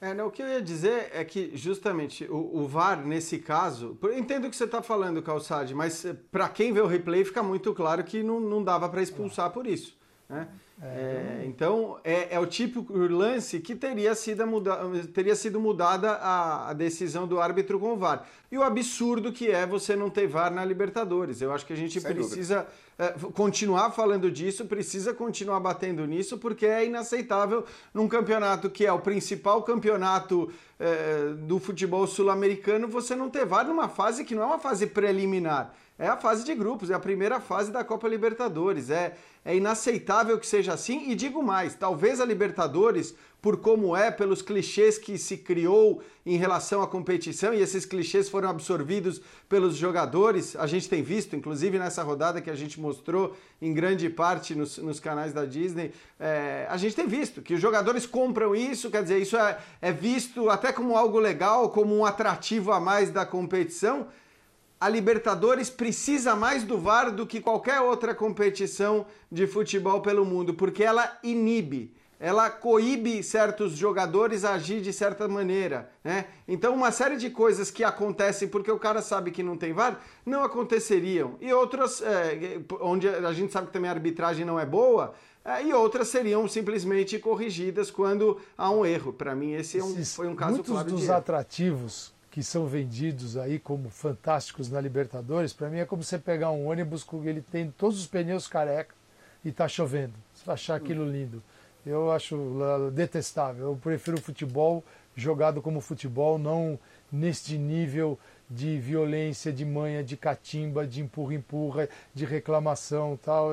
É, 0.00 0.12
não, 0.12 0.26
o 0.26 0.30
que 0.32 0.42
eu 0.42 0.48
ia 0.48 0.60
dizer 0.60 1.10
é 1.12 1.24
que 1.24 1.56
justamente 1.56 2.24
o, 2.24 2.62
o 2.62 2.66
VAR, 2.66 3.06
nesse 3.06 3.38
caso, 3.38 3.96
entendo 4.16 4.48
o 4.48 4.50
que 4.50 4.56
você 4.56 4.64
está 4.64 4.82
falando, 4.82 5.22
Calçade, 5.22 5.72
mas 5.76 6.04
eh, 6.04 6.16
para 6.32 6.48
quem 6.48 6.72
vê 6.72 6.80
o 6.80 6.88
replay 6.88 7.24
fica 7.24 7.40
muito 7.40 7.72
claro 7.72 8.02
que 8.02 8.20
não, 8.20 8.40
não 8.40 8.64
dava 8.64 8.88
para 8.88 9.00
expulsar 9.00 9.50
por 9.50 9.64
isso. 9.64 9.96
Né? 10.28 10.48
É, 10.84 11.44
então, 11.46 12.00
é, 12.02 12.34
é, 12.34 12.40
o 12.40 12.46
típico 12.46 12.92
lance 12.92 13.60
que 13.60 13.76
teria 13.76 14.16
sido, 14.16 14.44
muda, 14.44 14.80
teria 15.14 15.36
sido 15.36 15.60
mudada 15.60 16.10
a, 16.10 16.70
a, 16.70 16.72
decisão 16.72 17.24
do 17.24 17.40
árbitro 17.40 17.78
com 17.78 17.92
o 17.92 17.96
VAR. 17.96 18.26
E 18.50 18.58
o 18.58 18.64
absurdo 18.64 19.32
que 19.32 19.48
é 19.48 19.64
você 19.64 19.94
não 19.94 20.10
ter 20.10 20.26
VAR 20.26 20.52
na 20.52 20.64
Libertadores. 20.64 21.40
Eu 21.40 21.52
acho 21.52 21.64
que 21.64 21.72
a 21.72 21.76
gente 21.76 22.00
Sem 22.00 22.12
precisa 22.12 22.60
é, 22.60 22.66
continuar 23.34 23.90
falando 23.90 24.30
disso, 24.30 24.66
precisa 24.66 25.14
continuar 25.14 25.60
batendo 25.60 26.06
nisso, 26.06 26.38
porque 26.38 26.66
é 26.66 26.84
inaceitável 26.84 27.64
num 27.92 28.06
campeonato 28.06 28.70
que 28.70 28.86
é 28.86 28.92
o 28.92 29.00
principal 29.00 29.62
campeonato 29.62 30.52
é, 30.78 31.34
do 31.38 31.58
futebol 31.58 32.06
sul-americano 32.06 32.88
você 32.88 33.14
não 33.14 33.30
ter 33.30 33.46
VAR 33.46 33.66
numa 33.66 33.88
fase 33.88 34.24
que 34.24 34.34
não 34.34 34.42
é 34.42 34.46
uma 34.46 34.58
fase 34.58 34.86
preliminar. 34.86 35.74
É 35.98 36.08
a 36.08 36.16
fase 36.16 36.44
de 36.44 36.54
grupos, 36.54 36.90
é 36.90 36.94
a 36.94 36.98
primeira 36.98 37.38
fase 37.38 37.70
da 37.70 37.84
Copa 37.84 38.08
Libertadores. 38.08 38.90
É, 38.90 39.16
é 39.44 39.56
inaceitável 39.56 40.38
que 40.38 40.46
seja 40.46 40.72
assim 40.72 41.10
e 41.10 41.14
digo 41.14 41.42
mais, 41.42 41.74
talvez 41.74 42.20
a 42.20 42.24
Libertadores, 42.24 43.14
por 43.42 43.56
como 43.56 43.96
é, 43.96 44.08
pelos 44.08 44.40
clichês 44.40 44.96
que 44.96 45.18
se 45.18 45.36
criou 45.36 46.00
em 46.24 46.36
relação 46.36 46.80
à 46.80 46.86
competição 46.86 47.52
e 47.52 47.60
esses 47.60 47.84
clichês 47.84 48.28
foram 48.28 48.48
absorvidos 48.48 49.20
pelos 49.48 49.74
jogadores, 49.74 50.54
a 50.54 50.68
gente 50.68 50.88
tem 50.88 51.02
visto, 51.02 51.34
inclusive 51.34 51.76
nessa 51.76 52.04
rodada 52.04 52.40
que 52.40 52.48
a 52.48 52.54
gente 52.54 52.80
mostrou 52.80 53.36
em 53.60 53.74
grande 53.74 54.08
parte 54.08 54.54
nos, 54.54 54.78
nos 54.78 55.00
canais 55.00 55.32
da 55.32 55.44
Disney, 55.44 55.92
é, 56.20 56.68
a 56.70 56.76
gente 56.76 56.94
tem 56.94 57.08
visto 57.08 57.42
que 57.42 57.54
os 57.54 57.60
jogadores 57.60 58.06
compram 58.06 58.54
isso, 58.54 58.88
quer 58.88 59.02
dizer, 59.02 59.18
isso 59.18 59.36
é, 59.36 59.58
é 59.80 59.90
visto 59.90 60.48
até 60.48 60.72
como 60.72 60.96
algo 60.96 61.18
legal, 61.18 61.68
como 61.70 61.96
um 61.96 62.06
atrativo 62.06 62.70
a 62.70 62.78
mais 62.78 63.10
da 63.10 63.26
competição. 63.26 64.06
A 64.80 64.88
Libertadores 64.88 65.68
precisa 65.68 66.36
mais 66.36 66.62
do 66.62 66.78
VAR 66.78 67.10
do 67.10 67.26
que 67.26 67.40
qualquer 67.40 67.80
outra 67.80 68.14
competição 68.14 69.04
de 69.30 69.48
futebol 69.48 70.00
pelo 70.00 70.24
mundo, 70.24 70.54
porque 70.54 70.84
ela 70.84 71.18
inibe, 71.24 71.92
ela 72.22 72.48
coíbe 72.48 73.20
certos 73.20 73.72
jogadores 73.72 74.44
a 74.44 74.54
agir 74.54 74.80
de 74.80 74.92
certa 74.92 75.26
maneira, 75.26 75.90
né? 76.04 76.26
Então 76.46 76.72
uma 76.72 76.92
série 76.92 77.16
de 77.16 77.28
coisas 77.28 77.68
que 77.68 77.82
acontecem 77.82 78.46
porque 78.46 78.70
o 78.70 78.78
cara 78.78 79.02
sabe 79.02 79.32
que 79.32 79.42
não 79.42 79.56
tem 79.56 79.72
VAR 79.72 80.00
não 80.24 80.44
aconteceriam 80.44 81.34
e 81.40 81.52
outras 81.52 82.00
é, 82.00 82.60
onde 82.80 83.08
a 83.08 83.32
gente 83.32 83.52
sabe 83.52 83.66
que 83.66 83.72
também 83.72 83.90
a 83.90 83.94
arbitragem 83.94 84.44
não 84.44 84.58
é 84.58 84.64
boa 84.64 85.14
é, 85.44 85.64
e 85.64 85.72
outras 85.72 86.06
seriam 86.06 86.46
simplesmente 86.46 87.18
corrigidas 87.18 87.90
quando 87.90 88.40
há 88.56 88.70
um 88.70 88.86
erro. 88.86 89.12
Para 89.12 89.34
mim 89.34 89.54
esse 89.54 89.80
é 89.80 89.82
um, 89.82 90.04
foi 90.04 90.28
um 90.28 90.36
caso 90.36 90.52
muitos 90.52 90.70
claro 90.70 90.90
dos 90.92 91.10
atrativos 91.10 92.14
que 92.30 92.44
são 92.44 92.66
vendidos 92.66 93.36
aí 93.36 93.58
como 93.58 93.90
fantásticos 93.90 94.70
na 94.70 94.80
Libertadores, 94.80 95.52
para 95.52 95.68
mim 95.68 95.78
é 95.78 95.84
como 95.84 96.04
você 96.04 96.20
pegar 96.20 96.52
um 96.52 96.68
ônibus 96.68 97.02
que 97.02 97.16
ele 97.16 97.42
tem 97.42 97.74
todos 97.76 97.98
os 97.98 98.06
pneus 98.06 98.46
careca 98.46 98.94
e 99.44 99.48
está 99.48 99.66
chovendo. 99.66 100.14
Você 100.32 100.44
vai 100.46 100.54
achar 100.54 100.76
aquilo 100.76 101.04
lindo. 101.04 101.42
Eu 101.84 102.12
acho 102.12 102.36
detestável. 102.92 103.70
Eu 103.70 103.76
prefiro 103.76 104.18
o 104.18 104.20
futebol 104.20 104.84
jogado 105.14 105.60
como 105.60 105.80
futebol, 105.80 106.38
não 106.38 106.78
neste 107.10 107.58
nível 107.58 108.18
de 108.48 108.78
violência, 108.78 109.52
de 109.52 109.64
manha, 109.64 110.02
de 110.02 110.16
catimba, 110.16 110.86
de 110.86 111.00
empurra-empurra, 111.00 111.88
de 112.14 112.24
reclamação 112.24 113.18
tal. 113.22 113.50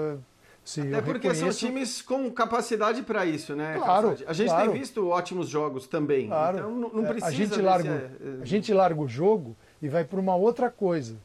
Sim, 0.64 0.94
Até 0.94 1.02
porque 1.02 1.28
reconheço... 1.28 1.60
são 1.60 1.70
times 1.70 2.02
com 2.02 2.30
capacidade 2.32 3.02
para 3.02 3.26
isso, 3.26 3.56
né? 3.56 3.76
Claro. 3.78 4.16
A 4.28 4.34
gente 4.34 4.50
claro. 4.50 4.72
tem 4.72 4.80
visto 4.80 5.08
ótimos 5.08 5.50
jogos 5.50 5.88
também. 5.88 6.28
Claro. 6.28 6.58
Então 6.60 6.72
não, 6.72 6.90
não 6.90 7.06
precisa. 7.06 7.28
A 7.28 7.32
gente, 7.32 7.62
larga, 7.62 7.90
é... 7.90 8.42
a 8.42 8.46
gente 8.46 8.74
larga 8.74 9.02
o 9.02 9.08
jogo 9.08 9.56
e 9.82 9.90
vai 9.90 10.04
para 10.04 10.20
uma 10.20 10.36
outra 10.36 10.70
coisa. 10.70 11.16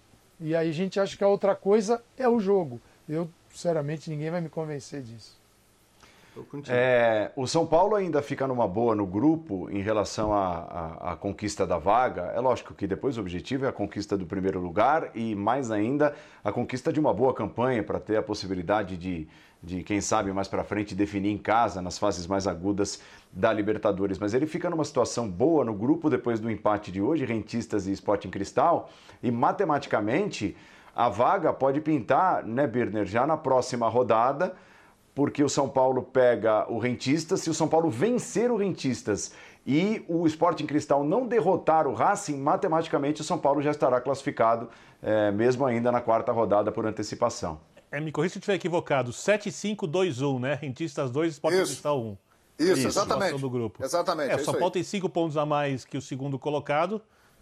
E 0.40 0.54
aí 0.54 0.68
a 0.68 0.72
gente 0.72 0.98
acha 0.98 1.16
que 1.16 1.22
a 1.22 1.28
outra 1.28 1.54
coisa 1.54 2.02
é 2.16 2.28
o 2.28 2.40
jogo. 2.40 2.80
Eu, 3.08 3.28
sinceramente, 3.50 4.08
ninguém 4.08 4.30
vai 4.30 4.40
me 4.40 4.48
convencer 4.48 5.02
disso. 5.02 5.36
É, 6.68 7.30
o 7.36 7.46
São 7.46 7.64
Paulo 7.64 7.94
ainda 7.94 8.20
fica 8.20 8.46
numa 8.46 8.66
boa 8.66 8.94
no 8.94 9.06
grupo 9.06 9.70
em 9.70 9.80
relação 9.80 10.32
à, 10.32 11.16
conquista 11.20 11.66
da 11.66 11.78
vaga. 11.78 12.32
É 12.34 12.40
lógico 12.40 12.74
que 12.74 12.86
depois 12.86 13.16
o 13.16 13.20
objetivo 13.20 13.66
é 13.66 13.68
a 13.68 13.72
conquista 13.72 14.16
do 14.16 14.26
primeiro 14.26 14.58
lugar 14.58 15.10
e 15.14 15.34
mais 15.34 15.70
ainda 15.70 16.14
a 16.42 16.50
conquista 16.50 16.92
de 16.92 16.98
uma 16.98 17.14
boa 17.14 17.32
campanha 17.32 17.82
para 17.84 18.00
ter 18.00 18.16
a 18.16 18.22
possibilidade 18.22 18.96
de, 18.96 19.28
de 19.62 19.84
quem 19.84 20.00
sabe 20.00 20.32
mais 20.32 20.48
para 20.48 20.64
frente 20.64 20.94
definir 20.94 21.30
em 21.30 21.38
casa 21.38 21.80
nas 21.80 21.98
fases 21.98 22.26
mais 22.26 22.48
agudas 22.48 23.00
da 23.32 23.52
Libertadores. 23.52 24.18
Mas 24.18 24.34
ele 24.34 24.46
fica 24.46 24.68
numa 24.68 24.84
situação 24.84 25.28
boa 25.28 25.64
no 25.64 25.74
grupo 25.74 26.10
depois 26.10 26.40
do 26.40 26.50
empate 26.50 26.90
de 26.90 27.00
hoje, 27.00 27.24
Rentistas 27.24 27.86
e 27.86 27.92
Sporting 27.92 28.30
Cristal, 28.30 28.90
e 29.22 29.30
matematicamente 29.30 30.56
a 30.96 31.08
vaga 31.08 31.52
pode 31.52 31.80
pintar, 31.80 32.44
né, 32.44 32.66
Birner, 32.66 33.04
já 33.04 33.26
na 33.26 33.36
próxima 33.36 33.88
rodada 33.88 34.54
porque 35.14 35.44
o 35.44 35.48
São 35.48 35.68
Paulo 35.68 36.02
pega 36.02 36.70
o 36.70 36.78
Rentistas, 36.78 37.40
se 37.40 37.48
o 37.48 37.54
São 37.54 37.68
Paulo 37.68 37.88
vencer 37.88 38.50
o 38.50 38.56
Rentistas 38.56 39.32
e 39.66 40.04
o 40.08 40.26
Sporting 40.26 40.66
Cristal 40.66 41.04
não 41.04 41.26
derrotar 41.26 41.86
o 41.86 41.94
Racing, 41.94 42.36
matematicamente 42.36 43.20
o 43.20 43.24
São 43.24 43.38
Paulo 43.38 43.62
já 43.62 43.70
estará 43.70 44.00
classificado, 44.00 44.68
é, 45.02 45.30
mesmo 45.30 45.64
ainda 45.64 45.92
na 45.92 46.00
quarta 46.00 46.32
rodada 46.32 46.72
por 46.72 46.84
antecipação. 46.84 47.60
É, 47.90 48.00
me 48.00 48.10
corrija 48.10 48.32
se 48.32 48.38
eu 48.38 48.40
estiver 48.40 48.56
equivocado, 48.56 49.12
7-5-2-1, 49.12 50.40
né? 50.40 50.54
Rentistas 50.54 51.12
2, 51.12 51.34
Sporting 51.34 51.58
isso. 51.58 51.66
Cristal 51.66 52.02
1. 52.02 52.16
Isso, 52.58 52.72
isso 52.72 52.88
exatamente. 52.88 53.40
Do 53.40 53.50
grupo. 53.50 53.84
Exatamente. 53.84 54.32
É, 54.32 54.36
o 54.36 54.44
São 54.44 54.54
Paulo 54.54 54.70
tem 54.70 54.82
5 54.82 55.08
pontos 55.08 55.36
a 55.36 55.46
mais 55.46 55.84
que 55.84 55.96
o 55.96 56.02
segundo 56.02 56.38
colocado. 56.38 57.00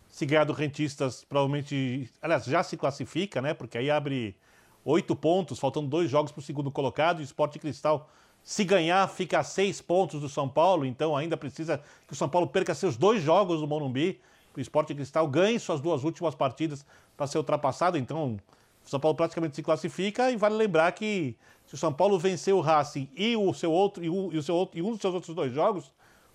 Se 0.08 0.26
ganhar 0.26 0.44
do 0.44 0.52
Rentistas, 0.52 1.24
provavelmente. 1.24 2.10
Aliás, 2.20 2.44
já 2.44 2.62
se 2.62 2.76
classifica, 2.76 3.40
né? 3.40 3.54
Porque 3.54 3.78
aí 3.78 3.90
abre 3.90 4.36
oito 4.84 5.14
pontos, 5.14 5.58
faltando 5.58 5.88
dois 5.88 6.10
jogos 6.10 6.32
para 6.32 6.40
o 6.40 6.42
segundo 6.42 6.70
colocado. 6.70 7.20
E 7.20 7.22
o 7.22 7.24
Sport 7.24 7.58
Cristal, 7.58 8.08
se 8.42 8.64
ganhar, 8.64 9.08
fica 9.08 9.38
a 9.38 9.44
seis 9.44 9.80
pontos 9.80 10.20
do 10.20 10.28
São 10.28 10.48
Paulo. 10.48 10.84
Então 10.84 11.16
ainda 11.16 11.36
precisa 11.36 11.80
que 12.06 12.12
o 12.12 12.16
São 12.16 12.28
Paulo 12.28 12.46
perca 12.46 12.74
seus 12.74 12.96
dois 12.96 13.22
jogos 13.22 13.60
no 13.60 13.66
Morumbi. 13.66 14.20
O 14.56 14.60
Sport 14.60 14.88
Cristal 14.88 15.26
ganhe 15.28 15.58
suas 15.58 15.80
duas 15.80 16.04
últimas 16.04 16.34
partidas 16.34 16.84
para 17.16 17.26
ser 17.26 17.38
ultrapassado. 17.38 17.96
Então 17.96 18.38
o 18.84 18.88
São 18.88 19.00
Paulo 19.00 19.16
praticamente 19.16 19.56
se 19.56 19.62
classifica. 19.62 20.30
E 20.30 20.36
vale 20.36 20.56
lembrar 20.56 20.92
que 20.92 21.36
se 21.66 21.74
o 21.74 21.78
São 21.78 21.92
Paulo 21.92 22.18
vencer 22.18 22.54
o 22.54 22.60
Racing 22.60 23.08
e 23.16 23.36
o 23.36 23.54
seu 23.54 23.72
outro 23.72 24.04
e, 24.04 24.10
o, 24.10 24.32
e 24.32 24.38
o 24.38 24.42
seu 24.42 24.54
outro, 24.54 24.78
e 24.78 24.82
um 24.82 24.90
dos 24.90 25.00
seus 25.00 25.14
outros 25.14 25.34
dois 25.34 25.52
jogos, 25.52 25.86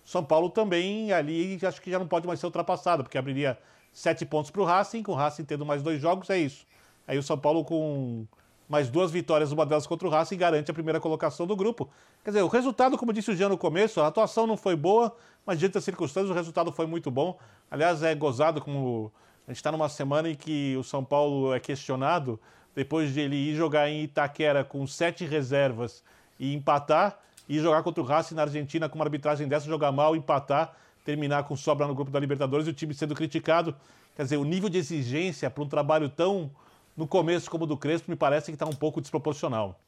o 0.04 0.08
São 0.08 0.24
Paulo 0.24 0.50
também 0.50 1.12
ali 1.12 1.58
acho 1.62 1.80
que 1.80 1.90
já 1.90 1.98
não 1.98 2.08
pode 2.08 2.26
mais 2.26 2.40
ser 2.40 2.46
ultrapassado, 2.46 3.04
porque 3.04 3.18
abriria 3.18 3.58
sete 3.92 4.24
pontos 4.24 4.50
para 4.50 4.62
o 4.62 4.64
Racing, 4.64 5.02
com 5.02 5.12
o 5.12 5.14
Racing 5.14 5.44
tendo 5.44 5.66
mais 5.66 5.82
dois 5.82 6.00
jogos, 6.00 6.30
é 6.30 6.38
isso. 6.38 6.66
Aí 7.08 7.16
o 7.16 7.22
São 7.22 7.38
Paulo 7.38 7.64
com 7.64 8.26
mais 8.68 8.90
duas 8.90 9.10
vitórias, 9.10 9.50
uma 9.50 9.64
delas 9.64 9.86
contra 9.86 10.06
o 10.06 10.10
Racing, 10.10 10.36
garante 10.36 10.70
a 10.70 10.74
primeira 10.74 11.00
colocação 11.00 11.46
do 11.46 11.56
grupo. 11.56 11.88
Quer 12.22 12.30
dizer, 12.30 12.42
o 12.42 12.48
resultado, 12.48 12.98
como 12.98 13.14
disse 13.14 13.30
o 13.30 13.34
Jean 13.34 13.48
no 13.48 13.56
começo, 13.56 13.98
a 14.02 14.08
atuação 14.08 14.46
não 14.46 14.58
foi 14.58 14.76
boa, 14.76 15.16
mas 15.46 15.58
diante 15.58 15.72
das 15.72 15.84
circunstâncias 15.84 16.30
o 16.30 16.34
resultado 16.34 16.70
foi 16.70 16.86
muito 16.86 17.10
bom. 17.10 17.38
Aliás, 17.70 18.02
é 18.02 18.14
gozado 18.14 18.60
como 18.60 19.10
a 19.46 19.50
gente 19.50 19.56
está 19.56 19.72
numa 19.72 19.88
semana 19.88 20.28
em 20.28 20.34
que 20.34 20.76
o 20.76 20.84
São 20.84 21.02
Paulo 21.02 21.54
é 21.54 21.58
questionado, 21.58 22.38
depois 22.74 23.14
de 23.14 23.20
ele 23.20 23.36
ir 23.36 23.56
jogar 23.56 23.88
em 23.88 24.02
Itaquera 24.02 24.62
com 24.62 24.86
sete 24.86 25.24
reservas 25.24 26.04
e 26.38 26.54
empatar, 26.54 27.18
e 27.48 27.58
jogar 27.58 27.82
contra 27.82 28.02
o 28.02 28.06
Racing 28.06 28.34
na 28.34 28.42
Argentina 28.42 28.86
com 28.90 28.96
uma 28.96 29.06
arbitragem 29.06 29.48
dessa, 29.48 29.64
jogar 29.64 29.90
mal, 29.90 30.14
empatar, 30.14 30.76
terminar 31.02 31.44
com 31.44 31.56
sobra 31.56 31.86
no 31.86 31.94
grupo 31.94 32.10
da 32.10 32.20
Libertadores 32.20 32.66
e 32.66 32.70
o 32.70 32.74
time 32.74 32.92
sendo 32.92 33.14
criticado. 33.14 33.74
Quer 34.14 34.24
dizer, 34.24 34.36
o 34.36 34.44
nível 34.44 34.68
de 34.68 34.76
exigência 34.76 35.48
para 35.48 35.64
um 35.64 35.68
trabalho 35.68 36.10
tão 36.10 36.50
no 36.98 37.06
começo 37.06 37.48
como 37.48 37.64
do 37.64 37.76
Crespo, 37.76 38.10
me 38.10 38.16
parece 38.16 38.46
que 38.46 38.56
está 38.56 38.66
um 38.66 38.74
pouco 38.74 39.00
desproporcional. 39.00 39.80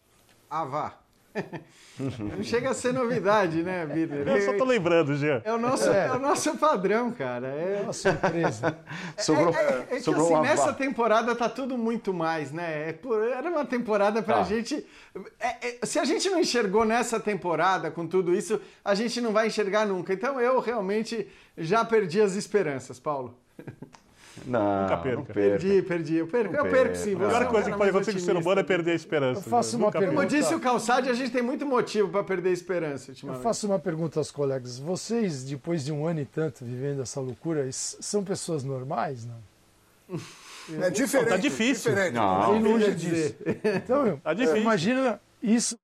Ah, 0.49 0.65
vá. 0.65 0.95
Não 1.99 2.43
chega 2.43 2.71
a 2.71 2.75
ser 2.75 2.93
novidade, 2.93 3.63
né, 3.65 3.85
Bíblia? 3.85 4.23
Eu 4.23 4.43
só 4.43 4.57
tô 4.57 4.65
lembrando, 4.65 5.15
Jean. 5.17 5.43
É 5.45 5.53
o 5.53 5.59
nosso, 5.59 5.91
é. 5.91 6.07
é 6.07 6.13
o 6.13 6.19
nosso 6.21 6.57
padrão, 6.57 7.11
cara. 7.11 7.49
É 7.49 7.81
uma 7.83 7.93
surpresa. 7.93 8.79
É, 9.17 9.23
sobrou, 9.23 9.55
é, 9.55 9.59
é, 9.59 9.87
é 9.91 9.97
que 9.97 10.01
sobrou 10.01 10.37
assim, 10.37 10.49
nessa 10.49 10.73
temporada 10.73 11.35
tá 11.35 11.49
tudo 11.49 11.77
muito 11.77 12.15
mais, 12.15 12.53
né? 12.53 12.91
É 12.91 12.99
era 13.37 13.51
uma 13.51 13.67
temporada 13.67 14.23
pra 14.23 14.37
tá. 14.37 14.45
gente. 14.45 14.87
É, 15.39 15.85
se 15.85 15.99
a 15.99 16.05
gente 16.05 16.31
não 16.31 16.41
enxergou 16.41 16.85
nessa 16.85 17.19
temporada 17.19 17.91
com 17.91 18.07
tudo 18.07 18.33
isso, 18.33 18.61
a 18.85 18.95
gente 18.95 19.21
não 19.21 19.33
vai 19.33 19.49
enxergar 19.49 19.85
nunca. 19.85 20.13
Então 20.13 20.41
eu 20.41 20.59
realmente 20.61 21.29
já 21.59 21.85
perdi 21.85 22.21
as 22.21 22.35
esperanças, 22.35 22.99
Paulo. 22.99 23.37
Não, 24.47 24.83
Nunca 24.83 24.97
perca. 24.97 25.17
Não 25.17 25.25
Perdi, 25.25 25.83
perdi. 25.83 26.15
Eu 26.17 26.27
perco, 26.27 26.55
eu 26.55 26.71
perco 26.71 26.97
sim. 26.97 27.15
A 27.15 27.19
pior 27.19 27.49
coisa 27.49 27.71
que 27.71 27.77
pode 27.77 27.91
acontecer 27.91 28.13
com 28.13 28.19
o 28.19 28.21
ser 28.21 28.37
humano 28.37 28.61
é 28.61 28.65
perder 28.65 28.93
a 28.93 28.95
esperança. 28.95 29.41
Eu 29.41 29.51
faço 29.51 29.77
uma 29.77 29.91
pergunta. 29.91 30.15
Como 30.15 30.27
disse 30.27 30.55
o 30.55 30.61
Calçade, 30.61 31.09
a 31.09 31.15
gente 31.15 31.31
tem 31.31 31.43
muito 31.43 31.67
motivo 31.67 32.09
para 32.09 32.25
perder 32.25 32.51
a 32.51 32.53
esperança. 32.53 33.13
Eu 33.23 33.35
faço 33.35 33.67
uma 33.67 33.79
pergunta 33.79 34.19
aos 34.19 34.31
colegas. 34.31 34.79
Vocês, 34.79 35.45
depois 35.45 35.85
de 35.85 35.93
um 35.93 36.07
ano 36.07 36.21
e 36.21 36.25
tanto 36.25 36.65
vivendo 36.65 37.03
essa 37.03 37.21
loucura, 37.21 37.69
são 37.73 38.25
pessoas 38.25 38.65
normais, 38.65 39.27
não? 39.27 40.21
É 40.83 40.91
diferente. 40.91 41.29
Tá 41.29 41.37
difícil. 41.37 41.91
Diferente. 41.91 42.15
Não. 42.15 42.53
Bem 42.53 42.63
longe 42.63 42.95
disso. 42.95 43.35
Então, 43.77 44.17
tá 44.23 44.33
difícil. 44.33 44.63
imagina 44.63 45.21
isso. 45.43 45.77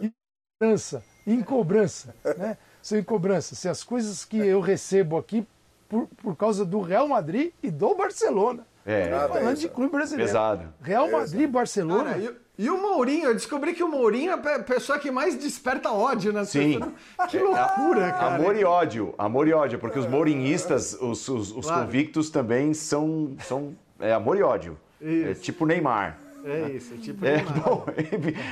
Em 0.00 0.12
cobrança, 0.58 1.04
em 1.26 1.42
cobrança, 1.42 2.14
né? 2.38 2.56
sem 2.80 3.02
cobrança. 3.02 3.54
Se 3.54 3.68
as 3.68 3.84
coisas 3.84 4.24
que 4.24 4.38
eu 4.38 4.60
recebo 4.60 5.18
aqui 5.18 5.46
por, 5.88 6.08
por 6.22 6.36
causa 6.36 6.64
do 6.64 6.80
Real 6.80 7.06
Madrid 7.08 7.52
e 7.62 7.70
do 7.70 7.94
Barcelona. 7.94 8.66
É, 8.86 9.08
falando 9.28 9.56
de 9.56 9.68
clube 9.68 9.92
brasileiro. 9.92 10.28
Pesado. 10.30 10.74
Real 10.82 11.10
Madrid 11.10 11.40
e 11.40 11.46
Barcelona. 11.46 12.04
Cara, 12.10 12.18
e, 12.18 12.64
e 12.64 12.68
o 12.70 12.80
Mourinho, 12.80 13.26
eu 13.30 13.34
descobri 13.34 13.72
que 13.72 13.82
o 13.82 13.88
Mourinho 13.88 14.30
é 14.32 14.34
a 14.34 14.58
pessoa 14.62 14.98
que 14.98 15.10
mais 15.10 15.36
desperta 15.36 15.90
ódio 15.90 16.32
nas 16.34 16.50
Sim. 16.50 16.74
pessoas. 16.78 16.94
Que 17.30 17.38
loucura, 17.38 18.12
cara. 18.12 18.34
Amor 18.36 18.56
e 18.56 18.64
ódio, 18.64 19.14
amor 19.16 19.48
e 19.48 19.52
ódio, 19.54 19.78
porque 19.78 19.98
os 19.98 20.06
mourinhistas, 20.06 20.92
os, 21.00 21.26
os, 21.28 21.50
os 21.56 21.66
Claro. 21.66 21.86
convictos 21.86 22.28
também 22.28 22.74
são, 22.74 23.34
são 23.42 23.74
é, 23.98 24.12
amor 24.12 24.36
e 24.36 24.42
ódio. 24.42 24.78
É 25.00 25.30
Isso. 25.32 25.42
tipo 25.42 25.64
Neymar. 25.64 26.18
É 26.44 26.72
isso, 26.72 26.94
tipo. 26.98 27.24
É, 27.24 27.36
Neymar. 27.36 27.54
bom, 27.64 27.84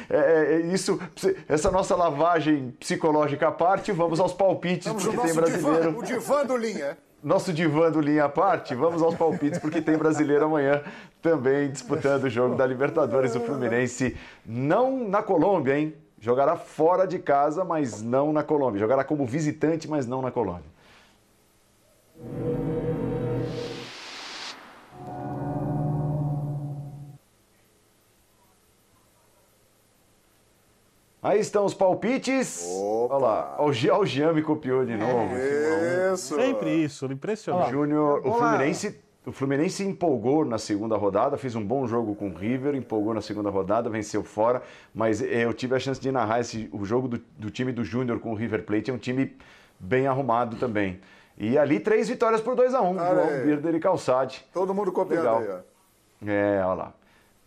é, 0.09 0.17
é, 0.17 0.55
é 0.55 0.61
isso, 0.73 0.99
essa 1.47 1.71
nossa 1.71 1.95
lavagem 1.95 2.75
psicológica 2.81 3.49
à 3.49 3.53
parte, 3.53 3.93
vamos 3.93 4.19
aos 4.19 4.33
palpites, 4.33 4.87
Vamos 4.87 5.05
porque 5.05 5.19
tem 5.19 5.35
nosso 5.35 5.51
divã, 5.51 5.71
brasileiro. 5.73 5.99
o 5.99 6.03
divã 6.03 6.47
do 6.47 6.57
Linha. 6.57 6.97
Nosso 7.23 7.53
divã 7.53 7.89
do 7.91 8.01
linha 8.01 8.25
à 8.25 8.29
parte, 8.29 8.75
vamos 8.75 9.01
aos 9.01 9.15
palpites, 9.15 9.61
porque 9.61 9.81
tem 9.81 9.97
brasileiro 9.97 10.45
amanhã 10.47 10.83
também 11.21 11.71
disputando 11.71 12.25
o 12.25 12.29
jogo 12.29 12.57
da 12.57 12.67
Libertadores, 12.67 13.37
o 13.37 13.41
Fluminense, 13.41 14.17
não 14.45 15.09
na 15.09 15.23
Colômbia, 15.23 15.79
hein? 15.79 15.95
Jogará 16.19 16.57
fora 16.57 17.07
de 17.07 17.21
casa, 17.21 17.65
mas 17.65 18.03
não 18.03 18.33
na 18.33 18.43
Colômbia. 18.43 18.81
Jogará 18.81 19.05
como 19.05 19.25
visitante, 19.25 19.89
mas 19.89 20.07
não 20.07 20.21
na 20.21 20.31
Colômbia. 20.33 20.71
Aí 31.23 31.39
estão 31.39 31.65
os 31.65 31.73
palpites. 31.73 32.67
Opa. 32.69 33.15
Olha 33.15 33.25
lá, 33.25 33.57
o 33.63 33.73
Jean- 33.73 33.93
olha 33.95 34.03
o 34.03 34.07
Jean 34.07 34.33
me 34.33 34.43
copiou 34.43 34.85
de 34.85 34.97
novo. 34.97 35.31
Isso. 36.13 36.35
Sempre 36.35 36.71
isso, 36.71 37.07
impressionante. 37.07 37.71
Júnior, 37.71 38.27
o. 38.27 38.33
Fluminense, 38.33 39.01
o 39.25 39.31
Fluminense 39.31 39.85
empolgou 39.85 40.45
na 40.45 40.59
segunda 40.59 40.97
rodada, 40.97 41.37
fez 41.37 41.55
um 41.55 41.65
bom 41.65 41.87
jogo 41.87 42.17
com 42.17 42.29
o 42.31 42.35
River, 42.35 42.75
empolgou 42.75 43.15
na 43.15 43.21
segunda 43.21 43.51
rodada, 43.51 43.89
venceu 43.89 44.25
fora, 44.25 44.63
mas 44.93 45.23
eu 45.23 45.53
tive 45.53 45.77
a 45.77 45.79
chance 45.79 46.01
de 46.01 46.11
narrar 46.11 46.41
esse, 46.41 46.69
o 46.73 46.85
jogo 46.85 47.07
do, 47.07 47.23
do 47.39 47.51
time 47.51 47.71
do 47.71 47.85
Júnior 47.85 48.19
com 48.19 48.33
o 48.33 48.35
River 48.35 48.65
Plate, 48.65 48.91
é 48.91 48.95
um 48.95 48.99
time 48.99 49.37
bem 49.79 50.09
arrumado 50.09 50.57
também. 50.57 51.01
E 51.39 51.57
ali 51.57 51.79
três 51.79 52.09
vitórias 52.09 52.41
por 52.41 52.57
2 52.57 52.75
a 52.75 52.81
1 52.83 52.91
um, 52.91 52.99
João. 52.99 53.45
Birder 53.45 53.75
e 53.77 53.81
Calçade. 53.81 54.45
Todo 54.53 54.75
mundo 54.75 54.91
copiando 54.91 55.21
Legal. 55.21 55.39
aí, 55.39 55.49
ó. 55.49 56.29
É, 56.29 56.65
olha 56.65 56.75
lá. 56.75 56.95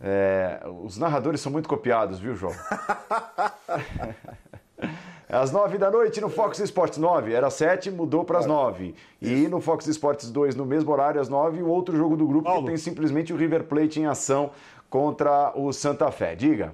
É, 0.00 0.60
os 0.82 0.98
narradores 0.98 1.40
são 1.40 1.50
muito 1.50 1.68
copiados, 1.68 2.18
viu, 2.18 2.34
João? 2.34 2.54
Às 5.28 5.50
nove 5.50 5.76
da 5.76 5.90
noite 5.90 6.20
no 6.20 6.28
Fox 6.28 6.60
Sports 6.60 6.98
9, 6.98 7.32
era 7.32 7.50
sete, 7.50 7.90
mudou 7.90 8.24
para 8.24 8.38
as 8.38 8.46
nove. 8.46 8.94
E 9.20 9.48
no 9.48 9.60
Fox 9.60 9.86
Sports 9.88 10.30
2, 10.30 10.54
no 10.54 10.64
mesmo 10.64 10.92
horário, 10.92 11.20
às 11.20 11.28
nove, 11.28 11.60
o 11.62 11.66
outro 11.66 11.96
jogo 11.96 12.16
do 12.16 12.26
grupo 12.26 12.44
que 12.44 12.52
Paulo. 12.52 12.66
tem 12.66 12.76
simplesmente 12.76 13.32
o 13.32 13.36
River 13.36 13.64
Plate 13.64 13.98
em 13.98 14.06
ação 14.06 14.52
contra 14.88 15.52
o 15.58 15.72
Santa 15.72 16.12
Fé. 16.12 16.36
Diga. 16.36 16.72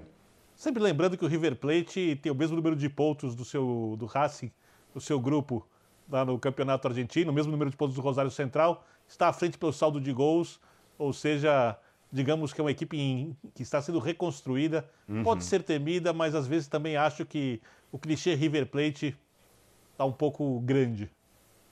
Sempre 0.54 0.82
lembrando 0.82 1.16
que 1.16 1.24
o 1.24 1.28
River 1.28 1.56
Plate 1.56 2.20
tem 2.22 2.30
o 2.30 2.34
mesmo 2.34 2.54
número 2.54 2.76
de 2.76 2.90
pontos 2.90 3.34
do 3.34 3.44
seu 3.44 3.96
do 3.98 4.04
Racing, 4.04 4.52
do 4.92 5.00
seu 5.00 5.18
grupo 5.18 5.66
lá 6.10 6.22
no 6.24 6.38
Campeonato 6.38 6.86
Argentino, 6.86 7.30
o 7.30 7.34
mesmo 7.34 7.50
número 7.50 7.70
de 7.70 7.76
pontos 7.76 7.94
do 7.94 8.02
Rosário 8.02 8.30
Central, 8.30 8.84
está 9.08 9.28
à 9.28 9.32
frente 9.32 9.56
pelo 9.56 9.72
saldo 9.72 9.98
de 9.98 10.12
gols, 10.12 10.60
ou 10.98 11.12
seja, 11.12 11.76
digamos 12.12 12.52
que 12.52 12.60
é 12.60 12.64
uma 12.64 12.70
equipe 12.70 12.96
em- 12.98 13.36
que 13.54 13.62
está 13.62 13.80
sendo 13.80 13.98
reconstruída, 13.98 14.88
pode 15.24 15.44
ser 15.44 15.62
temida, 15.62 16.12
mas 16.12 16.34
às 16.34 16.46
vezes 16.46 16.68
também 16.68 16.96
acho 16.96 17.24
que 17.24 17.60
o 17.90 17.98
clichê 17.98 18.34
River 18.34 18.66
Plate 18.66 19.16
está 19.92 20.04
um 20.04 20.12
pouco 20.12 20.60
grande. 20.60 21.10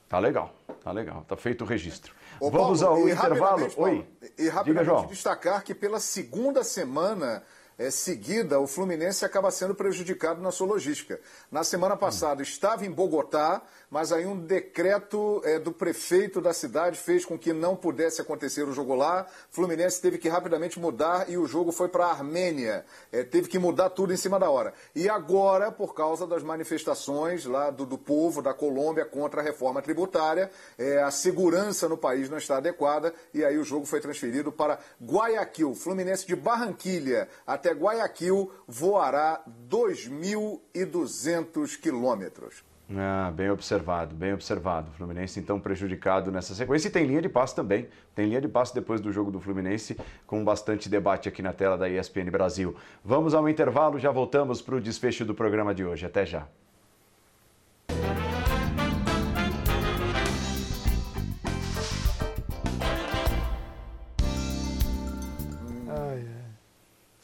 Tá 0.09 0.19
legal, 0.19 0.53
tá 0.83 0.91
legal, 0.91 1.23
tá 1.27 1.37
feito 1.37 1.63
o 1.63 1.67
registro. 1.67 2.13
Ô, 2.39 2.49
Vamos 2.49 2.81
Paulo, 2.81 3.01
ao 3.03 3.07
e 3.07 3.11
intervalo. 3.13 3.39
rapidamente, 3.63 3.75
Paulo, 3.75 3.91
Oi. 3.91 4.07
E 4.21 4.27
Diga, 4.43 4.51
rapidamente 4.53 4.85
João. 4.85 5.05
destacar 5.05 5.63
que 5.63 5.73
pela 5.75 5.99
segunda 5.99 6.63
semana 6.63 7.43
eh, 7.77 7.91
seguida, 7.91 8.59
o 8.59 8.67
Fluminense 8.67 9.25
acaba 9.25 9.51
sendo 9.51 9.75
prejudicado 9.75 10.41
na 10.41 10.51
sua 10.51 10.67
logística. 10.67 11.19
Na 11.51 11.63
semana 11.63 11.97
passada 11.97 12.41
estava 12.41 12.85
em 12.85 12.91
Bogotá, 12.91 13.61
mas 13.91 14.13
aí 14.13 14.25
um 14.25 14.39
decreto 14.39 15.41
eh, 15.43 15.59
do 15.59 15.73
prefeito 15.73 16.39
da 16.39 16.53
cidade 16.53 16.97
fez 16.97 17.25
com 17.25 17.37
que 17.37 17.51
não 17.51 17.75
pudesse 17.75 18.21
acontecer 18.21 18.63
o 18.63 18.71
jogo 18.71 18.95
lá. 18.95 19.27
Fluminense 19.49 20.01
teve 20.01 20.17
que 20.17 20.29
rapidamente 20.29 20.79
mudar 20.79 21.29
e 21.29 21.37
o 21.37 21.45
jogo 21.45 21.73
foi 21.73 21.89
para 21.89 22.05
a 22.05 22.11
Armênia. 22.11 22.85
Eh, 23.11 23.23
teve 23.23 23.49
que 23.49 23.59
mudar 23.59 23.89
tudo 23.89 24.13
em 24.13 24.17
cima 24.17 24.39
da 24.39 24.49
hora. 24.49 24.73
E 24.95 25.09
agora, 25.09 25.71
por 25.71 25.93
causa 25.93 26.25
das 26.25 26.41
manifestações 26.41 27.43
lá 27.43 27.69
do, 27.69 27.85
do 27.85 27.97
povo 27.97 28.41
da 28.41 28.53
Colômbia 28.53 29.03
contra 29.03 29.41
a 29.41 29.43
reforma 29.43 29.81
tributária, 29.81 30.49
eh, 30.77 31.01
a 31.01 31.11
segurança 31.11 31.89
no 31.89 31.97
país 31.97 32.29
não 32.29 32.37
está 32.37 32.57
adequada 32.57 33.13
e 33.33 33.43
aí 33.43 33.57
o 33.57 33.63
jogo 33.63 33.85
foi 33.85 33.99
transferido 33.99 34.53
para 34.53 34.79
Guayaquil. 35.03 35.75
Fluminense 35.75 36.25
de 36.25 36.35
Barranquilha 36.35 37.27
até 37.45 37.70
Guayaquil 37.71 38.51
voará 38.67 39.41
2.200 39.69 41.79
quilômetros. 41.79 42.69
Ah, 42.97 43.31
bem 43.33 43.49
observado, 43.49 44.13
bem 44.13 44.33
observado. 44.33 44.91
O 44.91 44.93
Fluminense 44.93 45.39
então 45.39 45.59
prejudicado 45.59 46.31
nessa 46.31 46.53
sequência 46.53 46.89
e 46.89 46.91
tem 46.91 47.05
linha 47.05 47.21
de 47.21 47.29
passe 47.29 47.55
também. 47.55 47.87
Tem 48.13 48.27
linha 48.27 48.41
de 48.41 48.49
passe 48.49 48.73
depois 48.73 48.99
do 48.99 49.11
jogo 49.11 49.31
do 49.31 49.39
Fluminense, 49.39 49.97
com 50.27 50.43
bastante 50.43 50.89
debate 50.89 51.29
aqui 51.29 51.41
na 51.41 51.53
tela 51.53 51.77
da 51.77 51.89
ESPN 51.89 52.29
Brasil. 52.29 52.75
Vamos 53.03 53.33
ao 53.33 53.47
intervalo, 53.47 53.97
já 53.97 54.11
voltamos 54.11 54.61
para 54.61 54.75
o 54.75 54.81
desfecho 54.81 55.23
do 55.23 55.33
programa 55.33 55.73
de 55.73 55.85
hoje. 55.85 56.05
Até 56.05 56.25
já. 56.25 56.47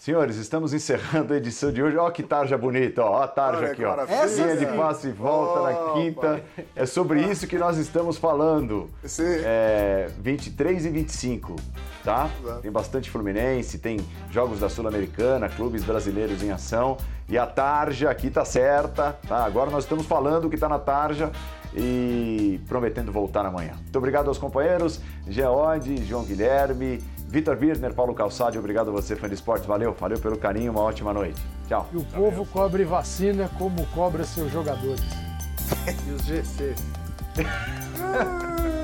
Senhores, 0.07 0.37
estamos 0.37 0.73
encerrando 0.73 1.33
a 1.33 1.35
edição 1.35 1.69
de 1.69 1.83
hoje. 1.83 1.97
Ó 1.97 2.09
que 2.09 2.23
tarja 2.23 2.57
bonita, 2.57 3.03
ó, 3.03 3.23
a 3.23 3.27
tarja 3.27 3.59
Olha 3.59 3.71
aqui, 3.73 3.83
ó. 3.83 3.93
Linha 4.25 4.55
de 4.55 4.65
passe 4.67 5.09
e 5.09 5.11
volta 5.11 5.63
na 5.63 5.77
Opa. 5.77 5.93
quinta. 5.99 6.43
É 6.73 6.85
sobre 6.85 7.21
isso 7.23 7.45
que 7.45 7.57
nós 7.57 7.77
estamos 7.77 8.17
falando. 8.17 8.89
Sim. 9.03 9.25
É, 9.43 10.09
23 10.17 10.85
e 10.85 10.89
25, 10.91 11.57
tá? 12.05 12.29
Exato. 12.41 12.61
Tem 12.61 12.71
bastante 12.71 13.11
Fluminense, 13.11 13.79
tem 13.79 13.99
jogos 14.31 14.61
da 14.61 14.69
Sul-Americana, 14.69 15.49
clubes 15.49 15.83
brasileiros 15.83 16.41
em 16.41 16.51
ação. 16.51 16.95
E 17.27 17.37
a 17.37 17.45
tarja 17.45 18.09
aqui 18.09 18.29
tá 18.29 18.45
certa, 18.45 19.11
tá? 19.27 19.43
Agora 19.43 19.69
nós 19.69 19.83
estamos 19.83 20.05
falando 20.05 20.45
o 20.45 20.49
que 20.49 20.55
tá 20.55 20.69
na 20.69 20.79
tarja 20.79 21.33
e 21.75 22.61
prometendo 22.65 23.11
voltar 23.11 23.45
amanhã. 23.45 23.73
Muito 23.73 23.97
obrigado 23.97 24.29
aos 24.29 24.37
companheiros, 24.37 25.01
Geode, 25.27 26.05
João 26.05 26.23
Guilherme, 26.23 27.03
Vitor 27.27 27.57
Birner, 27.57 27.93
Paulo 27.93 28.13
Calçade, 28.13 28.57
obrigado 28.57 28.89
a 28.89 28.91
você, 28.91 29.15
fã 29.15 29.27
de 29.27 29.35
esportes. 29.35 29.65
Valeu, 29.65 29.93
valeu 29.93 30.17
pelo 30.19 30.37
carinho, 30.37 30.71
uma 30.71 30.81
ótima 30.81 31.13
noite. 31.13 31.41
Tchau. 31.67 31.89
E 31.91 31.97
o 31.97 32.03
povo 32.05 32.45
cobre 32.45 32.85
vacina 32.85 33.49
como 33.57 33.85
cobra 33.87 34.23
seus 34.23 34.51
jogadores. 34.51 35.03
E 36.07 36.11
os 36.11 36.21
GCs. 36.25 36.81